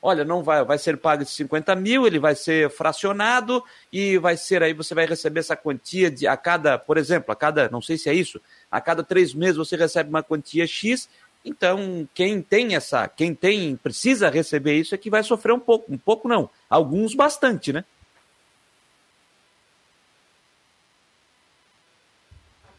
olha, 0.01 0.23
não 0.23 0.43
vai, 0.43 0.63
vai 0.63 0.77
ser 0.77 0.97
pago 0.97 1.23
de 1.23 1.29
50 1.29 1.75
mil, 1.75 2.07
ele 2.07 2.19
vai 2.19 2.35
ser 2.35 2.69
fracionado 2.69 3.63
e 3.91 4.17
vai 4.17 4.37
ser 4.37 4.63
aí, 4.63 4.73
você 4.73 4.93
vai 4.93 5.05
receber 5.05 5.41
essa 5.41 5.55
quantia 5.55 6.09
de 6.09 6.27
a 6.27 6.37
cada, 6.37 6.77
por 6.77 6.97
exemplo, 6.97 7.31
a 7.31 7.35
cada, 7.35 7.69
não 7.69 7.81
sei 7.81 7.97
se 7.97 8.09
é 8.09 8.13
isso, 8.13 8.41
a 8.71 8.79
cada 8.79 9.03
três 9.03 9.33
meses 9.33 9.57
você 9.57 9.75
recebe 9.75 10.09
uma 10.09 10.23
quantia 10.23 10.65
X. 10.65 11.09
Então, 11.43 12.07
quem 12.13 12.41
tem 12.41 12.75
essa, 12.75 13.07
quem 13.07 13.33
tem, 13.33 13.75
precisa 13.75 14.29
receber 14.29 14.77
isso 14.77 14.93
é 14.93 14.97
que 14.97 15.09
vai 15.09 15.23
sofrer 15.23 15.53
um 15.53 15.59
pouco, 15.59 15.91
um 15.91 15.97
pouco 15.97 16.27
não, 16.27 16.49
alguns 16.69 17.15
bastante, 17.15 17.71
né? 17.71 17.85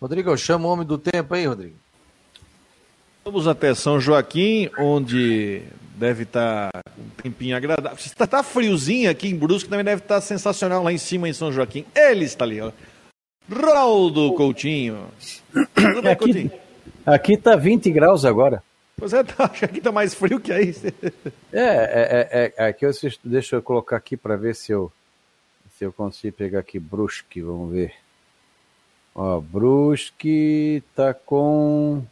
Rodrigo, 0.00 0.36
chama 0.36 0.66
o 0.66 0.70
homem 0.70 0.86
do 0.86 0.96
tempo 0.96 1.34
aí, 1.34 1.46
Rodrigo. 1.46 1.76
Vamos 3.24 3.46
até 3.46 3.74
São 3.74 4.00
Joaquim, 4.00 4.70
onde 4.78 5.62
deve 5.96 6.22
estar 6.22 6.70
um 6.98 7.08
tempinho 7.22 7.54
agradável. 7.54 7.98
Está 7.98 8.26
tá 8.26 8.42
friozinho 8.42 9.10
aqui 9.10 9.28
em 9.28 9.36
Brusque, 9.36 9.68
também 9.68 9.84
deve 9.84 10.02
estar 10.02 10.20
sensacional 10.22 10.82
lá 10.82 10.90
em 10.90 10.98
cima 10.98 11.28
em 11.28 11.34
São 11.34 11.52
Joaquim. 11.52 11.84
Ele 11.94 12.24
está 12.24 12.44
ali, 12.44 12.60
ó. 12.60 12.72
Raldo 13.50 14.32
Coutinho. 14.34 15.08
Tudo 15.74 16.02
bem, 16.02 16.16
Coutinho? 16.16 16.50
Aqui 17.04 17.34
está 17.34 17.56
20 17.56 17.90
graus 17.90 18.24
agora. 18.24 18.62
Pois 18.96 19.12
é, 19.12 19.22
tá, 19.24 19.44
aqui 19.44 19.78
está 19.78 19.90
mais 19.90 20.14
frio 20.14 20.38
que 20.38 20.52
aí. 20.52 20.74
É, 21.52 21.60
é, 21.60 22.28
é, 22.30 22.54
é 22.56 22.66
aqui 22.68 22.84
eu, 22.84 22.90
deixa 23.24 23.56
eu 23.56 23.62
colocar 23.62 23.96
aqui 23.96 24.16
para 24.16 24.36
ver 24.36 24.54
se 24.54 24.72
eu, 24.72 24.92
se 25.76 25.84
eu 25.84 25.92
consigo 25.92 26.36
pegar 26.36 26.60
aqui 26.60 26.78
Brusque, 26.78 27.40
vamos 27.40 27.72
ver. 27.72 27.94
Ó, 29.14 29.40
Brusque 29.40 30.82
tá 30.94 31.14
com. 31.14 32.02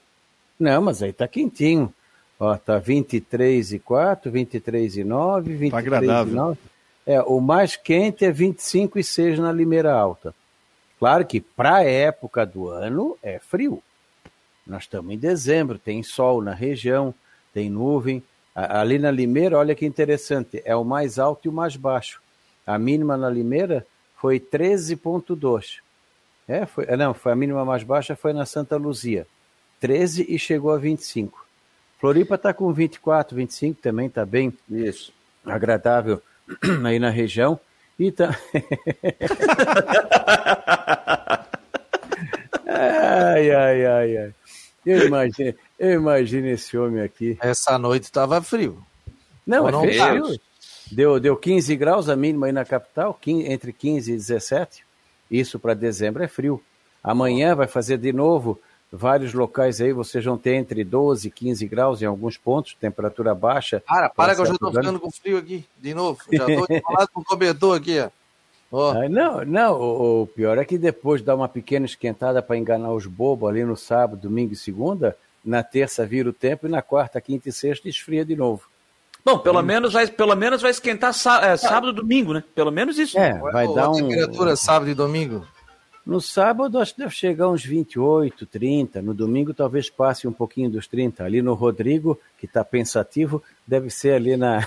Não, 0.59 0.83
mas 0.83 1.03
aí 1.03 1.13
tá 1.13 1.29
quentinho. 1.29 1.93
Ó, 2.41 2.57
tá 2.57 2.79
23 2.79 3.73
e 3.73 3.79
4, 3.79 4.31
23 4.31 4.97
e 4.97 5.05
9, 5.05 5.55
23 5.55 5.71
tá 5.71 5.79
agradável. 5.79 6.33
e 6.33 6.37
9. 6.37 6.59
É, 7.07 7.23
o 7.23 7.41
mais 7.41 7.77
quente 7.77 8.25
é 8.25 8.31
25 8.31 8.99
e 8.99 9.05
6 9.05 9.39
na 9.39 9.53
Limeira 9.53 9.93
Alta. 9.93 10.35
Claro 10.99 11.25
que 11.25 11.41
para 11.41 11.85
época 11.85 12.45
do 12.45 12.69
ano 12.69 13.17
é 13.23 13.39
frio. 13.39 13.83
Nós 14.69 14.83
estamos 14.83 15.15
em 15.15 15.19
dezembro, 15.19 15.79
tem 15.79 16.03
sol 16.03 16.43
na 16.43 16.53
região, 16.53 17.15
tem 17.55 17.71
nuvem. 17.71 18.23
Ali 18.55 18.99
na 18.99 19.11
Limeira, 19.11 19.57
olha 19.57 19.75
que 19.75 19.87
interessante, 19.87 20.61
é 20.65 20.77
o 20.77 20.85
mais 20.85 21.19
alto 21.19 21.47
e 21.47 21.49
o 21.49 21.53
mais 21.53 21.75
baixo. 21.75 22.21
A 22.67 22.79
mínima 22.79 23.17
na 23.17 23.31
Limeira 23.31 23.87
foi 24.17 24.39
13,2. 24.39 25.79
É, 26.47 26.67
foi, 26.67 26.85
é, 26.87 26.95
não, 26.97 27.15
foi 27.15 27.33
a 27.33 27.37
mínima 27.37 27.65
mais 27.65 27.83
baixa 27.83 28.15
foi 28.15 28.35
na 28.35 28.45
Santa 28.45 28.77
Luzia. 28.77 29.27
13 29.81 30.27
e 30.29 30.39
chegou 30.39 30.73
a 30.73 30.77
25. 30.77 31.47
Floripa 32.01 32.35
está 32.35 32.53
com 32.53 32.71
24, 32.73 33.37
25 33.37 33.81
também, 33.81 34.07
está 34.07 34.27
bem 34.27 34.53
Isso. 34.69 35.13
agradável 35.47 36.21
aí 36.85 36.99
na 36.99 37.11
região. 37.11 37.59
E 37.99 38.13
tá... 38.13 38.37
ai, 42.67 43.51
ai, 43.51 43.87
ai, 43.87 44.17
ai. 44.17 44.35
Eu 44.85 45.07
imagino, 45.07 45.55
eu 45.79 45.93
imagino 45.93 46.47
esse 46.49 46.77
homem 46.77 47.03
aqui. 47.03 47.37
Essa 47.41 47.79
noite 47.79 48.05
estava 48.05 48.41
frio. 48.43 48.83
Não, 49.47 49.69
é 49.69 49.73
frio. 49.73 50.41
Deu, 50.91 51.21
deu 51.21 51.37
15 51.37 51.77
graus 51.77 52.09
a 52.09 52.17
mínima 52.17 52.47
aí 52.47 52.53
na 52.53 52.65
capital, 52.65 53.13
15, 53.15 53.51
entre 53.51 53.73
15 53.73 54.13
e 54.13 54.17
17. 54.17 54.85
Isso 55.31 55.59
para 55.59 55.75
dezembro 55.75 56.23
é 56.23 56.29
frio. 56.29 56.63
Amanhã 57.03 57.55
vai 57.55 57.67
fazer 57.67 57.99
de 57.99 58.13
novo 58.13 58.59
vários 58.91 59.35
locais 59.35 59.81
aí, 59.81 59.93
vocês 59.93 60.25
vão 60.25 60.39
ter 60.39 60.55
entre 60.55 60.83
12 60.83 61.29
e 61.29 61.31
15 61.31 61.67
graus 61.67 62.01
em 62.01 62.07
alguns 62.07 62.39
pontos, 62.39 62.75
temperatura 62.81 63.35
baixa. 63.35 63.83
Para, 63.87 64.09
para 64.09 64.35
que 64.35 64.41
eu 64.41 64.47
já 64.47 64.55
estou 64.55 64.73
ficando 64.73 64.99
com 64.99 65.11
frio 65.11 65.37
aqui, 65.37 65.65
de 65.77 65.95
novo. 65.95 66.19
Já 66.33 66.49
estou 66.49 66.67
enrolado 66.71 67.11
com 67.13 67.21
o 67.21 67.25
cobertor 67.25 67.77
aqui, 67.77 68.01
ó. 68.01 68.09
Oh. 68.71 68.91
Ah, 68.91 69.09
não, 69.09 69.45
não, 69.45 69.73
o, 69.81 70.23
o, 70.23 70.27
pior 70.27 70.59
é 70.59 70.65
que 70.65 70.77
depois 70.77 71.23
dá 71.23 71.35
uma 71.35 71.49
pequena 71.49 71.87
esquentada 71.87 72.43
para 72.43 72.57
enganar 72.57 72.93
os 72.93 73.07
bobos 73.07 73.49
ali 73.49 73.65
no 73.65 73.77
sábado, 73.77 74.21
domingo 74.21 74.53
e 74.53 74.57
segunda, 74.57 75.17
na 75.45 75.63
terça 75.63 76.05
vira 76.05 76.29
o 76.29 76.35
tempo 76.35 76.67
e 76.67 76.71
na 76.71 76.83
quarta, 76.83 77.21
quinta 77.21 77.49
e 77.49 77.53
sexta 77.53 77.89
esfria 77.89 78.25
de 78.25 78.37
novo. 78.37 78.63
Bom, 79.25 79.39
pelo, 79.39 79.61
hum. 79.61 79.63
menos, 79.63 79.93
vai, 79.95 80.07
pelo 80.07 80.35
menos 80.37 80.61
vai 80.61 80.71
esquentar 80.71 81.11
é, 81.11 81.57
sábado 81.57 81.91
e 81.91 81.95
domingo, 81.95 82.35
né? 82.35 82.45
Pelo 82.55 82.71
menos 82.71 82.99
isso. 82.99 83.19
É, 83.19 83.39
vai 83.39 83.67
dar 83.75 83.87
a 83.87 83.91
um... 83.91 83.95
temperatura 83.95 84.55
sábado 84.55 84.91
e 84.91 84.95
domingo? 84.95 85.47
No 86.09 86.23
sábado 86.23 86.79
acho 86.79 86.95
que 86.95 87.01
deve 87.03 87.15
chegar 87.15 87.51
uns 87.51 87.63
28, 87.63 88.47
30. 88.47 89.03
No 89.03 89.13
domingo 89.13 89.53
talvez 89.53 89.91
passe 89.91 90.27
um 90.27 90.33
pouquinho 90.33 90.71
dos 90.71 90.87
30. 90.87 91.23
Ali 91.23 91.43
no 91.43 91.53
Rodrigo, 91.53 92.19
que 92.39 92.47
está 92.47 92.65
pensativo, 92.65 93.43
deve 93.67 93.91
ser 93.91 94.15
ali 94.15 94.35
na. 94.35 94.67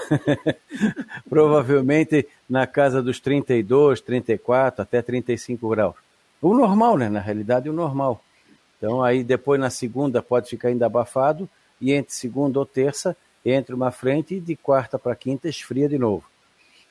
provavelmente 1.28 2.28
na 2.48 2.68
casa 2.68 3.02
dos 3.02 3.20
32, 3.20 4.02
34, 4.02 4.84
até 4.84 5.02
35 5.02 5.68
graus. 5.68 5.96
O 6.40 6.54
normal, 6.54 6.96
né? 6.96 7.10
Na 7.10 7.20
realidade, 7.20 7.68
o 7.72 7.74
normal. 7.74 8.24
Então 8.78 9.04
aí 9.04 9.24
depois 9.24 9.60
na 9.60 9.72
segunda 9.72 10.22
pode 10.22 10.48
ficar 10.48 10.68
ainda 10.68 10.86
abafado 10.86 11.50
e 11.82 11.92
entre 11.92 12.14
segunda 12.14 12.60
ou 12.60 12.68
terça 12.68 13.18
entre 13.44 13.74
uma 13.74 13.90
frente 13.90 14.36
e 14.36 14.40
de 14.40 14.56
quarta 14.56 15.00
para 15.00 15.16
quinta 15.16 15.50
esfria 15.50 15.90
de 15.90 15.98
novo. 15.98 16.24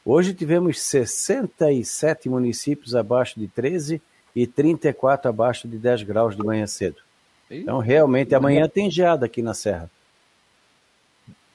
Hoje 0.05 0.34
tivemos 0.34 0.80
67 0.80 2.28
municípios 2.28 2.96
abaixo 2.96 3.38
de 3.38 3.46
13 3.46 4.03
e 4.35 4.47
34 4.47 5.28
abaixo 5.28 5.68
de 5.68 5.76
10 5.76 6.03
graus 6.05 6.37
de 6.37 6.43
manhã 6.43 6.66
cedo. 6.66 6.97
Então, 7.51 7.78
realmente, 7.78 8.35
amanhã 8.35 8.68
tem 8.68 8.91
geada 8.91 9.26
aqui 9.26 9.43
na 9.43 9.55
Serra. 9.55 9.91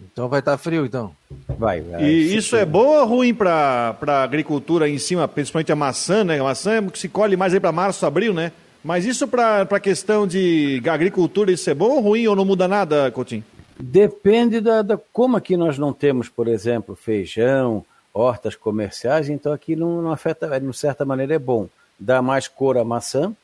Então 0.02 0.28
vai 0.28 0.40
estar 0.40 0.52
tá 0.52 0.58
frio, 0.58 0.86
então. 0.86 1.16
Vai. 1.58 1.82
vai 1.82 2.04
e 2.04 2.36
isso 2.36 2.50
frio. 2.50 2.62
é 2.62 2.66
bom 2.66 3.00
ou 3.00 3.06
ruim 3.06 3.34
para 3.34 3.96
a 4.06 4.24
agricultura 4.24 4.90
em 4.90 4.98
cima, 4.98 5.28
principalmente 5.28 5.72
a 5.72 5.76
maçã, 5.76 6.24
né? 6.24 6.40
A 6.40 6.44
maçã 6.44 6.74
é 6.74 6.82
que 6.82 7.00
se 7.00 7.08
colhe 7.08 7.38
mais 7.38 7.54
aí 7.54 7.60
para 7.60 7.72
março, 7.72 8.06
abril, 8.06 8.34
né? 8.34 8.52
Mas 8.84 9.06
isso 9.06 9.28
para 9.28 9.62
a 9.62 9.80
questão 9.80 10.28
de 10.28 10.82
agricultura, 10.86 11.52
isso 11.52 11.70
é 11.70 11.74
bom 11.74 11.92
ou 11.92 12.02
ruim 12.02 12.28
ou 12.28 12.36
não 12.36 12.46
muda 12.46 12.68
nada, 12.68 13.10
Coutinho? 13.10 13.44
Depende 13.80 14.62
da, 14.62 14.82
da, 14.82 14.98
como 15.12 15.38
aqui 15.38 15.58
nós 15.58 15.78
não 15.78 15.92
temos, 15.92 16.30
por 16.30 16.48
exemplo, 16.48 16.96
feijão, 16.96 17.84
hortas 18.14 18.56
comerciais, 18.56 19.30
então 19.30 19.52
aqui 19.52 19.76
não, 19.76 20.02
não 20.02 20.12
afeta, 20.12 20.60
de 20.60 20.78
certa 20.78 21.04
maneira 21.04 21.34
é 21.34 21.40
bom. 21.40 21.68
Dá 22.00 22.22
mais 22.22 22.48
cor 22.48 22.78
à 22.78 22.84
maçã, 22.84 23.36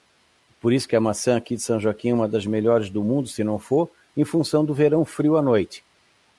por 0.62 0.72
isso 0.72 0.88
que 0.88 0.96
a 0.96 1.02
maçã 1.02 1.38
aqui 1.38 1.56
de 1.56 1.62
São 1.62 1.80
Joaquim 1.80 2.10
é 2.10 2.14
uma 2.14 2.28
das 2.28 2.46
melhores 2.46 2.90
do 2.90 3.04
mundo, 3.04 3.28
se 3.28 3.44
não 3.44 3.58
for, 3.58 3.90
em 4.16 4.24
função 4.24 4.64
do 4.64 4.74
verão 4.74 5.04
frio 5.04 5.38
à 5.38 5.42
noite. 5.42 5.84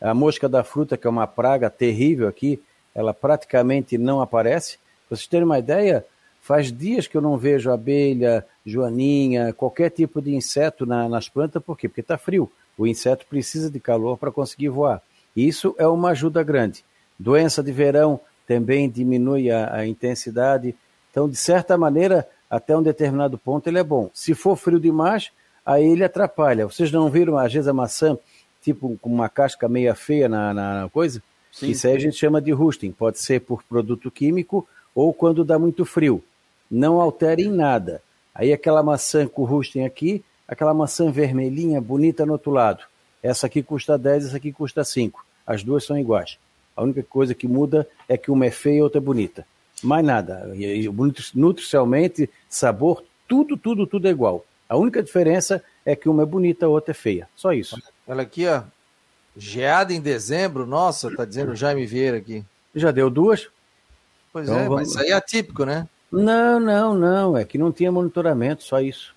A 0.00 0.14
mosca 0.14 0.48
da 0.48 0.62
fruta, 0.62 0.96
que 0.96 1.06
é 1.06 1.10
uma 1.10 1.26
praga 1.26 1.68
terrível 1.70 2.28
aqui, 2.28 2.60
ela 2.94 3.12
praticamente 3.14 3.96
não 3.96 4.20
aparece. 4.20 4.78
Para 5.08 5.16
vocês 5.16 5.26
terem 5.26 5.44
uma 5.44 5.58
ideia, 5.58 6.04
faz 6.40 6.72
dias 6.72 7.06
que 7.06 7.16
eu 7.16 7.20
não 7.20 7.36
vejo 7.36 7.70
abelha, 7.70 8.44
joaninha, 8.64 9.52
qualquer 9.52 9.90
tipo 9.90 10.20
de 10.20 10.34
inseto 10.34 10.84
na, 10.84 11.08
nas 11.08 11.28
plantas, 11.28 11.62
por 11.62 11.76
quê? 11.76 11.88
Porque 11.88 12.00
está 12.00 12.18
frio. 12.18 12.50
O 12.76 12.86
inseto 12.86 13.26
precisa 13.26 13.70
de 13.70 13.80
calor 13.80 14.16
para 14.16 14.30
conseguir 14.30 14.68
voar. 14.68 15.02
Isso 15.36 15.74
é 15.78 15.86
uma 15.86 16.10
ajuda 16.10 16.42
grande. 16.42 16.84
Doença 17.18 17.62
de 17.62 17.72
verão 17.72 18.20
também 18.46 18.90
diminui 18.90 19.50
a, 19.50 19.74
a 19.74 19.86
intensidade. 19.86 20.74
Então, 21.12 21.28
de 21.28 21.36
certa 21.36 21.76
maneira, 21.76 22.26
até 22.48 22.76
um 22.76 22.82
determinado 22.82 23.36
ponto 23.36 23.68
ele 23.68 23.78
é 23.78 23.84
bom. 23.84 24.10
Se 24.14 24.34
for 24.34 24.56
frio 24.56 24.80
demais, 24.80 25.30
aí 25.64 25.84
ele 25.84 26.02
atrapalha. 26.02 26.66
Vocês 26.66 26.90
não 26.90 27.10
viram, 27.10 27.36
às 27.36 27.52
vezes, 27.52 27.68
a 27.68 27.72
maçã, 27.72 28.18
tipo, 28.62 28.98
com 29.00 29.10
uma 29.10 29.28
casca 29.28 29.68
meia 29.68 29.94
feia 29.94 30.26
na, 30.26 30.54
na 30.54 30.90
coisa? 30.90 31.22
Sim, 31.52 31.70
Isso 31.70 31.86
aí 31.86 31.94
a 31.94 31.98
gente 31.98 32.16
chama 32.16 32.40
de 32.40 32.50
rusting. 32.50 32.90
Pode 32.92 33.18
ser 33.18 33.42
por 33.42 33.62
produto 33.62 34.10
químico 34.10 34.66
ou 34.94 35.12
quando 35.12 35.44
dá 35.44 35.58
muito 35.58 35.84
frio. 35.84 36.24
Não 36.70 36.98
altera 36.98 37.42
em 37.42 37.52
nada. 37.52 38.02
Aí 38.34 38.50
aquela 38.50 38.82
maçã 38.82 39.26
com 39.28 39.44
rusting 39.44 39.84
aqui, 39.84 40.24
aquela 40.48 40.72
maçã 40.72 41.10
vermelhinha, 41.10 41.78
bonita 41.78 42.24
no 42.24 42.32
outro 42.32 42.50
lado. 42.50 42.84
Essa 43.22 43.46
aqui 43.46 43.62
custa 43.62 43.98
10, 43.98 44.26
essa 44.26 44.36
aqui 44.38 44.50
custa 44.50 44.82
5. 44.82 45.24
As 45.46 45.62
duas 45.62 45.84
são 45.84 45.98
iguais. 45.98 46.38
A 46.74 46.82
única 46.82 47.02
coisa 47.02 47.34
que 47.34 47.46
muda 47.46 47.86
é 48.08 48.16
que 48.16 48.30
uma 48.30 48.46
é 48.46 48.50
feia 48.50 48.78
e 48.78 48.82
outra 48.82 48.98
é 48.98 49.02
bonita. 49.02 49.46
Mais 49.82 50.04
nada. 50.04 50.50
Nutricionalmente, 51.34 52.30
sabor, 52.48 53.02
tudo, 53.28 53.56
tudo, 53.56 53.86
tudo 53.86 54.06
é 54.06 54.10
igual. 54.10 54.44
A 54.68 54.76
única 54.76 55.02
diferença 55.02 55.62
é 55.84 55.96
que 55.96 56.08
uma 56.08 56.22
é 56.22 56.26
bonita, 56.26 56.66
a 56.66 56.68
outra 56.68 56.92
é 56.92 56.94
feia. 56.94 57.28
Só 57.36 57.52
isso. 57.52 57.76
Olha 58.06 58.22
aqui, 58.22 58.46
ó. 58.46 58.62
Geada 59.36 59.92
em 59.92 60.00
dezembro, 60.00 60.66
nossa, 60.66 61.14
tá 61.14 61.24
dizendo 61.24 61.56
Jaime 61.56 61.86
Vieira 61.86 62.18
aqui. 62.18 62.44
Já 62.74 62.90
deu 62.90 63.08
duas? 63.08 63.48
Pois 64.32 64.48
então, 64.48 64.60
é, 64.60 64.64
vamos... 64.64 64.80
mas 64.80 64.88
isso 64.90 65.00
aí 65.00 65.10
é 65.10 65.14
atípico, 65.14 65.64
né? 65.64 65.88
Não, 66.10 66.60
não, 66.60 66.94
não. 66.94 67.36
É 67.36 67.44
que 67.44 67.56
não 67.56 67.72
tinha 67.72 67.90
monitoramento, 67.90 68.62
só 68.62 68.80
isso. 68.80 69.14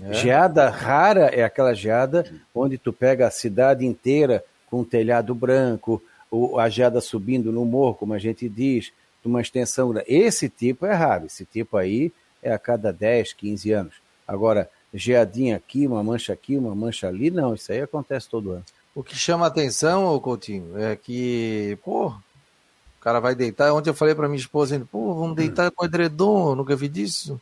É. 0.00 0.14
Geada 0.14 0.70
rara 0.70 1.26
é 1.26 1.44
aquela 1.44 1.74
geada 1.74 2.24
onde 2.54 2.78
tu 2.78 2.92
pega 2.92 3.26
a 3.26 3.30
cidade 3.30 3.84
inteira 3.84 4.42
com 4.66 4.80
um 4.80 4.84
telhado 4.84 5.34
branco, 5.34 6.02
ou 6.30 6.58
a 6.58 6.68
geada 6.68 7.00
subindo 7.00 7.52
no 7.52 7.64
morro, 7.64 7.94
como 7.94 8.14
a 8.14 8.18
gente 8.18 8.48
diz, 8.48 8.90
uma 9.28 9.40
extensão. 9.40 9.94
Esse 10.06 10.48
tipo 10.48 10.86
é 10.86 10.94
raro, 10.94 11.26
esse 11.26 11.44
tipo 11.44 11.76
aí 11.76 12.12
é 12.42 12.52
a 12.52 12.58
cada 12.58 12.92
10, 12.92 13.32
15 13.32 13.72
anos. 13.72 13.94
Agora, 14.26 14.68
geadinha 14.92 15.56
aqui, 15.56 15.86
uma 15.86 16.02
mancha 16.02 16.32
aqui, 16.32 16.56
uma 16.56 16.74
mancha 16.74 17.08
ali, 17.08 17.30
não, 17.30 17.54
isso 17.54 17.72
aí 17.72 17.80
acontece 17.80 18.28
todo 18.28 18.52
ano. 18.52 18.64
O 18.94 19.02
que 19.02 19.16
chama 19.16 19.46
a 19.46 19.48
atenção, 19.48 20.18
Coutinho, 20.20 20.78
é 20.78 20.96
que, 20.96 21.78
pô, 21.82 22.08
o 22.08 23.00
cara 23.00 23.20
vai 23.20 23.34
deitar. 23.34 23.72
Ontem 23.72 23.90
eu 23.90 23.94
falei 23.94 24.14
para 24.14 24.28
minha 24.28 24.40
esposa, 24.40 24.86
pô, 24.90 25.14
vamos 25.14 25.36
deitar 25.36 25.70
com 25.70 25.84
edredom, 25.84 26.50
eu 26.50 26.56
nunca 26.56 26.76
vi 26.76 26.88
disso. 26.88 27.40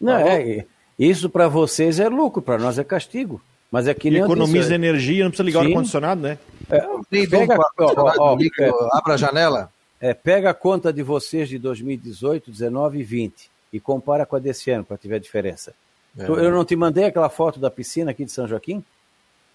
Não, 0.00 0.16
é, 0.16 0.66
isso 0.98 1.30
para 1.30 1.48
vocês 1.48 1.98
é 1.98 2.08
lucro, 2.08 2.42
para 2.42 2.58
nós 2.58 2.78
é 2.78 2.84
castigo. 2.84 3.40
Mas 3.70 3.86
é 3.86 3.94
que 3.94 4.10
nem 4.10 4.22
economiza 4.22 4.74
energia, 4.74 5.24
não 5.24 5.30
precisa 5.30 5.44
ligar 5.46 5.60
Sim. 5.60 5.66
o 5.66 5.68
ar-condicionado, 5.70 6.20
né? 6.22 6.38
É, 6.70 7.26
pega, 7.26 7.54
ó, 7.78 7.92
ó, 8.18 8.34
ó, 8.34 8.98
abra 8.98 9.14
a 9.14 9.16
janela. 9.16 9.70
É, 10.00 10.14
pega 10.14 10.50
a 10.50 10.54
conta 10.54 10.92
de 10.92 11.02
vocês 11.02 11.48
de 11.48 11.58
2018, 11.58 12.50
19 12.50 12.98
e 12.98 13.02
20 13.02 13.50
e 13.72 13.80
compara 13.80 14.24
com 14.24 14.36
a 14.36 14.38
desse 14.38 14.70
ano 14.70 14.84
para 14.84 14.96
tiver 14.96 15.18
diferença. 15.18 15.74
É. 16.16 16.24
Eu 16.24 16.50
não 16.50 16.64
te 16.64 16.76
mandei 16.76 17.04
aquela 17.04 17.28
foto 17.28 17.58
da 17.58 17.70
piscina 17.70 18.10
aqui 18.10 18.24
de 18.24 18.32
São 18.32 18.46
Joaquim? 18.46 18.84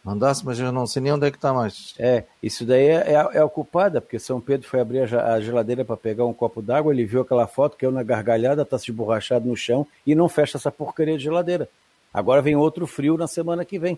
Mandasse, 0.04 0.46
mas 0.46 0.60
eu 0.60 0.70
não 0.70 0.86
sei 0.86 1.02
nem 1.02 1.14
onde 1.14 1.26
é 1.26 1.32
que 1.32 1.38
está 1.38 1.54
mais. 1.54 1.96
É, 1.98 2.26
isso 2.42 2.66
daí 2.66 2.88
é, 2.88 3.14
é, 3.14 3.38
é 3.38 3.44
ocupada, 3.44 4.02
porque 4.02 4.20
São 4.20 4.42
Pedro 4.42 4.68
foi 4.68 4.82
abrir 4.82 5.16
a, 5.16 5.40
geladeira 5.40 5.86
para 5.86 5.96
pegar 5.96 6.26
um 6.26 6.34
copo 6.34 6.62
d'água, 6.62 6.94
ele 6.94 7.06
viu 7.06 7.22
aquela 7.22 7.48
foto, 7.48 7.78
que 7.78 7.86
eu 7.86 7.92
na 7.92 8.04
gargalhada, 8.04 8.64
está 8.64 8.78
se 8.78 8.92
esborrachado 8.92 9.48
no 9.48 9.56
chão 9.56 9.88
e 10.06 10.14
não 10.14 10.28
fecha 10.28 10.58
essa 10.58 10.70
porcaria 10.70 11.18
de 11.18 11.24
geladeira. 11.24 11.70
Agora 12.14 12.42
vem 12.42 12.54
outro 12.54 12.86
frio 12.86 13.18
na 13.18 13.28
semana 13.28 13.64
que 13.64 13.80
vem. 13.80 13.98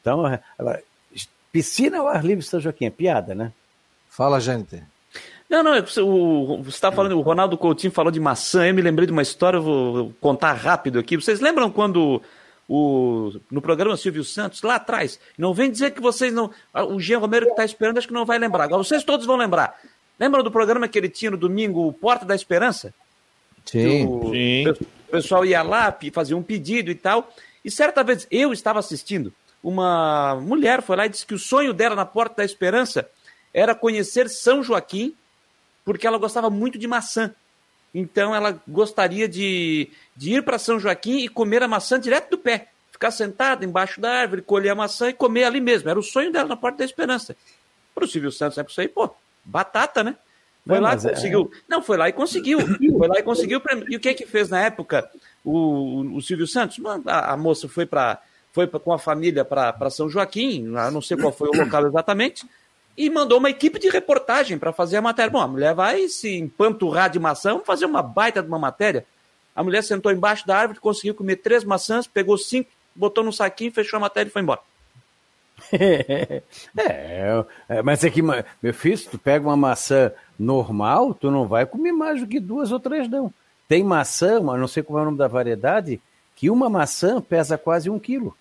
Então, 0.00 0.26
é, 0.26 0.40
agora, 0.58 0.82
piscina 1.52 1.98
ao 1.98 2.08
ar 2.08 2.24
livre 2.24 2.42
São 2.42 2.58
Joaquim, 2.58 2.86
é 2.86 2.90
piada, 2.90 3.34
né? 3.34 3.52
Fala, 4.08 4.40
gente. 4.40 4.82
Não, 5.48 5.62
não, 5.62 5.72
o, 5.72 6.62
você 6.62 6.68
está 6.68 6.92
falando, 6.92 7.16
o 7.16 7.22
Ronaldo 7.22 7.56
Coutinho 7.56 7.92
falou 7.92 8.12
de 8.12 8.20
maçã, 8.20 8.66
eu 8.66 8.74
me 8.74 8.82
lembrei 8.82 9.06
de 9.06 9.12
uma 9.12 9.22
história, 9.22 9.58
vou 9.58 10.12
contar 10.20 10.52
rápido 10.52 10.98
aqui. 10.98 11.16
Vocês 11.16 11.40
lembram 11.40 11.70
quando 11.70 12.20
o, 12.68 13.32
no 13.50 13.62
programa 13.62 13.96
Silvio 13.96 14.22
Santos, 14.22 14.60
lá 14.62 14.74
atrás. 14.74 15.18
Não 15.38 15.54
vem 15.54 15.70
dizer 15.70 15.92
que 15.92 16.02
vocês 16.02 16.34
não. 16.34 16.50
O 16.90 17.00
Jean 17.00 17.18
Romero 17.18 17.46
que 17.46 17.52
está 17.52 17.64
esperando, 17.64 17.96
acho 17.96 18.06
que 18.06 18.12
não 18.12 18.26
vai 18.26 18.38
lembrar. 18.38 18.64
Agora, 18.64 18.84
vocês 18.84 19.02
todos 19.02 19.24
vão 19.24 19.36
lembrar. 19.36 19.80
Lembram 20.20 20.42
do 20.42 20.50
programa 20.50 20.86
que 20.86 20.98
ele 20.98 21.08
tinha 21.08 21.30
no 21.30 21.36
domingo, 21.38 21.86
o 21.86 21.92
Porta 21.92 22.26
da 22.26 22.34
Esperança? 22.34 22.92
Sim. 23.64 24.06
O, 24.06 24.30
Sim. 24.30 24.68
o 24.68 25.10
pessoal 25.10 25.46
ia 25.46 25.62
lá, 25.62 25.96
fazia 26.12 26.36
um 26.36 26.42
pedido 26.42 26.90
e 26.90 26.94
tal. 26.94 27.32
E 27.64 27.70
certa 27.70 28.04
vez 28.04 28.26
eu 28.30 28.52
estava 28.52 28.78
assistindo, 28.78 29.32
uma 29.62 30.34
mulher 30.36 30.82
foi 30.82 30.96
lá 30.96 31.06
e 31.06 31.08
disse 31.08 31.26
que 31.26 31.34
o 31.34 31.38
sonho 31.38 31.72
dela 31.72 31.94
na 31.94 32.04
Porta 32.04 32.36
da 32.36 32.44
Esperança 32.44 33.08
era 33.52 33.74
conhecer 33.74 34.28
São 34.28 34.62
Joaquim, 34.62 35.14
porque 35.88 36.06
ela 36.06 36.18
gostava 36.18 36.50
muito 36.50 36.78
de 36.78 36.86
maçã. 36.86 37.34
Então 37.94 38.34
ela 38.34 38.60
gostaria 38.68 39.26
de, 39.26 39.88
de 40.14 40.34
ir 40.34 40.42
para 40.42 40.58
São 40.58 40.78
Joaquim 40.78 41.20
e 41.20 41.30
comer 41.30 41.62
a 41.62 41.66
maçã 41.66 41.98
direto 41.98 42.32
do 42.32 42.36
pé. 42.36 42.68
Ficar 42.92 43.10
sentada 43.10 43.64
embaixo 43.64 43.98
da 43.98 44.10
árvore, 44.10 44.42
colher 44.42 44.68
a 44.68 44.74
maçã 44.74 45.08
e 45.08 45.14
comer 45.14 45.44
ali 45.44 45.62
mesmo. 45.62 45.88
Era 45.88 45.98
o 45.98 46.02
sonho 46.02 46.30
dela 46.30 46.46
na 46.46 46.56
Porta 46.58 46.76
da 46.76 46.84
Esperança. 46.84 47.34
Para 47.94 48.04
o 48.04 48.06
Silvio 48.06 48.30
Santos, 48.30 48.58
é 48.58 48.62
para 48.62 48.70
isso 48.70 48.80
aí, 48.82 48.86
pô, 48.86 49.08
batata, 49.42 50.04
né? 50.04 50.14
Foi 50.66 50.78
lá 50.78 50.92
e 50.92 50.98
é- 50.98 51.10
conseguiu. 51.14 51.50
É... 51.54 51.58
Não, 51.66 51.82
foi 51.82 51.96
lá 51.96 52.08
e 52.10 52.12
conseguiu. 52.12 52.58
Foi 52.98 53.08
lá 53.08 53.18
e 53.18 53.22
conseguiu. 53.22 53.62
E 53.88 53.96
o 53.96 54.00
que 54.00 54.12
que 54.12 54.26
fez 54.26 54.50
na 54.50 54.60
época 54.60 55.10
o, 55.42 56.00
o 56.14 56.20
Silvio 56.20 56.46
Santos? 56.46 56.78
A, 57.06 57.32
a 57.32 57.36
moça 57.38 57.66
foi 57.66 57.86
para 57.86 58.20
foi 58.52 58.66
pra, 58.66 58.78
com 58.78 58.92
a 58.92 58.98
família 58.98 59.42
para 59.42 59.88
São 59.88 60.10
Joaquim, 60.10 60.64
não 60.92 61.00
sei 61.00 61.16
qual 61.16 61.32
foi 61.32 61.48
o 61.48 61.56
local 61.56 61.86
exatamente, 61.86 62.44
e 62.98 63.08
mandou 63.08 63.38
uma 63.38 63.48
equipe 63.48 63.78
de 63.78 63.88
reportagem 63.88 64.58
para 64.58 64.72
fazer 64.72 64.96
a 64.96 65.00
matéria. 65.00 65.30
Bom, 65.30 65.40
a 65.40 65.46
mulher 65.46 65.72
vai 65.72 66.08
se 66.08 66.36
empanturrar 66.36 67.08
de 67.08 67.20
maçã, 67.20 67.52
vamos 67.52 67.64
fazer 67.66 67.86
uma 67.86 68.02
baita 68.02 68.42
de 68.42 68.48
uma 68.48 68.58
matéria. 68.58 69.06
A 69.54 69.62
mulher 69.62 69.84
sentou 69.84 70.10
embaixo 70.10 70.44
da 70.44 70.58
árvore, 70.58 70.80
conseguiu 70.80 71.14
comer 71.14 71.36
três 71.36 71.62
maçãs, 71.62 72.08
pegou 72.08 72.36
cinco, 72.36 72.68
botou 72.96 73.22
no 73.22 73.32
saquinho, 73.32 73.70
fechou 73.70 73.98
a 73.98 74.00
matéria 74.00 74.28
e 74.28 74.32
foi 74.32 74.42
embora. 74.42 74.60
é, 75.72 76.42
é, 77.68 77.82
mas 77.82 78.02
é 78.02 78.10
que, 78.10 78.20
meu 78.20 78.74
filho, 78.74 78.98
se 78.98 79.08
tu 79.08 79.16
pega 79.16 79.46
uma 79.46 79.56
maçã 79.56 80.10
normal, 80.36 81.14
tu 81.14 81.30
não 81.30 81.46
vai 81.46 81.66
comer 81.66 81.92
mais 81.92 82.20
do 82.20 82.26
que 82.26 82.40
duas 82.40 82.72
ou 82.72 82.80
três, 82.80 83.08
não. 83.08 83.32
Tem 83.68 83.84
maçã, 83.84 84.40
não 84.40 84.66
sei 84.66 84.82
qual 84.82 84.98
é 84.98 85.02
o 85.02 85.04
nome 85.06 85.18
da 85.18 85.28
variedade, 85.28 86.00
que 86.34 86.50
uma 86.50 86.68
maçã 86.68 87.20
pesa 87.20 87.56
quase 87.56 87.88
um 87.88 87.98
quilo. 87.98 88.36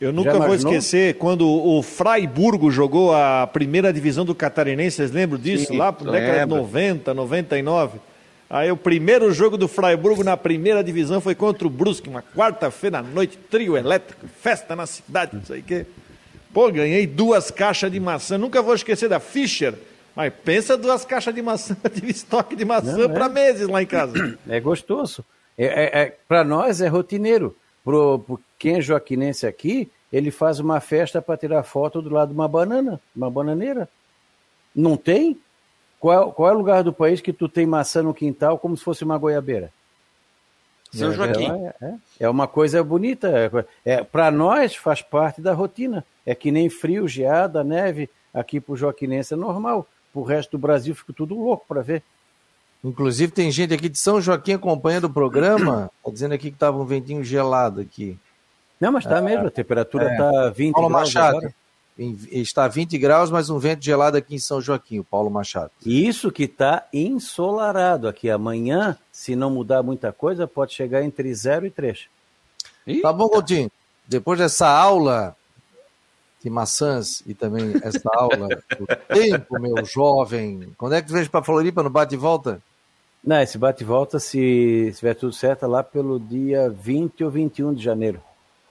Eu 0.00 0.12
nunca 0.12 0.38
vou 0.38 0.54
esquecer 0.54 1.14
quando 1.14 1.48
o 1.48 1.82
Freiburgo 1.82 2.70
jogou 2.70 3.14
a 3.14 3.46
primeira 3.46 3.92
divisão 3.92 4.24
do 4.24 4.34
Catarinense, 4.34 4.96
vocês 4.96 5.10
lembram 5.10 5.38
disso? 5.38 5.66
Sim, 5.66 5.76
Lá 5.76 5.96
na 6.00 6.10
década 6.10 6.40
de 6.40 6.46
90, 6.46 7.14
99. 7.14 7.98
Aí 8.50 8.70
o 8.70 8.76
primeiro 8.76 9.32
jogo 9.32 9.56
do 9.56 9.66
Freiburgo 9.66 10.22
na 10.22 10.36
primeira 10.36 10.84
divisão 10.84 11.20
foi 11.20 11.34
contra 11.34 11.66
o 11.66 11.70
Brusque, 11.70 12.08
uma 12.08 12.22
quarta-feira 12.22 12.98
à 12.98 13.02
noite, 13.02 13.38
trio 13.50 13.76
elétrico, 13.76 14.26
festa 14.40 14.76
na 14.76 14.86
cidade, 14.86 15.36
não 15.36 15.44
sei 15.44 15.60
o 15.60 15.62
quê. 15.62 15.86
Pô, 16.52 16.70
ganhei 16.70 17.06
duas 17.06 17.50
caixas 17.50 17.90
de 17.90 17.98
maçã, 17.98 18.38
nunca 18.38 18.62
vou 18.62 18.74
esquecer 18.74 19.08
da 19.08 19.18
Fischer. 19.18 19.74
Mas 20.14 20.32
pensa 20.44 20.76
duas 20.76 21.04
caixas 21.04 21.34
de 21.34 21.42
maçã, 21.42 21.76
de 21.92 22.10
estoque 22.10 22.54
de 22.54 22.64
maçã 22.64 23.08
para 23.08 23.26
é. 23.26 23.28
meses 23.28 23.68
lá 23.68 23.82
em 23.82 23.86
casa. 23.86 24.38
É 24.48 24.60
gostoso. 24.60 25.24
É, 25.58 25.66
é, 25.66 26.02
é 26.02 26.16
Para 26.28 26.44
nós 26.44 26.80
é 26.80 26.86
rotineiro. 26.86 27.56
Pro, 27.84 28.18
pro 28.18 28.40
quem 28.58 28.76
é 28.76 28.80
joaquinense 28.80 29.46
aqui, 29.46 29.90
ele 30.12 30.30
faz 30.30 30.58
uma 30.58 30.80
festa 30.80 31.20
para 31.20 31.36
tirar 31.36 31.62
foto 31.62 32.00
do 32.00 32.10
lado 32.10 32.28
de 32.28 32.34
uma 32.34 32.48
banana, 32.48 33.00
uma 33.14 33.30
bananeira. 33.30 33.88
Não 34.74 34.96
tem? 34.96 35.38
Qual, 36.00 36.32
qual 36.32 36.50
é 36.50 36.52
o 36.52 36.58
lugar 36.58 36.82
do 36.82 36.92
país 36.92 37.20
que 37.20 37.32
tu 37.32 37.48
tem 37.48 37.66
maçã 37.66 38.02
no 38.02 38.14
quintal 38.14 38.58
como 38.58 38.76
se 38.76 38.84
fosse 38.84 39.04
uma 39.04 39.18
goiabeira? 39.18 39.72
São 40.94 41.10
é, 41.10 41.14
Joaquim. 41.14 41.50
É, 41.50 41.74
é, 41.80 41.94
é, 42.20 42.28
uma 42.28 42.46
coisa 42.46 42.82
bonita. 42.82 43.28
É, 43.84 43.94
é 43.96 44.04
para 44.04 44.30
nós 44.30 44.76
faz 44.76 45.02
parte 45.02 45.40
da 45.40 45.52
rotina. 45.52 46.04
É 46.24 46.34
que 46.34 46.52
nem 46.52 46.70
frio, 46.70 47.08
geada, 47.08 47.64
neve. 47.64 48.08
Aqui 48.32 48.60
para 48.60 48.72
o 48.72 48.76
joaquinense 48.76 49.34
é 49.34 49.36
normal. 49.36 49.86
Para 50.12 50.20
o 50.20 50.24
resto 50.24 50.52
do 50.52 50.58
Brasil 50.58 50.94
fica 50.94 51.12
tudo 51.12 51.34
louco 51.34 51.64
para 51.66 51.82
ver. 51.82 52.02
Inclusive 52.84 53.32
tem 53.32 53.50
gente 53.50 53.72
aqui 53.72 53.88
de 53.88 53.98
São 53.98 54.20
Joaquim 54.20 54.52
acompanhando 54.52 55.04
o 55.04 55.10
programa, 55.10 55.90
tá 56.04 56.10
dizendo 56.10 56.34
aqui 56.34 56.50
que 56.50 56.56
estava 56.56 56.76
um 56.76 56.84
ventinho 56.84 57.24
gelado 57.24 57.80
aqui. 57.80 58.18
Não, 58.78 58.92
mas 58.92 59.04
está 59.04 59.18
é, 59.18 59.22
mesmo, 59.22 59.46
a 59.46 59.50
temperatura 59.50 60.12
está 60.12 60.46
é, 60.46 60.50
20 60.50 60.72
Paulo 60.74 60.88
graus 60.90 61.08
Machado, 61.08 61.36
agora. 61.38 61.54
Está 61.96 62.68
20 62.68 62.98
graus, 62.98 63.30
mas 63.30 63.48
um 63.48 63.58
vento 63.58 63.82
gelado 63.82 64.16
aqui 64.16 64.34
em 64.34 64.38
São 64.38 64.60
Joaquim, 64.60 64.98
o 64.98 65.04
Paulo 65.04 65.30
Machado. 65.30 65.70
Isso 65.86 66.30
que 66.30 66.42
está 66.42 66.86
ensolarado 66.92 68.08
aqui. 68.08 68.28
Amanhã, 68.28 68.98
se 69.12 69.34
não 69.36 69.48
mudar 69.48 69.82
muita 69.82 70.12
coisa, 70.12 70.46
pode 70.46 70.74
chegar 70.74 71.02
entre 71.04 71.32
0 71.32 71.66
e 71.66 71.70
3. 71.70 72.06
Tá 73.00 73.12
bom, 73.12 73.28
Coutinho. 73.28 73.70
Depois 74.06 74.38
dessa 74.38 74.68
aula 74.68 75.36
de 76.42 76.50
maçãs 76.50 77.22
e 77.26 77.32
também 77.32 77.72
essa 77.82 78.10
aula 78.12 78.48
do 78.78 78.86
tempo, 79.14 79.58
meu 79.58 79.84
jovem. 79.84 80.74
Quando 80.76 80.94
é 80.96 81.00
que 81.00 81.08
tu 81.08 81.14
vem 81.14 81.24
para 81.26 81.44
Floripa 81.44 81.82
no 81.82 81.88
bate 81.88 82.14
e 82.14 82.18
volta? 82.18 82.60
Não, 83.26 83.40
esse 83.40 83.56
bate 83.56 83.82
e 83.82 83.86
volta, 83.86 84.18
se 84.18 84.38
estiver 84.88 85.14
tudo 85.14 85.32
certo, 85.32 85.64
é 85.64 85.68
lá 85.68 85.82
pelo 85.82 86.20
dia 86.20 86.68
20 86.68 87.24
ou 87.24 87.30
21 87.30 87.72
de 87.72 87.82
janeiro. 87.82 88.20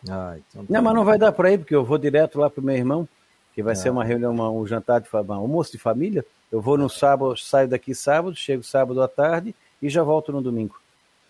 Ah, 0.08 0.36
então 0.38 0.64
tá 0.64 0.72
não, 0.72 0.80
mas 0.82 0.94
não 0.94 1.04
vai 1.04 1.18
dar 1.18 1.32
para 1.32 1.52
ir, 1.52 1.58
porque 1.58 1.74
eu 1.74 1.84
vou 1.84 1.98
direto 1.98 2.40
lá 2.40 2.52
pro 2.52 2.62
meu 2.62 2.76
irmão, 2.76 3.10
que 3.56 3.64
vai 3.64 3.74
ah. 3.74 3.76
ser 3.76 3.90
uma 3.90 4.04
reunião, 4.04 4.32
uma, 4.32 4.52
um 4.52 4.68
jantar 4.68 5.02
de 5.02 5.10
um 5.12 5.34
almoço 5.34 5.72
de 5.72 5.80
família. 5.80 6.24
Eu 6.52 6.62
vou 6.62 6.78
no 6.78 6.88
sábado, 6.88 7.36
saio 7.36 7.68
daqui 7.68 7.96
sábado, 7.96 8.36
chego 8.36 8.62
sábado 8.62 9.02
à 9.02 9.08
tarde 9.08 9.56
e 9.82 9.90
já 9.90 10.04
volto 10.04 10.32
no 10.32 10.40
domingo. 10.40 10.80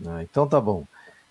Ah, 0.05 0.21
então 0.21 0.45
tá 0.45 0.59
bom. 0.59 0.83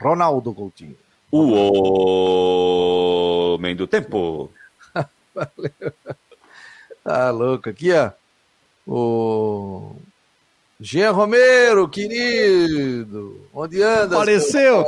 Ronaldo 0.00 0.52
Coutinho. 0.52 1.02
O 1.36 1.50
homem 3.54 3.74
do 3.74 3.88
tempo. 3.88 4.52
Valeu. 5.34 5.92
Tá 7.02 7.32
louco. 7.32 7.70
Aqui, 7.70 7.90
ó. 7.92 8.12
O 8.86 9.96
Jean 10.80 11.10
Romero, 11.10 11.88
querido. 11.88 13.48
Onde 13.52 13.82
anda? 13.82 14.14
Apareceu. 14.14 14.84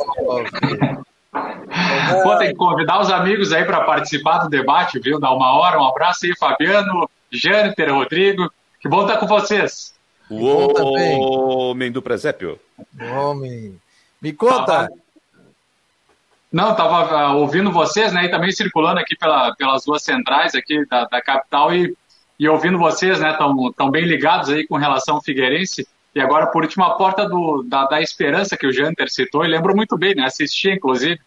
Pô, 2.23 2.39
tem 2.39 2.51
que 2.51 2.55
convidar 2.55 3.01
os 3.01 3.11
amigos 3.11 3.51
aí 3.53 3.65
para 3.65 3.83
participar 3.83 4.39
do 4.39 4.49
debate, 4.49 5.01
viu? 5.01 5.19
Dá 5.19 5.33
uma 5.33 5.59
hora, 5.59 5.81
um 5.81 5.85
abraço 5.85 6.27
aí, 6.27 6.37
Fabiano, 6.39 7.11
Jâniter, 7.29 7.93
Rodrigo. 7.93 8.49
Que 8.79 8.89
bom 8.89 9.03
estar 9.03 9.17
com 9.17 9.27
vocês. 9.27 9.97
O 10.31 10.45
homem 11.71 11.91
do 11.91 12.01
presépio. 12.01 12.61
Homem. 13.01 13.81
Me 14.23 14.33
conta. 14.33 14.65
Tava... 14.65 15.06
Não, 16.57 16.71
estava 16.71 17.35
uh, 17.35 17.37
ouvindo 17.37 17.71
vocês, 17.71 18.15
né? 18.15 18.25
E 18.25 18.31
também 18.31 18.51
circulando 18.51 18.99
aqui 18.99 19.15
pela, 19.15 19.55
pelas 19.57 19.85
duas 19.85 20.03
centrais 20.03 20.55
aqui 20.55 20.87
da, 20.87 21.05
da 21.05 21.21
capital 21.21 21.75
e, 21.75 21.95
e 22.41 22.49
ouvindo 22.49 22.79
vocês, 22.79 23.21
né? 23.21 23.33
Estão 23.33 23.71
tão 23.75 23.91
bem 23.91 24.07
ligados 24.07 24.49
aí 24.49 24.67
com 24.67 24.77
relação 24.77 25.17
ao 25.17 25.23
Figueirense. 25.23 25.87
E 26.15 26.19
agora, 26.19 26.47
por 26.47 26.63
último, 26.63 26.83
a 26.85 26.97
porta 26.97 27.29
do, 27.29 27.63
da, 27.63 27.85
da 27.85 28.01
esperança 28.01 28.57
que 28.57 28.67
o 28.67 28.73
Janter 28.73 29.11
citou, 29.11 29.45
e 29.45 29.49
lembro 29.49 29.77
muito 29.77 29.99
bem, 29.99 30.15
né? 30.15 30.25
Assisti, 30.25 30.71
inclusive. 30.71 31.21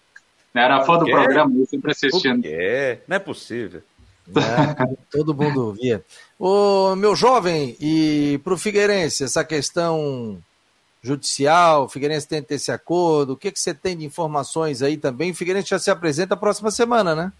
Né? 0.52 0.64
Era 0.64 0.82
fã 0.82 0.98
do 0.98 1.06
programa, 1.06 1.54
eu 1.56 1.66
sempre 1.68 1.92
assistindo. 1.92 2.42
É, 2.46 2.98
não 3.08 3.16
é 3.16 3.20
possível. 3.20 3.84
É, 4.30 4.96
todo 5.12 5.36
mundo 5.36 5.74
via. 5.74 6.04
O 6.40 6.96
meu 6.96 7.16
jovem, 7.16 7.78
e 7.80 8.40
para 8.44 8.56
o 8.56 8.58
Figueirense, 8.58 9.26
essa 9.26 9.44
questão 9.44 10.42
judicial, 11.02 11.86
o 11.86 11.90
Figueirense 11.90 12.28
tem 12.28 12.46
esse 12.50 12.72
acordo, 12.72 13.34
o 13.34 13.38
que, 13.38 13.52
que 13.52 13.60
você 13.60 13.74
tem 13.74 13.98
de 13.98 14.06
informações 14.06 14.82
aí 14.82 14.98
também? 14.98 15.32
O 15.32 15.36
Figueirense 15.36 15.70
já 15.70 15.80
se 15.80 15.90
apresenta 15.90 16.34
a 16.34 16.38
próxima 16.38 16.72
semana, 16.72 17.16
né? 17.16 17.32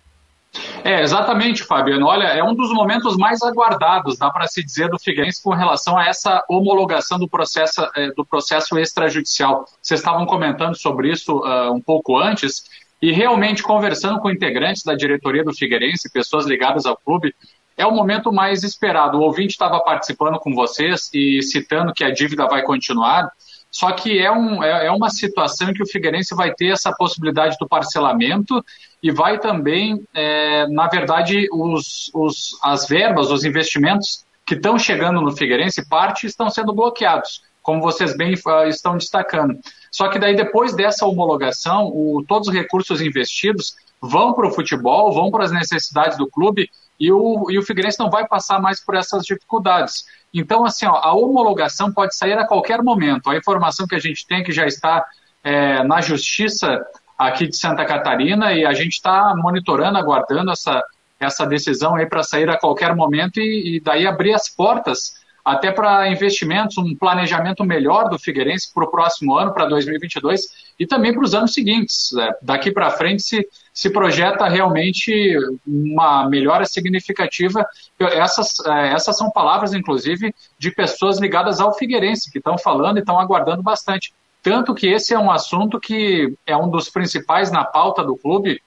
É, 0.84 1.02
exatamente, 1.02 1.64
Fabiano. 1.64 2.08
Olha, 2.08 2.26
é 2.26 2.44
um 2.44 2.56
dos 2.56 2.74
momentos 2.74 3.16
mais 3.18 3.42
aguardados, 3.44 4.18
dá 4.18 4.32
para 4.32 4.48
se 4.48 4.64
dizer, 4.64 4.90
do 4.90 4.98
Figueirense 4.98 5.44
com 5.44 5.54
relação 5.54 5.98
a 5.98 6.06
essa 6.06 6.44
homologação 6.50 7.20
do 7.20 7.30
processo, 7.30 7.88
é, 7.96 8.12
do 8.14 8.26
processo 8.26 8.78
extrajudicial. 8.80 9.66
Vocês 9.82 10.00
estavam 10.00 10.26
comentando 10.26 10.76
sobre 10.76 11.12
isso 11.12 11.38
uh, 11.40 11.72
um 11.72 11.82
pouco 11.82 12.18
antes, 12.18 12.64
e 13.02 13.12
realmente 13.12 13.62
conversando 13.62 14.20
com 14.20 14.32
integrantes 14.32 14.84
da 14.84 14.96
diretoria 14.96 15.44
do 15.44 15.54
Figueirense, 15.54 16.12
pessoas 16.12 16.46
ligadas 16.46 16.86
ao 16.86 16.98
clube, 16.98 17.34
é 17.78 17.86
o 17.86 17.94
momento 17.94 18.32
mais 18.32 18.64
esperado. 18.64 19.18
O 19.18 19.22
ouvinte 19.22 19.52
estava 19.52 19.80
participando 19.80 20.38
com 20.40 20.54
vocês 20.54 21.10
e 21.14 21.42
citando 21.42 21.94
que 21.94 22.04
a 22.04 22.12
dívida 22.12 22.46
vai 22.46 22.62
continuar. 22.64 23.32
Só 23.72 23.92
que 23.92 24.18
é, 24.18 24.32
um, 24.32 24.64
é, 24.64 24.88
é, 24.88 24.92
uma 24.92 25.10
situação 25.10 25.70
em 25.70 25.74
que 25.74 25.84
o 25.84 25.88
Figueirense 25.88 26.36
vai 26.36 26.54
ter 26.54 26.72
essa 26.72 26.92
possibilidade 26.92 27.56
do 27.60 27.68
parcelamento 27.68 28.64
e 29.02 29.12
vai 29.12 29.40
também, 29.40 30.04
é, 30.14 30.68
na 30.68 30.88
verdade, 30.88 31.48
os, 31.52 32.10
os, 32.14 32.58
as 32.64 32.88
verbas, 32.88 33.30
os 33.30 33.46
investimentos 33.46 34.26
que 34.46 34.56
estão 34.56 34.80
chegando 34.80 35.22
no 35.22 35.36
Figueirense, 35.36 35.88
parte 35.88 36.26
estão 36.26 36.50
sendo 36.50 36.74
bloqueados, 36.74 37.44
como 37.62 37.82
vocês 37.82 38.18
bem 38.18 38.34
uh, 38.34 38.68
estão 38.68 38.98
destacando. 38.98 39.56
Só 39.92 40.08
que 40.08 40.18
daí, 40.18 40.36
depois 40.36 40.76
dessa 40.76 41.06
homologação, 41.06 41.86
o, 41.86 42.24
todos 42.28 42.48
os 42.48 42.54
recursos 42.54 43.00
investidos 43.00 43.76
vão 44.02 44.34
para 44.34 44.48
o 44.48 44.52
futebol, 44.52 45.14
vão 45.14 45.30
para 45.30 45.44
as 45.44 45.52
necessidades 45.52 46.18
do 46.18 46.28
clube 46.28 46.68
e 47.00 47.12
o, 47.12 47.50
e 47.50 47.58
o 47.58 47.64
Figueirense 47.64 48.00
não 48.00 48.10
vai 48.10 48.28
passar 48.28 48.60
mais 48.60 48.84
por 48.84 48.96
essas 48.96 49.24
dificuldades. 49.24 50.06
Então, 50.34 50.66
assim, 50.66 50.86
ó, 50.86 50.96
a 50.96 51.14
homologação 51.14 51.92
pode 51.92 52.16
sair 52.16 52.38
a 52.38 52.46
qualquer 52.46 52.84
momento. 52.84 53.30
A 53.30 53.38
informação 53.38 53.88
que 53.88 53.96
a 53.96 54.00
gente 54.00 54.28
tem 54.28 54.42
é 54.42 54.44
que 54.44 54.52
já 54.52 54.66
está 54.66 55.06
é, 55.44 55.84
na 55.84 56.02
justiça 56.02 56.86
aqui 57.18 57.48
de 57.48 57.56
Santa 57.56 57.86
Catarina 57.86 58.54
e 58.54 58.66
a 58.66 58.74
gente 58.74 58.94
está 58.94 59.34
monitorando, 59.36 59.98
aguardando 59.98 60.52
essa, 60.52 60.84
essa 61.20 61.46
decisão 61.46 61.96
aí 61.96 62.06
para 62.06 62.24
sair 62.24 62.50
a 62.50 62.58
qualquer 62.58 62.96
momento 62.96 63.40
e, 63.40 63.78
e 63.78 63.80
daí 63.82 64.06
abrir 64.06 64.34
as 64.34 64.50
portas 64.50 65.19
até 65.50 65.72
para 65.72 66.08
investimentos, 66.12 66.78
um 66.78 66.96
planejamento 66.96 67.64
melhor 67.64 68.08
do 68.08 68.20
Figueirense 68.20 68.72
para 68.72 68.84
o 68.84 68.92
próximo 68.92 69.36
ano, 69.36 69.52
para 69.52 69.66
2022, 69.66 70.42
e 70.80 70.86
também 70.86 71.12
para 71.12 71.24
os 71.24 71.34
anos 71.34 71.54
seguintes. 71.54 72.14
É, 72.14 72.30
daqui 72.40 72.72
para 72.72 72.92
frente 72.92 73.24
se, 73.24 73.48
se 73.74 73.90
projeta 73.90 74.48
realmente 74.48 75.36
uma 75.66 76.30
melhora 76.30 76.66
significativa. 76.66 77.66
Essas, 78.00 78.60
é, 78.64 78.94
essas 78.94 79.18
são 79.18 79.32
palavras, 79.32 79.74
inclusive, 79.74 80.34
de 80.60 80.70
pessoas 80.70 81.20
ligadas 81.20 81.60
ao 81.60 81.74
Figueirense, 81.74 82.32
que 82.32 82.38
estão 82.38 82.56
falando 82.56 82.98
e 82.98 83.00
estão 83.00 83.20
aguardando 83.20 83.64
bastante. 83.64 84.14
Tanto 84.44 84.76
que 84.76 84.88
esse 84.88 85.16
é 85.16 85.20
um 85.20 85.32
assunto 85.32 85.80
que 85.80 86.32
é 86.46 86.56
um 86.56 86.70
dos 86.70 86.90
principais 86.90 87.52
na 87.52 87.66
pauta 87.66 88.04
do 88.04 88.16
clube 88.16 88.62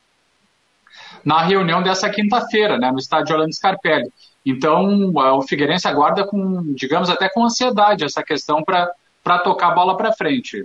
na 1.25 1.43
reunião 1.43 1.81
dessa 1.81 2.11
quinta-feira, 2.11 2.77
né, 2.77 2.91
no 2.91 2.99
estádio 2.99 3.35
Orlando 3.35 3.55
Scarpelli. 3.55 4.11
Então, 4.45 5.13
o 5.15 5.43
Figueirense 5.43 5.87
aguarda 5.87 6.27
com, 6.27 6.75
digamos, 6.75 7.09
até 7.09 7.29
com 7.29 7.45
ansiedade 7.45 8.05
essa 8.05 8.23
questão 8.23 8.63
para 8.63 9.39
tocar 9.39 9.69
a 9.69 9.75
bola 9.75 9.97
para 9.97 10.13
frente. 10.13 10.65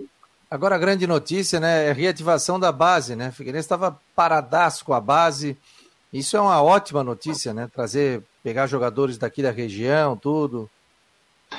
Agora 0.50 0.76
a 0.76 0.80
grande 0.80 1.06
notícia, 1.06 1.60
né, 1.60 1.88
é 1.88 1.92
a 1.92 1.94
reativação 1.94 2.60
da 2.60 2.72
base, 2.72 3.16
né? 3.16 3.30
O 3.30 3.34
Figueirense 3.34 3.66
estava 3.66 4.00
paradaço 4.16 4.86
com 4.86 4.94
a 4.94 5.02
base. 5.02 5.58
Isso 6.12 6.38
é 6.38 6.42
uma 6.42 6.64
ótima 6.64 7.04
notícia, 7.04 7.54
né? 7.54 7.70
Trazer, 7.72 8.24
pegar 8.42 8.66
jogadores 8.66 9.18
daqui 9.18 9.44
da 9.44 9.52
região, 9.52 10.16
tudo. 10.16 10.70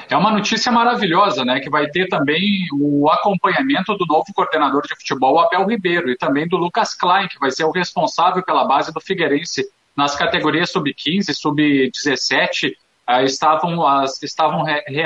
É 0.08 0.16
uma 0.16 0.30
notícia 0.30 0.72
maravilhosa, 0.72 1.44
né? 1.44 1.60
Que 1.60 1.70
vai 1.70 1.86
ter 1.88 2.08
também 2.08 2.66
o 2.72 3.10
acompanhamento 3.10 3.94
do 3.96 4.06
novo 4.06 4.26
coordenador 4.34 4.82
de 4.86 4.94
futebol, 4.96 5.38
Abel 5.38 5.66
Ribeiro, 5.66 6.10
e 6.10 6.16
também 6.16 6.48
do 6.48 6.56
Lucas 6.56 6.94
Klein, 6.94 7.28
que 7.28 7.38
vai 7.38 7.50
ser 7.50 7.64
o 7.64 7.70
responsável 7.70 8.42
pela 8.42 8.64
base 8.64 8.92
do 8.92 9.00
Figueirense 9.00 9.68
nas 9.98 10.14
categorias 10.14 10.70
sub-15, 10.70 11.34
sub-17, 11.34 12.70
uh, 12.70 13.24
estavam, 13.24 13.84
as, 13.84 14.22
estavam 14.22 14.62
re, 14.62 14.80
re, 14.86 15.02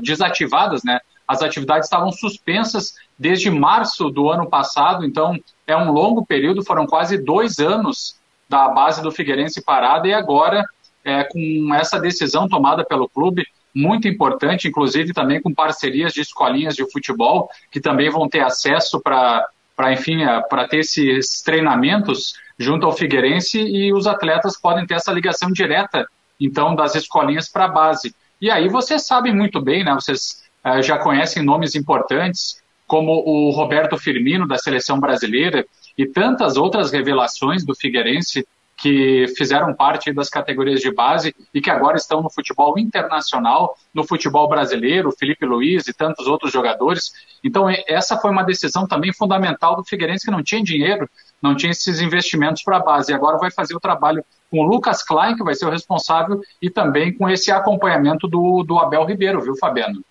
desativadas, 0.00 0.84
né? 0.84 1.00
As 1.26 1.42
atividades 1.42 1.86
estavam 1.86 2.12
suspensas 2.12 2.94
desde 3.18 3.50
março 3.50 4.10
do 4.10 4.30
ano 4.30 4.48
passado, 4.48 5.04
então 5.04 5.36
é 5.66 5.76
um 5.76 5.90
longo 5.90 6.24
período, 6.24 6.64
foram 6.64 6.86
quase 6.86 7.18
dois 7.18 7.58
anos 7.58 8.14
da 8.48 8.68
base 8.68 9.02
do 9.02 9.10
Figueirense 9.10 9.60
parada 9.60 10.06
e 10.06 10.14
agora, 10.14 10.64
é, 11.04 11.24
com 11.24 11.74
essa 11.74 11.98
decisão 11.98 12.48
tomada 12.48 12.84
pelo 12.84 13.08
clube, 13.08 13.44
muito 13.74 14.06
importante, 14.06 14.68
inclusive 14.68 15.12
também 15.12 15.42
com 15.42 15.52
parcerias 15.52 16.12
de 16.12 16.20
escolinhas 16.20 16.76
de 16.76 16.88
futebol, 16.92 17.50
que 17.72 17.80
também 17.80 18.08
vão 18.08 18.28
ter 18.28 18.40
acesso 18.40 19.00
para, 19.00 19.48
enfim, 19.90 20.22
é, 20.22 20.40
para 20.42 20.68
ter 20.68 20.78
esses 20.78 21.42
treinamentos 21.42 22.34
junto 22.58 22.86
ao 22.86 22.92
Figueirense 22.92 23.60
e 23.60 23.92
os 23.92 24.06
atletas 24.06 24.58
podem 24.60 24.86
ter 24.86 24.94
essa 24.94 25.12
ligação 25.12 25.50
direta, 25.50 26.06
então, 26.40 26.74
das 26.74 26.94
escolinhas 26.94 27.48
para 27.48 27.66
a 27.66 27.68
base. 27.68 28.14
E 28.40 28.50
aí 28.50 28.68
vocês 28.68 29.06
sabem 29.06 29.34
muito 29.34 29.60
bem, 29.60 29.84
né? 29.84 29.94
Vocês 29.94 30.42
uh, 30.64 30.82
já 30.82 30.98
conhecem 30.98 31.42
nomes 31.42 31.74
importantes, 31.74 32.60
como 32.86 33.12
o 33.12 33.50
Roberto 33.50 33.96
Firmino, 33.96 34.46
da 34.46 34.58
seleção 34.58 34.98
brasileira, 34.98 35.64
e 35.96 36.06
tantas 36.06 36.56
outras 36.56 36.90
revelações 36.90 37.64
do 37.64 37.74
Figueirense 37.74 38.46
que 38.82 39.26
fizeram 39.36 39.72
parte 39.72 40.12
das 40.12 40.28
categorias 40.28 40.80
de 40.80 40.92
base 40.92 41.32
e 41.54 41.60
que 41.60 41.70
agora 41.70 41.96
estão 41.96 42.20
no 42.20 42.28
futebol 42.28 42.76
internacional, 42.76 43.76
no 43.94 44.02
futebol 44.02 44.48
brasileiro, 44.48 45.12
Felipe 45.12 45.46
Luiz 45.46 45.86
e 45.86 45.94
tantos 45.94 46.26
outros 46.26 46.52
jogadores. 46.52 47.12
Então, 47.44 47.66
essa 47.86 48.16
foi 48.16 48.32
uma 48.32 48.42
decisão 48.42 48.86
também 48.86 49.12
fundamental 49.12 49.76
do 49.76 49.84
Figueirense, 49.84 50.24
que 50.24 50.32
não 50.32 50.42
tinha 50.42 50.62
dinheiro 50.62 51.08
não 51.42 51.56
tinha 51.56 51.72
esses 51.72 52.00
investimentos 52.00 52.62
para 52.62 52.76
a 52.76 52.82
base. 52.82 53.10
E 53.10 53.14
agora 53.14 53.36
vai 53.36 53.50
fazer 53.50 53.74
o 53.74 53.80
trabalho 53.80 54.24
com 54.50 54.60
o 54.60 54.62
Lucas 54.62 55.02
Klein, 55.02 55.36
que 55.36 55.42
vai 55.42 55.54
ser 55.54 55.66
o 55.66 55.70
responsável, 55.70 56.40
e 56.60 56.70
também 56.70 57.12
com 57.12 57.28
esse 57.28 57.50
acompanhamento 57.50 58.28
do, 58.28 58.62
do 58.62 58.78
Abel 58.78 59.04
Ribeiro, 59.04 59.40
viu, 59.40 59.56
Fabiano? 59.56 60.02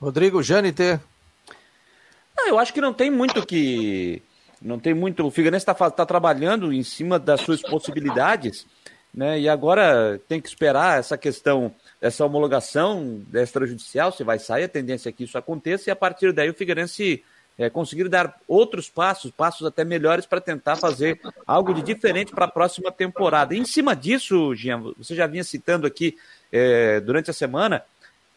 Rodrigo 0.00 0.42
Janiter. 0.42 1.00
Ah, 2.38 2.48
eu 2.48 2.58
acho 2.58 2.72
que 2.72 2.80
não 2.80 2.92
tem 2.92 3.10
muito 3.10 3.44
que. 3.46 4.22
Não 4.60 4.78
tem 4.78 4.94
muito. 4.94 5.26
O 5.26 5.30
Figueirense 5.30 5.68
está 5.68 5.90
tá 5.90 6.06
trabalhando 6.06 6.72
em 6.72 6.82
cima 6.82 7.18
das 7.18 7.40
suas 7.40 7.60
possibilidades, 7.62 8.66
né? 9.12 9.38
E 9.38 9.48
agora 9.48 10.20
tem 10.28 10.40
que 10.40 10.48
esperar 10.48 10.98
essa 10.98 11.16
questão, 11.16 11.72
essa 12.00 12.24
homologação 12.24 13.22
extrajudicial, 13.34 14.12
se 14.12 14.24
vai 14.24 14.38
sair, 14.38 14.64
a 14.64 14.68
tendência 14.68 15.08
é 15.08 15.12
que 15.12 15.24
isso 15.24 15.38
aconteça, 15.38 15.90
e 15.90 15.92
a 15.92 15.96
partir 15.96 16.32
daí 16.32 16.50
o 16.50 16.54
Figueirense 16.54 17.22
é, 17.58 17.68
conseguir 17.68 18.08
dar 18.08 18.40
outros 18.46 18.88
passos, 18.88 19.32
passos 19.32 19.66
até 19.66 19.84
melhores 19.84 20.24
para 20.24 20.40
tentar 20.40 20.76
fazer 20.76 21.20
algo 21.44 21.74
de 21.74 21.82
diferente 21.82 22.32
para 22.32 22.44
a 22.44 22.50
próxima 22.50 22.92
temporada. 22.92 23.54
E 23.54 23.58
em 23.58 23.64
cima 23.64 23.96
disso, 23.96 24.54
Jean, 24.54 24.80
você 24.96 25.14
já 25.14 25.26
vinha 25.26 25.42
citando 25.42 25.86
aqui 25.86 26.16
é, 26.52 27.00
durante 27.00 27.30
a 27.30 27.34
semana 27.34 27.82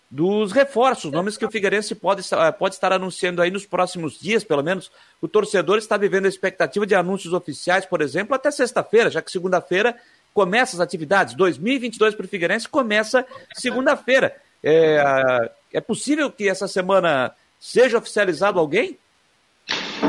dos 0.09 0.51
reforços, 0.51 1.09
nomes 1.09 1.37
que 1.37 1.45
o 1.45 1.49
Figueirense 1.49 1.95
pode, 1.95 2.21
pode 2.59 2.75
estar 2.75 2.91
anunciando 2.91 3.41
aí 3.41 3.49
nos 3.49 3.65
próximos 3.65 4.19
dias, 4.19 4.43
pelo 4.43 4.61
menos. 4.61 4.91
O 5.21 5.27
torcedor 5.27 5.77
está 5.77 5.95
vivendo 5.95 6.25
a 6.25 6.29
expectativa 6.29 6.85
de 6.85 6.93
anúncios 6.93 7.31
oficiais, 7.31 7.85
por 7.85 8.01
exemplo, 8.01 8.35
até 8.35 8.51
sexta-feira, 8.51 9.09
já 9.09 9.21
que 9.21 9.31
segunda-feira 9.31 9.95
começa 10.33 10.75
as 10.75 10.81
atividades. 10.81 11.33
2022 11.35 12.15
para 12.15 12.25
o 12.25 12.27
Figueirense 12.27 12.67
começa 12.67 13.25
segunda-feira. 13.53 14.35
É, 14.61 15.49
é 15.71 15.79
possível 15.79 16.29
que 16.29 16.49
essa 16.49 16.67
semana 16.67 17.33
seja 17.57 17.97
oficializado 17.97 18.59
alguém? 18.59 18.97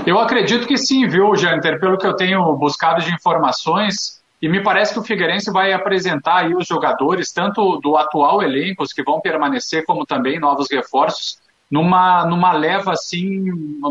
Eu 0.04 0.18
acredito 0.18 0.66
que 0.66 0.76
sim, 0.76 1.06
viu, 1.06 1.34
Janter? 1.36 1.78
Pelo 1.78 1.96
que 1.96 2.06
eu 2.06 2.14
tenho 2.14 2.56
buscado 2.56 3.00
de 3.02 3.14
informações, 3.14 4.20
e 4.40 4.48
me 4.48 4.60
parece 4.60 4.92
que 4.92 4.98
o 4.98 5.04
Figueirense 5.04 5.52
vai 5.52 5.72
apresentar 5.72 6.38
aí 6.38 6.54
os 6.54 6.66
jogadores, 6.66 7.32
tanto 7.32 7.78
do 7.80 7.96
atual 7.96 8.42
elenco, 8.42 8.82
os 8.82 8.92
que 8.92 9.04
vão 9.04 9.20
permanecer, 9.20 9.84
como 9.84 10.04
também 10.04 10.40
novos 10.40 10.68
reforços, 10.68 11.38
numa, 11.70 12.26
numa 12.26 12.52
leva 12.52 12.92
assim 12.92 13.44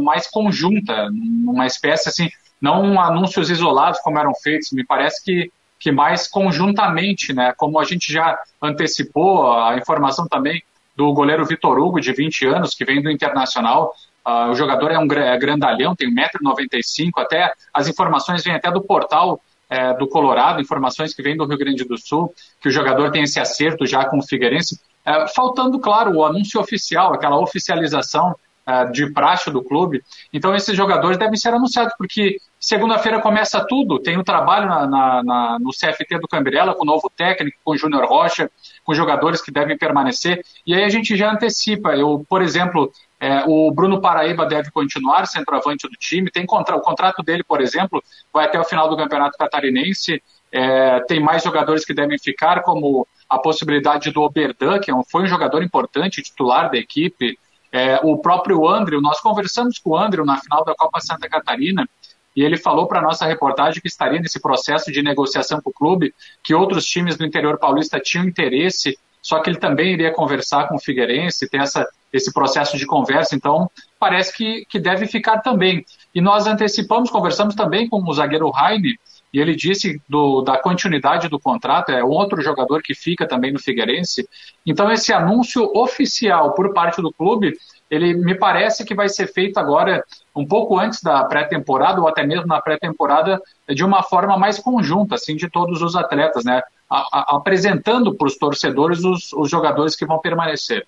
mais 0.04 0.30
conjunta, 0.30 1.10
numa 1.10 1.66
espécie 1.66 2.10
assim, 2.10 2.30
não 2.62 3.00
anúncios 3.00 3.50
isolados 3.50 4.00
como 4.02 4.20
eram 4.20 4.34
feitos, 4.36 4.72
me 4.74 4.86
parece 4.86 5.24
que, 5.24 5.50
que 5.80 5.94
mais 5.94 6.28
conjuntamente, 6.28 7.32
né? 7.32 7.54
Como 7.56 7.80
a 7.80 7.86
gente 7.86 8.12
já 8.12 8.38
antecipou, 8.62 9.50
a 9.54 9.78
informação 9.78 10.28
também 10.28 10.62
do 10.94 11.14
goleiro 11.14 11.46
Vitor 11.46 11.80
Hugo, 11.80 12.02
de 12.02 12.12
20 12.12 12.46
anos, 12.48 12.76
que 12.76 12.84
vem 12.84 13.02
do 13.02 13.10
Internacional, 13.10 13.94
Uh, 14.26 14.52
o 14.52 14.56
jogador 14.56 14.92
é 14.92 15.00
um 15.00 15.12
é 15.14 15.38
grandalhão, 15.38 15.96
tem 15.96 16.14
1,95m, 16.14 17.12
até 17.18 17.52
as 17.74 17.88
informações 17.88 18.44
vêm 18.44 18.54
até 18.54 18.72
do 18.72 18.82
portal 18.82 19.42
é, 19.72 19.94
do 19.94 20.06
Colorado, 20.06 20.62
informações 20.62 21.14
que 21.14 21.24
vêm 21.24 21.38
do 21.38 21.46
Rio 21.46 21.58
Grande 21.58 21.86
do 21.86 21.98
Sul, 21.98 22.34
que 22.60 22.68
o 22.68 22.72
jogador 22.72 23.10
tem 23.10 23.24
esse 23.24 23.40
acerto 23.40 23.88
já 23.88 24.04
com 24.04 24.20
o 24.20 24.22
Figueirense. 24.22 24.78
É, 25.06 25.28
faltando, 25.30 25.80
claro, 25.80 26.14
o 26.14 26.26
anúncio 26.26 26.60
oficial, 26.60 27.14
aquela 27.14 27.40
oficialização 27.40 28.36
uh, 28.68 28.92
de 28.92 29.10
praxe 29.14 29.50
do 29.50 29.64
clube. 29.64 30.04
Então, 30.34 30.54
esses 30.54 30.76
jogadores 30.76 31.18
devem 31.18 31.38
ser 31.38 31.54
anunciados, 31.54 31.94
porque 31.98 32.36
segunda-feira 32.60 33.22
começa 33.22 33.66
tudo. 33.66 33.98
Tem 33.98 34.18
o 34.18 34.20
um 34.20 34.24
trabalho 34.24 34.68
na, 34.68 34.86
na, 34.86 35.24
na, 35.24 35.58
no 35.60 35.70
CFT 35.72 36.20
do 36.20 36.28
Cambrela, 36.28 36.76
com 36.76 36.84
o 36.84 36.86
novo 36.86 37.10
técnico, 37.16 37.58
com 37.64 37.72
o 37.72 37.78
Júnior 37.78 38.06
Rocha, 38.06 38.52
com 38.84 38.94
jogadores 38.94 39.42
que 39.42 39.52
devem 39.52 39.78
permanecer. 39.78 40.44
E 40.68 40.74
aí 40.74 40.84
a 40.84 40.90
gente 40.90 41.16
já 41.16 41.32
antecipa. 41.32 41.96
Eu, 41.96 42.26
por 42.28 42.42
exemplo, 42.42 42.92
é, 43.22 43.44
o 43.46 43.72
Bruno 43.72 44.02
Paraíba 44.02 44.48
deve 44.48 44.72
continuar 44.72 45.28
centroavante 45.28 45.88
do 45.88 45.96
time. 45.96 46.32
Tem 46.32 46.44
contra, 46.44 46.76
o 46.76 46.82
contrato 46.82 47.22
dele, 47.22 47.44
por 47.44 47.62
exemplo, 47.62 48.04
vai 48.34 48.46
até 48.46 48.60
o 48.60 48.64
final 48.64 48.90
do 48.90 48.98
Campeonato 48.98 49.38
Catarinense. 49.38 50.24
É, 50.52 51.00
tem 51.02 51.20
mais 51.20 51.44
jogadores 51.44 51.86
que 51.86 51.94
devem 51.94 52.18
ficar, 52.18 52.64
como 52.64 53.08
a 53.30 53.38
possibilidade 53.38 54.10
do 54.10 54.24
Oberdan, 54.24 54.80
que 54.80 54.90
é 54.90 54.94
foi 55.12 55.22
um 55.22 55.28
jogador 55.28 55.62
importante, 55.62 56.24
titular 56.24 56.72
da 56.72 56.80
equipe. 56.80 57.38
É, 57.72 58.00
o 58.02 58.18
próprio 58.18 58.68
André, 58.68 59.00
nós 59.00 59.22
conversamos 59.22 59.78
com 59.78 59.92
o 59.92 59.98
André 59.98 60.24
na 60.26 60.38
final 60.40 60.66
da 60.66 60.74
Copa 60.74 61.00
Santa 61.00 61.30
Catarina 61.30 61.88
e 62.36 62.44
ele 62.44 62.58
falou 62.58 62.88
para 62.88 63.00
a 63.00 63.04
nossa 63.04 63.28
reportagem 63.28 63.80
que 63.82 63.88
estaria 63.88 64.20
nesse 64.20 64.42
processo 64.42 64.92
de 64.92 65.04
negociação 65.04 65.62
com 65.62 65.70
o 65.70 65.74
clube, 65.74 66.12
que 66.44 66.56
outros 66.56 66.86
times 66.88 67.18
do 67.18 67.26
interior 67.26 67.60
paulista 67.60 68.00
tinham 68.00 68.26
interesse, 68.26 68.98
só 69.22 69.40
que 69.40 69.50
ele 69.50 69.60
também 69.60 69.94
iria 69.94 70.12
conversar 70.12 70.68
com 70.68 70.76
o 70.76 70.80
Figueirense, 70.80 71.50
ter 71.50 71.62
essa, 71.62 71.88
esse 72.12 72.34
processo 72.34 72.78
de 72.78 72.86
conversa, 72.86 73.36
então 73.36 73.70
parece 74.00 74.36
que, 74.36 74.66
que 74.68 74.80
deve 74.80 75.06
ficar 75.06 75.40
também. 75.40 75.86
E 76.14 76.20
nós 76.20 76.48
antecipamos, 76.48 77.10
conversamos 77.10 77.56
também 77.56 77.88
com 77.88 78.02
o 78.04 78.14
zagueiro 78.14 78.50
Raine, 78.50 78.98
e 79.34 79.40
ele 79.40 79.56
disse 79.56 80.02
do, 80.10 80.42
da 80.42 80.58
continuidade 80.58 81.30
do 81.30 81.40
contrato, 81.40 81.92
é 81.92 82.04
outro 82.04 82.42
jogador 82.42 82.82
que 82.82 82.94
fica 82.94 83.26
também 83.26 83.54
no 83.54 83.60
Figueirense. 83.60 84.28
Então, 84.66 84.92
esse 84.92 85.14
anúncio 85.14 85.72
oficial 85.74 86.54
por 86.54 86.74
parte 86.74 87.02
do 87.02 87.14
clube, 87.14 87.54
ele 87.92 88.14
me 88.14 88.34
parece 88.34 88.86
que 88.86 88.96
vai 88.96 89.10
ser 89.10 89.28
feito 89.28 89.60
agora 89.60 90.02
um 90.34 90.48
pouco 90.48 90.80
antes 90.80 91.04
da 91.04 91.26
pré-temporada, 91.26 92.00
ou 92.00 92.08
até 92.08 92.26
mesmo 92.26 92.48
na 92.48 92.62
pré-temporada, 92.62 93.40
de 93.68 93.84
uma 93.84 94.02
forma 94.02 94.38
mais 94.38 94.58
conjunta, 94.58 95.16
assim, 95.16 95.36
de 95.36 95.50
todos 95.50 95.82
os 95.82 95.94
atletas, 95.94 96.46
né? 96.46 96.62
A, 96.90 97.00
a, 97.12 97.36
apresentando 97.36 98.16
para 98.16 98.28
os 98.28 98.38
torcedores 98.38 99.04
os, 99.04 99.34
os 99.34 99.50
jogadores 99.50 99.94
que 99.94 100.06
vão 100.06 100.20
permanecer. 100.20 100.88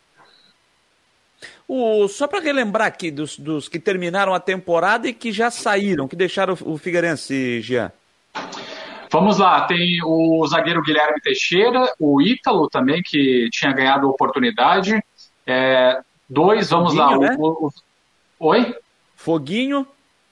O, 1.67 2.07
só 2.07 2.25
para 2.25 2.39
relembrar 2.39 2.87
aqui 2.87 3.11
dos, 3.11 3.37
dos, 3.37 3.67
que 3.67 3.79
terminaram 3.79 4.33
a 4.33 4.39
temporada 4.39 5.07
e 5.07 5.13
que 5.13 5.31
já 5.31 5.51
saíram, 5.51 6.07
que 6.07 6.15
deixaram 6.15 6.57
o 6.61 6.77
Figueirense, 6.77 7.59
Jean. 7.61 7.91
Vamos 9.11 9.37
lá, 9.37 9.61
tem 9.65 9.99
o 10.05 10.45
zagueiro 10.47 10.81
Guilherme 10.81 11.19
Teixeira, 11.21 11.93
o 11.99 12.21
Ítalo 12.21 12.69
também, 12.69 13.01
que 13.03 13.49
tinha 13.51 13.73
ganhado 13.73 14.09
oportunidade. 14.09 15.03
É, 15.45 16.01
dois, 16.33 16.69
vamos 16.69 16.95
Foguinho, 16.95 17.19
lá. 17.21 17.29
Né? 17.29 17.35
O, 17.39 17.67
o, 17.67 17.71
oi? 18.39 18.75
Foguinho. 19.15 19.87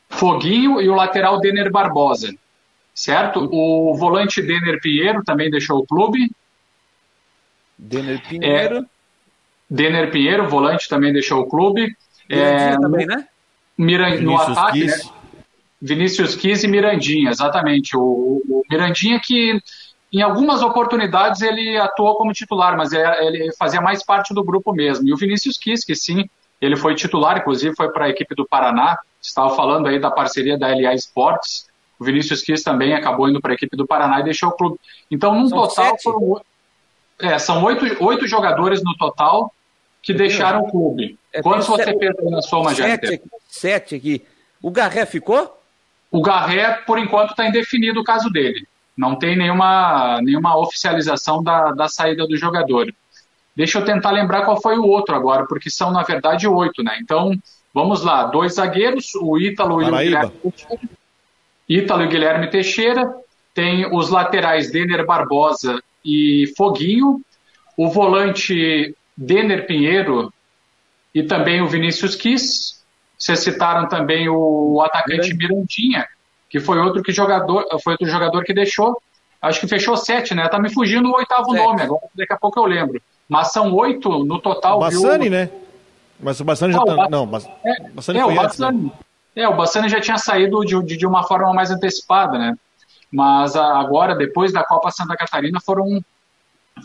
Foguinho 0.10 0.82
e 0.82 0.90
o 0.90 0.96
lateral 0.96 1.40
Denner 1.40 1.72
Barbosa. 1.72 2.34
Certo? 2.94 3.48
O 3.52 3.96
volante 3.96 4.42
Denner 4.42 4.80
Pinheiro 4.82 5.24
também 5.24 5.50
deixou 5.50 5.80
o 5.80 5.86
clube. 5.86 6.30
Denner 7.78 8.22
Pinheiro. 8.28 8.78
É, 8.78 8.86
Denner 9.70 10.12
Pinheiro, 10.12 10.50
volante, 10.50 10.90
também 10.90 11.14
deixou 11.14 11.42
o 11.42 11.50
clube. 11.50 11.96
É, 12.28 12.78
também, 12.78 13.06
né? 13.06 13.26
Miran, 13.78 14.20
no 14.22 14.38
ataque, 14.38 14.86
né? 14.86 14.94
Vinícius 15.82 16.36
Quis 16.36 16.64
e 16.64 16.68
Mirandinha, 16.68 17.32
exatamente. 17.32 17.98
O, 17.98 18.42
o, 18.48 18.64
Mirandinha 18.70 19.20
que 19.20 19.60
em 20.12 20.22
algumas 20.22 20.62
oportunidades 20.62 21.42
ele 21.42 21.78
atuou 21.78 22.16
como 22.16 22.34
titular, 22.34 22.76
mas 22.76 22.92
é, 22.92 23.26
ele 23.26 23.52
fazia 23.58 23.80
mais 23.80 24.04
parte 24.04 24.34
do 24.34 24.44
grupo 24.44 24.74
mesmo. 24.74 25.08
E 25.08 25.14
o 25.14 25.18
Vinícius 25.18 25.58
Quis, 25.58 25.86
que 25.86 25.96
sim, 25.96 26.30
ele 26.60 26.76
foi 26.76 26.96
titular, 26.96 27.38
inclusive 27.38 27.76
foi 27.76 27.92
para 27.92 28.06
a 28.06 28.10
equipe 28.10 28.36
do 28.36 28.46
Paraná. 28.46 28.98
Estava 29.22 29.56
falando 29.56 29.88
aí 29.88 30.00
da 30.00 30.12
parceria 30.12 30.58
da 30.58 30.68
LA 30.68 30.94
Sports. 30.96 31.68
O 32.00 32.04
Vinícius 32.04 32.42
Quis 32.42 32.62
também 32.62 32.94
acabou 32.94 33.30
indo 33.30 33.40
para 33.40 33.52
a 33.52 33.56
equipe 33.56 33.78
do 33.78 33.88
Paraná 33.88 34.20
e 34.20 34.24
deixou 34.24 34.50
o 34.50 34.54
clube. 34.54 34.78
Então, 35.10 35.34
num 35.34 35.48
são 35.48 35.62
total, 35.62 35.98
foram, 36.02 36.42
é, 37.20 37.40
são 37.40 37.64
oito, 37.64 38.04
oito 38.04 38.28
jogadores 38.28 38.84
no 38.84 38.96
total 38.98 39.54
que 40.02 40.14
deixaram 40.14 40.62
o 40.62 40.70
clube. 40.70 41.18
É, 41.32 41.42
Quantos 41.42 41.68
você 41.68 41.84
sete, 41.86 42.00
fez 42.00 42.16
na 42.30 42.42
soma, 42.42 42.76
sete, 42.76 43.22
sete 43.48 43.96
aqui. 43.96 44.26
O 44.62 44.72
Garré 44.72 45.06
ficou? 45.06 45.58
O 46.10 46.22
Garré, 46.22 46.82
por 46.86 47.00
enquanto, 47.00 47.32
está 47.32 47.48
indefinido 47.48 48.02
o 48.02 48.04
caso 48.04 48.30
dele. 48.30 48.68
Não 48.98 49.18
tem 49.18 49.36
nenhuma, 49.36 50.20
nenhuma 50.22 50.58
oficialização 50.58 51.42
da, 51.44 51.72
da 51.72 51.88
saída 51.88 52.28
do 52.28 52.38
jogador. 52.38 52.94
Deixa 53.56 53.80
eu 53.80 53.86
tentar 53.86 54.12
lembrar 54.12 54.46
qual 54.46 54.62
foi 54.62 54.78
o 54.78 54.86
outro 54.86 55.16
agora, 55.16 55.46
porque 55.46 55.70
são, 55.70 55.92
na 55.92 56.04
verdade, 56.04 56.48
oito, 56.48 56.84
né? 56.84 56.98
Então, 57.02 57.32
vamos 57.74 58.04
lá. 58.04 58.26
Dois 58.26 58.54
zagueiros, 58.54 59.14
o 59.16 59.38
Ítalo 59.38 59.82
e 59.82 59.86
o 59.86 59.98
Guilherme 59.98 60.32
Teixeira. 60.42 60.90
Ítalo 61.68 62.04
e 62.04 62.08
Guilherme 62.08 62.50
Teixeira. 62.50 63.16
Tem 63.54 63.86
os 63.94 64.10
laterais 64.10 64.72
Denner 64.72 65.06
Barbosa 65.06 65.82
e 66.04 66.52
Foguinho. 66.58 67.22
O 67.78 67.90
volante 67.90 68.96
Denner 69.18 69.66
Pinheiro 69.66 70.34
e 71.14 71.24
também 71.24 71.62
o 71.62 71.68
Vinícius 71.68 72.16
Kiss. 72.16 72.82
Vocês 73.18 73.40
citaram 73.40 73.88
também 73.88 74.28
o 74.30 74.82
atacante 74.82 75.34
Mirandinha, 75.36 76.08
que 76.52 76.60
foi 76.60 76.78
outro 76.78 77.02
que 77.02 77.14
jogador, 77.14 77.66
foi 77.82 77.94
outro 77.94 78.08
jogador 78.08 78.44
que 78.44 78.54
deixou. 78.54 79.02
Acho 79.42 79.62
que 79.62 79.68
fechou 79.68 79.96
sete, 79.96 80.36
né? 80.36 80.48
Tá 80.50 80.60
me 80.60 80.72
fugindo 80.72 81.10
o 81.10 81.16
oitavo 81.16 81.50
sete. 81.50 81.64
nome 81.64 81.82
agora, 81.82 82.04
daqui 82.14 82.34
a 82.34 82.38
pouco 82.38 82.60
eu 82.60 82.66
lembro. 82.66 83.02
Mas 83.28 83.54
são 83.54 83.74
oito 83.74 84.26
no 84.26 84.38
total. 84.38 84.78
O 84.78 84.80
Bassani, 84.82 85.30
viu? 85.30 85.32
né? 85.32 85.50
Mas 86.20 86.40
o 86.42 86.44
Bassani 86.44 86.74
já 86.74 86.84
tá. 86.84 87.10
Não, 87.10 87.26
mas... 87.26 87.50
é, 87.66 87.90
Bassani 87.90 88.20
é, 88.20 88.24
foi 88.24 88.34
o 88.34 88.36
Bassani, 88.36 88.78
antes, 88.78 88.84
né? 88.84 89.44
É, 89.44 89.48
o 89.48 89.56
Bassani 89.56 89.88
já 89.88 90.02
tinha 90.02 90.18
saído 90.18 90.60
de, 90.66 90.84
de, 90.84 90.98
de, 90.98 91.08
uma 91.08 91.24
forma 91.24 91.54
mais 91.54 91.72
antecipada, 91.72 92.38
né? 92.38 92.54
Mas 93.10 93.56
agora, 93.56 94.14
depois 94.14 94.52
da 94.52 94.64
Copa 94.64 94.92
Santa 94.92 95.16
Catarina, 95.16 95.60
foram, 95.62 96.04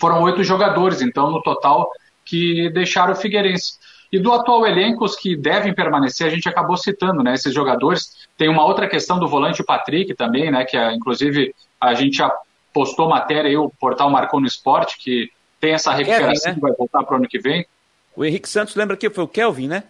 foram 0.01 0.23
oito 0.23 0.45
jogadores, 0.45 1.03
então, 1.03 1.31
no 1.31 1.43
total, 1.43 1.91
que 2.25 2.71
deixaram 2.71 3.13
o 3.13 3.17
Figueirense. 3.17 3.75
E 4.13 4.19
do 4.19 4.33
atual 4.33 4.67
elenco, 4.67 5.05
os 5.05 5.17
que 5.17 5.37
devem 5.37 5.75
permanecer, 5.75 6.27
a 6.27 6.31
gente 6.31 6.49
acabou 6.49 6.77
citando, 6.77 7.23
né? 7.23 7.35
Esses 7.35 7.53
jogadores. 7.53 8.27
Tem 8.37 8.49
uma 8.49 8.65
outra 8.65 8.89
questão 8.89 9.19
do 9.19 9.29
volante 9.29 9.65
Patrick 9.65 10.15
também, 10.15 10.51
né? 10.51 10.65
Que 10.65 10.77
é, 10.77 10.93
inclusive 10.95 11.55
a 11.81 11.95
gente 11.95 12.19
já 12.19 12.33
postou 12.73 13.09
matéria 13.09 13.49
aí, 13.49 13.57
o 13.57 13.71
portal 13.81 14.11
Marcou 14.11 14.41
no 14.41 14.47
Esporte, 14.47 14.99
que 14.99 15.31
tem 15.61 15.73
essa 15.73 15.93
recuperação 15.93 16.53
Kevin, 16.53 16.61
né? 16.61 16.61
vai 16.61 16.73
voltar 16.73 17.03
para 17.03 17.15
o 17.15 17.17
ano 17.17 17.29
que 17.29 17.39
vem. 17.39 17.67
O 18.15 18.25
Henrique 18.25 18.49
Santos 18.49 18.75
lembra 18.75 18.97
que 18.97 19.11
foi 19.11 19.25
o 19.25 19.29
Kelvin, 19.29 19.69
né? 19.69 19.85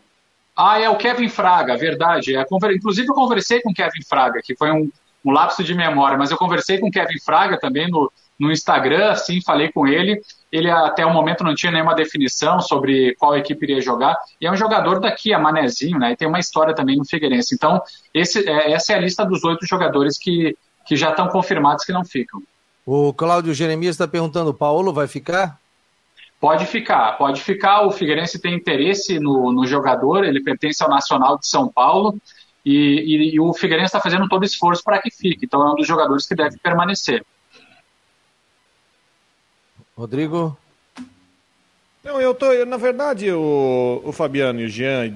Ah, 0.56 0.80
é 0.80 0.88
o 0.88 0.96
Kevin 0.96 1.28
Fraga, 1.28 1.76
verdade. 1.76 2.34
É, 2.34 2.44
inclusive 2.74 3.08
eu 3.08 3.14
conversei 3.14 3.60
com 3.60 3.70
o 3.70 3.74
Kevin 3.74 4.02
Fraga, 4.08 4.40
que 4.42 4.56
foi 4.56 4.70
um, 4.70 4.90
um 5.24 5.30
lapso 5.30 5.62
de 5.62 5.74
memória, 5.74 6.16
mas 6.16 6.30
eu 6.30 6.38
conversei 6.38 6.78
com 6.78 6.88
o 6.88 6.90
Kevin 6.90 7.18
Fraga 7.18 7.58
também 7.58 7.90
no, 7.90 8.10
no 8.38 8.50
Instagram, 8.50 9.10
assim, 9.10 9.42
falei 9.42 9.70
com 9.70 9.86
ele. 9.86 10.20
Ele 10.50 10.70
até 10.70 11.04
o 11.04 11.12
momento 11.12 11.42
não 11.42 11.54
tinha 11.54 11.72
nenhuma 11.72 11.94
definição 11.94 12.60
sobre 12.60 13.14
qual 13.16 13.36
equipe 13.36 13.64
iria 13.64 13.80
jogar. 13.80 14.16
E 14.40 14.46
é 14.46 14.50
um 14.50 14.56
jogador 14.56 15.00
daqui, 15.00 15.34
a 15.34 15.38
Manezinho, 15.38 15.98
né? 15.98 16.12
E 16.12 16.16
tem 16.16 16.28
uma 16.28 16.38
história 16.38 16.74
também 16.74 16.96
no 16.96 17.04
Figueirense. 17.04 17.54
Então, 17.54 17.82
esse, 18.14 18.48
é, 18.48 18.72
essa 18.72 18.92
é 18.92 18.96
a 18.96 19.00
lista 19.00 19.24
dos 19.24 19.44
oito 19.44 19.66
jogadores 19.66 20.18
que, 20.18 20.56
que 20.86 20.96
já 20.96 21.10
estão 21.10 21.28
confirmados 21.28 21.84
que 21.84 21.92
não 21.92 22.04
ficam. 22.04 22.40
O 22.86 23.12
Cláudio 23.12 23.52
Jeremias 23.52 23.96
está 23.96 24.06
perguntando: 24.06 24.50
o 24.50 24.54
Paulo 24.54 24.92
vai 24.92 25.08
ficar? 25.08 25.58
Pode 26.40 26.66
ficar, 26.66 27.12
pode 27.18 27.42
ficar. 27.42 27.82
O 27.82 27.90
Figueirense 27.90 28.40
tem 28.40 28.54
interesse 28.54 29.18
no, 29.18 29.52
no 29.52 29.66
jogador, 29.66 30.24
ele 30.24 30.40
pertence 30.40 30.82
ao 30.82 30.88
Nacional 30.88 31.38
de 31.38 31.48
São 31.48 31.68
Paulo. 31.68 32.16
E, 32.64 32.72
e, 32.72 33.34
e 33.34 33.40
o 33.40 33.52
Figueirense 33.52 33.86
está 33.86 34.00
fazendo 34.00 34.28
todo 34.28 34.44
esforço 34.44 34.82
para 34.84 35.00
que 35.00 35.10
fique. 35.10 35.46
Então 35.46 35.66
é 35.66 35.72
um 35.72 35.74
dos 35.74 35.86
jogadores 35.86 36.26
que 36.26 36.34
deve 36.34 36.58
permanecer. 36.58 37.24
Rodrigo? 39.96 40.54
Não, 42.04 42.20
eu 42.20 42.34
tô, 42.34 42.52
eu, 42.52 42.66
na 42.66 42.76
verdade, 42.76 43.32
o, 43.32 44.02
o 44.04 44.12
Fabiano 44.12 44.60
e 44.60 44.66
o 44.66 44.68
Jean, 44.68 45.10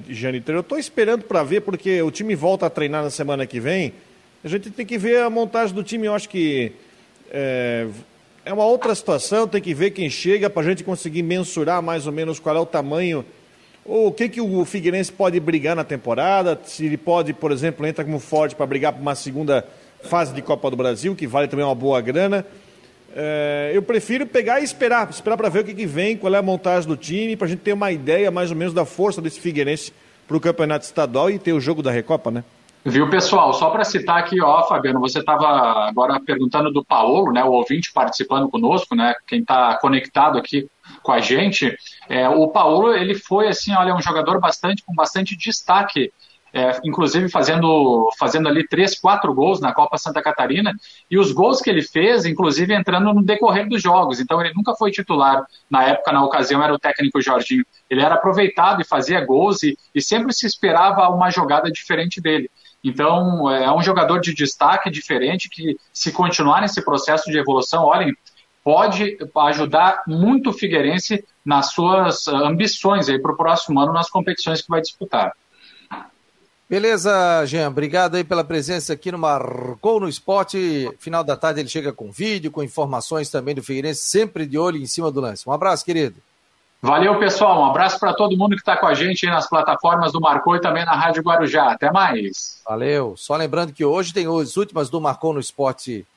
eu 0.47 0.63
tô 0.63 0.75
esperando 0.75 1.23
para 1.23 1.43
ver, 1.43 1.61
porque 1.61 2.01
o 2.01 2.09
time 2.09 2.33
volta 2.33 2.65
a 2.65 2.69
treinar 2.69 3.03
na 3.03 3.11
semana 3.11 3.45
que 3.45 3.59
vem. 3.59 3.93
A 4.43 4.47
gente 4.47 4.71
tem 4.71 4.83
que 4.83 4.97
ver 4.97 5.21
a 5.21 5.29
montagem 5.29 5.75
do 5.75 5.83
time, 5.83 6.07
eu 6.07 6.15
acho 6.15 6.27
que 6.27 6.71
é, 7.29 7.87
é 8.43 8.51
uma 8.51 8.65
outra 8.65 8.95
situação, 8.95 9.47
tem 9.47 9.61
que 9.61 9.71
ver 9.71 9.91
quem 9.91 10.09
chega 10.09 10.49
para 10.49 10.63
a 10.63 10.65
gente 10.65 10.83
conseguir 10.83 11.21
mensurar 11.21 11.79
mais 11.83 12.07
ou 12.07 12.11
menos 12.11 12.39
qual 12.39 12.57
é 12.57 12.59
o 12.59 12.65
tamanho, 12.65 13.23
ou 13.85 14.07
o 14.07 14.11
que, 14.11 14.27
que 14.27 14.41
o 14.41 14.65
Figueirense 14.65 15.11
pode 15.11 15.39
brigar 15.39 15.75
na 15.75 15.83
temporada, 15.83 16.59
se 16.65 16.87
ele 16.87 16.97
pode, 16.97 17.33
por 17.33 17.51
exemplo, 17.51 17.85
entrar 17.85 18.03
como 18.03 18.17
forte 18.17 18.55
para 18.55 18.65
brigar 18.65 18.93
para 18.93 19.01
uma 19.01 19.13
segunda 19.13 19.63
fase 20.01 20.33
de 20.33 20.41
Copa 20.41 20.71
do 20.71 20.75
Brasil, 20.75 21.15
que 21.15 21.27
vale 21.27 21.47
também 21.47 21.63
uma 21.63 21.75
boa 21.75 22.01
grana. 22.01 22.43
É, 23.15 23.71
eu 23.73 23.81
prefiro 23.81 24.25
pegar 24.25 24.59
e 24.59 24.63
esperar, 24.63 25.09
esperar 25.09 25.37
para 25.37 25.49
ver 25.49 25.59
o 25.59 25.63
que, 25.63 25.73
que, 25.73 25.85
vem, 25.85 26.17
qual 26.17 26.33
é 26.33 26.37
a 26.37 26.41
montagem 26.41 26.87
do 26.87 26.97
time, 26.97 27.35
para 27.35 27.47
a 27.47 27.49
gente 27.49 27.59
ter 27.59 27.73
uma 27.73 27.91
ideia 27.91 28.31
mais 28.31 28.51
ou 28.51 28.57
menos 28.57 28.73
da 28.73 28.85
força 28.85 29.21
desse 29.21 29.39
Figueirense 29.39 29.93
para 30.27 30.37
o 30.37 30.39
campeonato 30.39 30.85
estadual 30.85 31.29
e 31.29 31.37
ter 31.37 31.53
o 31.53 31.59
jogo 31.59 31.81
da 31.83 31.91
Recopa, 31.91 32.31
né? 32.31 32.43
Viu, 32.83 33.07
pessoal? 33.09 33.53
Só 33.53 33.69
para 33.69 33.83
citar 33.83 34.17
aqui, 34.17 34.41
ó, 34.41 34.63
Fabiano, 34.63 34.99
você 34.99 35.19
estava 35.19 35.87
agora 35.87 36.19
perguntando 36.19 36.71
do 36.71 36.83
Paulo, 36.83 37.31
né? 37.31 37.43
O 37.43 37.51
ouvinte 37.51 37.91
participando 37.93 38.49
conosco, 38.49 38.95
né? 38.95 39.13
Quem 39.27 39.41
está 39.41 39.77
conectado 39.77 40.39
aqui 40.39 40.67
com 41.03 41.11
a 41.11 41.19
gente, 41.19 41.77
é, 42.09 42.27
o 42.27 42.47
Paulo 42.47 42.93
ele 42.93 43.13
foi 43.13 43.47
assim, 43.47 43.71
olha, 43.73 43.93
um 43.93 44.01
jogador 44.01 44.39
bastante 44.39 44.83
com 44.83 44.95
bastante 44.95 45.37
destaque 45.37 46.11
é, 46.53 46.79
inclusive 46.83 47.29
fazendo, 47.29 48.09
fazendo 48.19 48.47
ali 48.47 48.67
três, 48.67 48.99
quatro 48.99 49.33
gols 49.33 49.59
na 49.59 49.73
Copa 49.73 49.97
Santa 49.97 50.21
Catarina, 50.21 50.73
e 51.09 51.17
os 51.17 51.31
gols 51.31 51.61
que 51.61 51.69
ele 51.69 51.81
fez, 51.81 52.25
inclusive 52.25 52.73
entrando 52.73 53.13
no 53.13 53.23
decorrer 53.23 53.67
dos 53.67 53.81
jogos. 53.81 54.19
Então 54.19 54.41
ele 54.41 54.53
nunca 54.55 54.75
foi 54.75 54.91
titular. 54.91 55.45
Na 55.69 55.83
época, 55.83 56.11
na 56.11 56.23
ocasião, 56.23 56.63
era 56.63 56.73
o 56.73 56.79
técnico 56.79 57.21
Jorginho. 57.21 57.65
Ele 57.89 58.01
era 58.01 58.15
aproveitado 58.15 58.81
e 58.81 58.85
fazia 58.85 59.23
gols 59.25 59.63
e, 59.63 59.77
e 59.95 60.01
sempre 60.01 60.33
se 60.33 60.45
esperava 60.45 61.09
uma 61.09 61.29
jogada 61.29 61.71
diferente 61.71 62.19
dele. 62.21 62.49
Então, 62.83 63.49
é 63.49 63.71
um 63.71 63.81
jogador 63.81 64.19
de 64.19 64.33
destaque 64.33 64.89
diferente 64.89 65.49
que, 65.49 65.77
se 65.93 66.11
continuar 66.11 66.61
nesse 66.61 66.83
processo 66.83 67.29
de 67.29 67.37
evolução, 67.37 67.85
olhem, 67.85 68.11
pode 68.63 69.17
ajudar 69.47 70.03
muito 70.07 70.49
o 70.49 70.53
Figueirense 70.53 71.23
nas 71.45 71.71
suas 71.71 72.27
ambições 72.27 73.05
para 73.21 73.31
o 73.31 73.37
próximo 73.37 73.79
ano 73.79 73.93
nas 73.93 74.09
competições 74.09 74.61
que 74.61 74.69
vai 74.69 74.81
disputar. 74.81 75.31
Beleza, 76.71 77.45
Jean. 77.47 77.67
Obrigado 77.67 78.15
aí 78.15 78.23
pela 78.23 78.45
presença 78.45 78.93
aqui 78.93 79.11
no 79.11 79.17
Marcou 79.17 79.99
no 79.99 80.07
Esporte. 80.07 80.89
Final 80.99 81.21
da 81.21 81.35
tarde 81.35 81.59
ele 81.59 81.67
chega 81.67 81.91
com 81.91 82.09
vídeo, 82.09 82.49
com 82.49 82.63
informações 82.63 83.29
também 83.29 83.53
do 83.53 83.61
Figueirense, 83.61 83.99
sempre 84.05 84.45
de 84.45 84.57
olho 84.57 84.77
em 84.77 84.85
cima 84.85 85.11
do 85.11 85.19
lance. 85.19 85.43
Um 85.49 85.51
abraço, 85.51 85.83
querido. 85.83 86.15
Valeu, 86.81 87.19
pessoal. 87.19 87.59
Um 87.59 87.65
abraço 87.65 87.99
para 87.99 88.13
todo 88.13 88.37
mundo 88.37 88.55
que 88.55 88.61
está 88.61 88.77
com 88.77 88.87
a 88.87 88.93
gente 88.93 89.25
aí 89.25 89.33
nas 89.33 89.49
plataformas 89.49 90.13
do 90.13 90.21
Marcou 90.21 90.55
e 90.55 90.61
também 90.61 90.85
na 90.85 90.93
Rádio 90.93 91.21
Guarujá. 91.21 91.73
Até 91.73 91.91
mais. 91.91 92.61
Valeu. 92.65 93.17
Só 93.17 93.35
lembrando 93.35 93.73
que 93.73 93.83
hoje 93.83 94.13
tem 94.13 94.25
as 94.25 94.55
últimas 94.55 94.89
do 94.89 95.01
Marcou 95.01 95.33
no 95.33 95.41
Esporte 95.41 96.07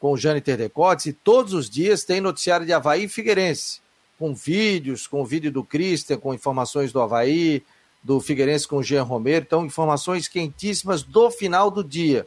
com 0.00 0.10
o 0.10 0.16
Jânio 0.16 0.42
Terdecotes 0.42 1.06
e 1.06 1.12
todos 1.12 1.54
os 1.54 1.70
dias 1.70 2.02
tem 2.02 2.20
noticiário 2.20 2.66
de 2.66 2.72
Havaí 2.72 3.04
e 3.04 3.08
Figueirense, 3.08 3.80
com 4.18 4.34
vídeos, 4.34 5.06
com 5.06 5.22
o 5.22 5.24
vídeo 5.24 5.52
do 5.52 5.62
Christian, 5.62 6.16
com 6.16 6.34
informações 6.34 6.90
do 6.90 7.00
Havaí, 7.00 7.62
do 8.02 8.20
Figueirense 8.20 8.66
com 8.66 8.76
o 8.76 8.82
Jean 8.82 9.02
Romero. 9.02 9.44
Então, 9.46 9.64
informações 9.64 10.28
quentíssimas 10.28 11.02
do 11.02 11.30
final 11.30 11.70
do 11.70 11.84
dia. 11.84 12.26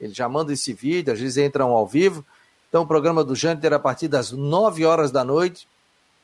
Ele 0.00 0.12
já 0.12 0.28
manda 0.28 0.52
esse 0.52 0.72
vídeo, 0.72 1.12
às 1.12 1.20
vezes 1.20 1.38
entram 1.38 1.70
ao 1.70 1.86
vivo. 1.86 2.24
Então, 2.68 2.82
o 2.82 2.86
programa 2.86 3.24
do 3.24 3.34
Jâniter 3.34 3.72
a 3.72 3.78
partir 3.78 4.08
das 4.08 4.30
9 4.30 4.84
horas 4.84 5.10
da 5.10 5.24
noite. 5.24 5.66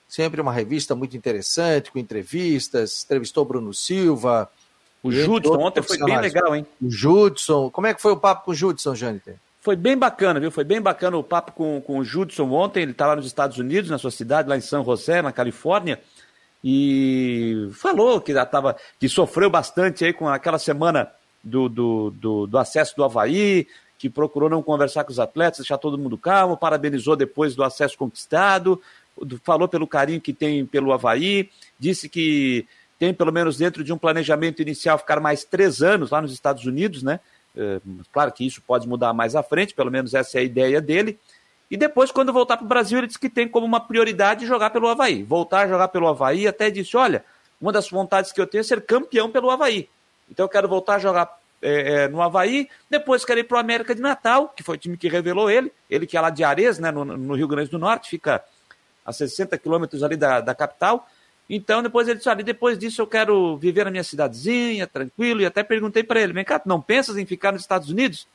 Sempre 0.07 0.43
uma 0.43 0.53
revista 0.53 0.95
muito 0.95 1.17
interessante, 1.17 1.91
com 1.91 1.99
entrevistas. 1.99 3.03
Entrevistou 3.05 3.47
Bruno 3.47 3.73
Silva. 3.73 4.51
O 5.03 5.11
Judson, 5.11 5.59
ontem 5.59 5.83
foi 5.83 5.99
bem 5.99 6.21
legal, 6.21 6.55
hein? 6.55 6.67
O 6.81 6.91
Judson. 6.91 7.71
Como 7.71 7.87
é 7.87 7.95
que 7.95 8.03
foi 8.03 8.13
o 8.13 8.17
papo 8.17 8.45
com 8.45 8.51
o 8.51 8.55
Judson, 8.55 8.95
Jâniter? 8.95 9.37
Foi 9.61 9.75
bem 9.75 9.97
bacana, 9.97 10.39
viu? 10.39 10.51
Foi 10.51 10.65
bem 10.65 10.81
bacana 10.81 11.17
o 11.17 11.25
papo 11.25 11.53
com, 11.53 11.81
com 11.81 11.99
o 11.99 12.05
Judson 12.05 12.51
ontem. 12.51 12.83
Ele 12.83 12.93
está 12.93 13.07
lá 13.07 13.17
nos 13.17 13.27
Estados 13.27 13.57
Unidos, 13.57 13.89
na 13.89 13.97
sua 13.97 14.11
cidade, 14.11 14.49
lá 14.49 14.57
em 14.57 14.61
San 14.61 14.85
José, 14.85 15.23
na 15.23 15.33
Califórnia 15.33 15.99
e 16.65 17.69
falou 17.73 18.21
que 18.21 18.33
já 18.33 18.47
tava, 18.47 18.77
que 18.99 19.09
sofreu 19.09 19.51
bastante 19.51 20.05
aí 20.05 20.13
com 20.13 20.29
aquela 20.29 20.59
semana 20.59 21.11
do, 21.43 21.69
do, 21.69 22.11
do, 22.11 22.47
do, 22.47 22.59
acesso 22.59 22.95
do 22.97 23.03
Havaí, 23.03 23.67
que 23.99 24.09
procurou 24.09 24.49
não 24.49 24.63
conversar 24.63 25.05
com 25.05 25.11
os 25.11 25.19
atletas, 25.19 25.59
deixar 25.59 25.79
todo 25.79 25.99
mundo 25.99 26.17
calmo, 26.17 26.57
parabenizou 26.57 27.17
depois 27.17 27.55
do 27.55 27.65
acesso 27.65 27.99
conquistado, 27.99 28.81
falou 29.43 29.69
pelo 29.69 29.87
carinho 29.87 30.21
que 30.21 30.33
tem 30.33 30.65
pelo 30.65 30.93
Havaí, 30.93 31.51
disse 31.79 32.09
que 32.09 32.67
tem 32.99 33.13
pelo 33.13 33.33
menos 33.33 33.57
dentro 33.57 33.83
de 33.83 33.93
um 33.93 33.99
planejamento 33.99 34.63
inicial 34.63 34.97
ficar 34.97 35.19
mais 35.19 35.43
três 35.43 35.83
anos 35.83 36.11
lá 36.11 36.23
nos 36.23 36.33
Estados 36.33 36.65
Unidos, 36.65 37.03
né? 37.03 37.19
É, 37.57 37.81
claro 38.13 38.33
que 38.33 38.47
isso 38.47 38.63
pode 38.63 38.89
mudar 38.89 39.13
mais 39.13 39.35
à 39.35 39.43
frente, 39.43 39.75
pelo 39.75 39.91
menos 39.91 40.15
essa 40.15 40.39
é 40.39 40.41
a 40.41 40.45
ideia 40.45 40.81
dele. 40.81 41.19
E 41.73 41.77
depois, 41.79 42.13
quando 42.13 42.35
voltar 42.35 42.59
para 42.59 42.67
o 42.67 42.69
Brasil, 42.69 42.99
ele 42.99 43.07
disse 43.07 43.19
que 43.19 43.31
tem 43.31 43.49
como 43.49 43.65
uma 43.65 43.81
prioridade 43.81 44.45
jogar 44.45 44.69
pelo 44.69 44.89
Havaí. 44.89 45.23
Voltar 45.23 45.61
a 45.61 45.69
jogar 45.69 45.89
pelo 45.89 46.07
Havaí, 46.07 46.47
até 46.47 46.71
disse: 46.71 46.99
olha, 46.99 47.25
uma 47.59 47.73
das 47.73 47.89
vontades 47.89 48.31
que 48.31 48.39
eu 48.39 48.47
tenho 48.47 48.61
é 48.61 48.63
ser 48.63 48.83
campeão 48.83 49.31
pelo 49.31 49.51
Havaí. 49.51 49.89
Então 50.31 50.45
eu 50.45 50.51
quero 50.51 50.69
voltar 50.69 50.97
a 50.97 50.99
jogar 50.99 51.35
é, 51.63 52.09
no 52.09 52.21
Havaí, 52.21 52.69
depois 52.91 53.25
quero 53.25 53.41
ir 53.41 53.45
para 53.45 53.57
o 53.57 53.59
América 53.59 53.95
de 53.95 54.03
Natal, 54.03 54.53
que 54.55 54.63
foi 54.63 54.75
o 54.75 54.79
time 54.79 54.99
que 54.99 55.09
revelou 55.09 55.51
ele, 55.51 55.73
ele 55.89 56.07
que 56.07 56.15
é 56.15 56.21
lá 56.21 56.29
de 56.29 56.45
Ares, 56.45 56.79
né, 56.79 56.91
no, 56.91 57.07
no 57.07 57.35
Rio 57.35 57.49
Grande 57.49 57.71
do 57.71 57.79
Norte, 57.79 58.11
fica 58.11 58.45
a 59.03 59.11
60 59.11 59.57
quilômetros 59.57 60.03
ali 60.03 60.15
da, 60.15 60.43
da 60.43 60.55
capital. 60.55 61.09
Então 61.49 61.83
depois 61.83 62.07
ele 62.07 62.19
disse, 62.19 62.29
olha, 62.29 62.45
depois 62.45 62.79
disso 62.79 63.01
eu 63.01 63.07
quero 63.07 63.57
viver 63.57 63.87
na 63.87 63.91
minha 63.91 64.05
cidadezinha, 64.05 64.87
tranquilo, 64.87 65.41
e 65.41 65.47
até 65.47 65.63
perguntei 65.63 66.03
para 66.05 66.21
ele, 66.21 66.35
vem 66.35 66.45
cá, 66.45 66.61
não 66.67 66.83
pensas 66.83 67.17
em 67.17 67.25
ficar 67.25 67.51
nos 67.51 67.63
Estados 67.63 67.89
Unidos? 67.89 68.27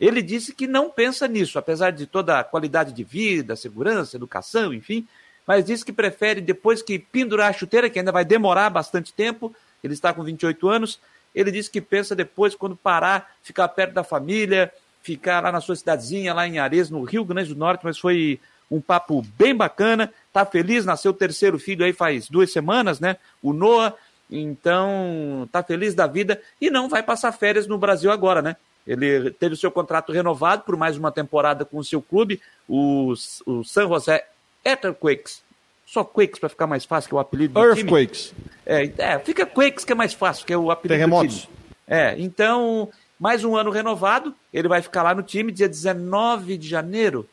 Ele 0.00 0.22
disse 0.22 0.54
que 0.54 0.66
não 0.66 0.90
pensa 0.90 1.28
nisso, 1.28 1.58
apesar 1.58 1.90
de 1.90 2.06
toda 2.06 2.40
a 2.40 2.44
qualidade 2.44 2.92
de 2.92 3.04
vida, 3.04 3.54
segurança, 3.54 4.16
educação, 4.16 4.72
enfim, 4.72 5.06
mas 5.46 5.64
disse 5.64 5.84
que 5.84 5.92
prefere, 5.92 6.40
depois 6.40 6.80
que 6.80 6.98
pendurar 6.98 7.50
a 7.50 7.52
chuteira, 7.52 7.90
que 7.90 7.98
ainda 7.98 8.10
vai 8.10 8.24
demorar 8.24 8.70
bastante 8.70 9.12
tempo, 9.12 9.54
ele 9.84 9.92
está 9.92 10.12
com 10.14 10.22
28 10.22 10.68
anos, 10.68 10.98
ele 11.34 11.50
disse 11.50 11.70
que 11.70 11.80
pensa 11.80 12.16
depois, 12.16 12.54
quando 12.54 12.74
parar, 12.74 13.30
ficar 13.42 13.68
perto 13.68 13.92
da 13.92 14.02
família, 14.02 14.72
ficar 15.02 15.42
lá 15.42 15.52
na 15.52 15.60
sua 15.60 15.76
cidadezinha, 15.76 16.32
lá 16.32 16.46
em 16.46 16.58
Ares, 16.58 16.88
no 16.88 17.02
Rio 17.02 17.24
Grande 17.24 17.52
do 17.52 17.58
Norte, 17.58 17.84
mas 17.84 17.98
foi 17.98 18.40
um 18.70 18.80
papo 18.80 19.22
bem 19.36 19.54
bacana, 19.54 20.12
tá 20.32 20.46
feliz, 20.46 20.86
nasceu 20.86 21.10
o 21.10 21.14
terceiro 21.14 21.58
filho 21.58 21.84
aí 21.84 21.92
faz 21.92 22.28
duas 22.28 22.52
semanas, 22.52 23.00
né, 23.00 23.16
o 23.42 23.52
Noah, 23.52 23.94
então 24.30 25.48
tá 25.50 25.62
feliz 25.62 25.94
da 25.94 26.06
vida 26.06 26.40
e 26.60 26.70
não 26.70 26.88
vai 26.88 27.02
passar 27.02 27.32
férias 27.32 27.66
no 27.66 27.76
Brasil 27.76 28.10
agora, 28.10 28.40
né, 28.40 28.56
ele 28.86 29.30
teve 29.30 29.54
o 29.54 29.58
seu 29.58 29.70
contrato 29.70 30.12
renovado 30.12 30.62
por 30.62 30.76
mais 30.76 30.96
uma 30.96 31.12
temporada 31.12 31.64
com 31.64 31.78
o 31.78 31.84
seu 31.84 32.00
clube, 32.00 32.40
o, 32.68 33.12
o 33.46 33.64
San 33.64 33.88
José 33.88 34.26
Earthquakes. 34.64 35.42
Só 35.86 36.04
Quakes 36.04 36.38
para 36.38 36.48
ficar 36.48 36.68
mais 36.68 36.84
fácil, 36.84 37.08
que 37.08 37.14
é 37.14 37.16
o 37.16 37.20
apelido 37.20 37.54
do 37.54 37.64
Earthquakes. 37.64 38.32
É, 38.64 38.92
é, 38.96 39.18
fica 39.18 39.44
Quakes 39.44 39.84
que 39.84 39.90
é 39.90 39.94
mais 39.94 40.14
fácil, 40.14 40.46
que 40.46 40.52
é 40.52 40.56
o 40.56 40.70
apelido 40.70 40.94
Terremotos. 40.94 41.48
É, 41.86 42.14
então, 42.16 42.88
mais 43.18 43.42
um 43.42 43.56
ano 43.56 43.72
renovado, 43.72 44.32
ele 44.54 44.68
vai 44.68 44.80
ficar 44.80 45.02
lá 45.02 45.14
no 45.14 45.22
time 45.22 45.50
dia 45.50 45.68
19 45.68 46.56
de 46.56 46.68
janeiro. 46.68 47.28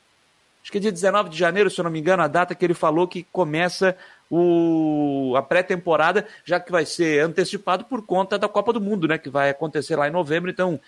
Acho 0.64 0.72
que 0.72 0.80
é 0.80 0.82
dia 0.82 0.92
19 0.92 1.30
de 1.30 1.38
janeiro, 1.38 1.70
se 1.70 1.80
eu 1.80 1.84
não 1.84 1.92
me 1.92 2.00
engano, 2.00 2.24
a 2.24 2.28
data 2.28 2.56
que 2.56 2.66
ele 2.66 2.74
falou 2.74 3.08
que 3.08 3.24
começa 3.32 3.96
o, 4.30 5.34
a 5.38 5.42
pré-temporada, 5.42 6.28
já 6.44 6.60
que 6.60 6.72
vai 6.72 6.86
ser 6.86 7.24
antecipado 7.24 7.86
por 7.86 8.06
conta 8.06 8.38
da 8.38 8.50
Copa 8.50 8.74
do 8.74 8.82
Mundo, 8.82 9.08
né? 9.08 9.18
Que 9.18 9.30
vai 9.30 9.50
acontecer 9.50 9.96
lá 9.96 10.08
em 10.08 10.12
novembro. 10.12 10.50
Então, 10.50 10.80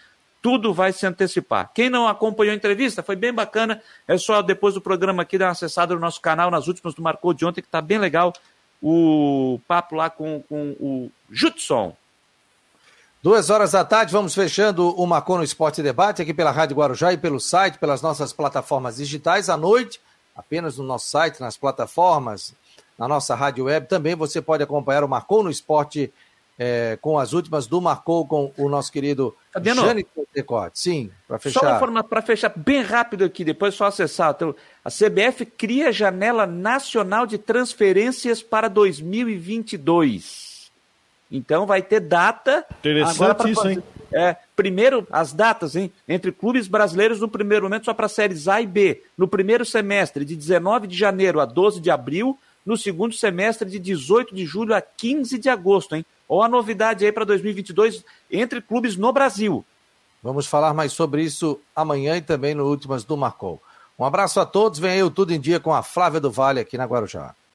tudo 0.41 0.73
vai 0.73 0.93
se 0.93 1.05
antecipar. 1.05 1.71
Quem 1.73 1.89
não 1.89 2.07
acompanhou 2.07 2.53
a 2.53 2.55
entrevista, 2.55 3.03
foi 3.03 3.15
bem 3.15 3.33
bacana. 3.33 3.81
É 4.07 4.17
só 4.17 4.41
depois 4.41 4.73
do 4.73 4.81
programa 4.81 5.23
aqui 5.23 5.37
dar 5.37 5.45
uma 5.45 5.51
acessada 5.51 5.93
no 5.93 5.99
nosso 5.99 6.21
canal, 6.21 6.49
nas 6.49 6.67
últimas 6.67 6.93
do 6.93 7.01
Marcou 7.01 7.33
de 7.33 7.45
ontem, 7.45 7.61
que 7.61 7.67
está 7.67 7.81
bem 7.81 7.97
legal 7.97 8.33
o 8.81 9.59
papo 9.67 9.95
lá 9.95 10.09
com, 10.09 10.41
com 10.47 10.75
o 10.79 11.11
Jutson. 11.29 11.95
Duas 13.21 13.49
horas 13.49 13.73
da 13.73 13.83
tarde, 13.83 14.13
vamos 14.13 14.33
fechando 14.33 14.95
o 14.95 15.05
Marcou 15.05 15.37
no 15.37 15.43
Esporte 15.43 15.83
Debate 15.83 16.21
aqui 16.21 16.33
pela 16.33 16.51
Rádio 16.51 16.77
Guarujá 16.77 17.11
e 17.11 17.17
pelo 17.17 17.37
site, 17.37 17.77
pelas 17.77 18.01
nossas 18.01 18.31
plataformas 18.31 18.95
digitais. 18.95 19.49
À 19.49 19.57
noite, 19.57 19.99
apenas 20.33 20.77
no 20.77 20.85
nosso 20.85 21.09
site, 21.09 21.41
nas 21.41 21.57
plataformas, 21.57 22.53
na 22.97 23.09
nossa 23.09 23.35
rádio 23.35 23.65
web, 23.65 23.87
também 23.87 24.15
você 24.15 24.41
pode 24.41 24.63
acompanhar 24.63 25.03
o 25.03 25.09
Marcou 25.09 25.43
no 25.43 25.49
Esporte 25.49 25.99
Debate 25.99 26.28
é, 26.59 26.97
com 27.01 27.17
as 27.17 27.31
últimas 27.31 27.65
do 27.65 27.79
Marcou 27.79 28.27
com 28.27 28.51
o 28.57 28.67
nosso 28.67 28.91
querido 28.91 29.33
Fabiano, 29.53 29.81
Decote. 30.35 30.77
Sim, 30.77 31.09
para 31.25 31.39
fechar. 31.39 31.79
Só 31.79 31.85
uma 31.85 32.03
para 32.03 32.21
fechar 32.21 32.51
bem 32.53 32.81
rápido 32.81 33.23
aqui, 33.23 33.45
depois 33.45 33.73
só 33.73 33.85
acessar. 33.85 34.33
Então, 34.35 34.53
a 34.83 34.89
CBF 34.89 35.45
cria 35.45 35.91
janela 35.91 36.45
nacional 36.45 37.25
de 37.25 37.37
transferências 37.37 38.43
para 38.43 38.67
2022. 38.67 40.69
Então 41.31 41.65
vai 41.65 41.81
ter 41.81 42.01
data. 42.01 42.65
Interessante 42.79 43.51
isso, 43.51 43.69
hein? 43.69 43.81
É, 44.11 44.35
primeiro, 44.55 45.07
as 45.11 45.31
datas, 45.31 45.75
hein? 45.75 45.91
Entre 46.07 46.31
clubes 46.31 46.67
brasileiros, 46.67 47.19
no 47.19 47.29
primeiro 47.29 47.65
momento, 47.65 47.85
só 47.85 47.93
para 47.93 48.07
séries 48.07 48.47
A 48.47 48.59
e 48.59 48.67
B. 48.67 49.03
No 49.17 49.27
primeiro 49.27 49.63
semestre, 49.63 50.25
de 50.25 50.35
19 50.35 50.87
de 50.87 50.97
janeiro 50.97 51.39
a 51.39 51.45
12 51.45 51.79
de 51.79 51.89
abril. 51.89 52.37
No 52.65 52.75
segundo 52.75 53.13
semestre, 53.13 53.69
de 53.69 53.79
18 53.79 54.35
de 54.35 54.45
julho 54.45 54.75
a 54.75 54.81
15 54.81 55.37
de 55.37 55.49
agosto, 55.49 55.95
hein? 55.95 56.05
Ou 56.29 56.43
a 56.43 56.47
novidade 56.47 57.03
aí 57.03 57.11
para 57.11 57.25
2022 57.25 58.05
entre 58.31 58.61
clubes 58.61 58.95
no 58.95 59.11
Brasil. 59.11 59.65
Vamos 60.21 60.45
falar 60.45 60.73
mais 60.73 60.93
sobre 60.93 61.23
isso 61.23 61.59
amanhã 61.75 62.15
e 62.17 62.21
também 62.21 62.53
no 62.53 62.67
Últimas 62.67 63.03
do 63.03 63.17
Marcou. 63.17 63.59
Um 63.97 64.05
abraço 64.05 64.39
a 64.39 64.45
todos, 64.45 64.79
vem 64.79 64.91
aí 64.91 65.03
o 65.03 65.09
Tudo 65.09 65.33
em 65.33 65.39
Dia 65.39 65.59
com 65.59 65.73
a 65.73 65.81
Flávia 65.81 66.19
do 66.19 66.31
Vale 66.31 66.59
aqui 66.59 66.77
na 66.77 66.85
Guarujá. 66.85 67.35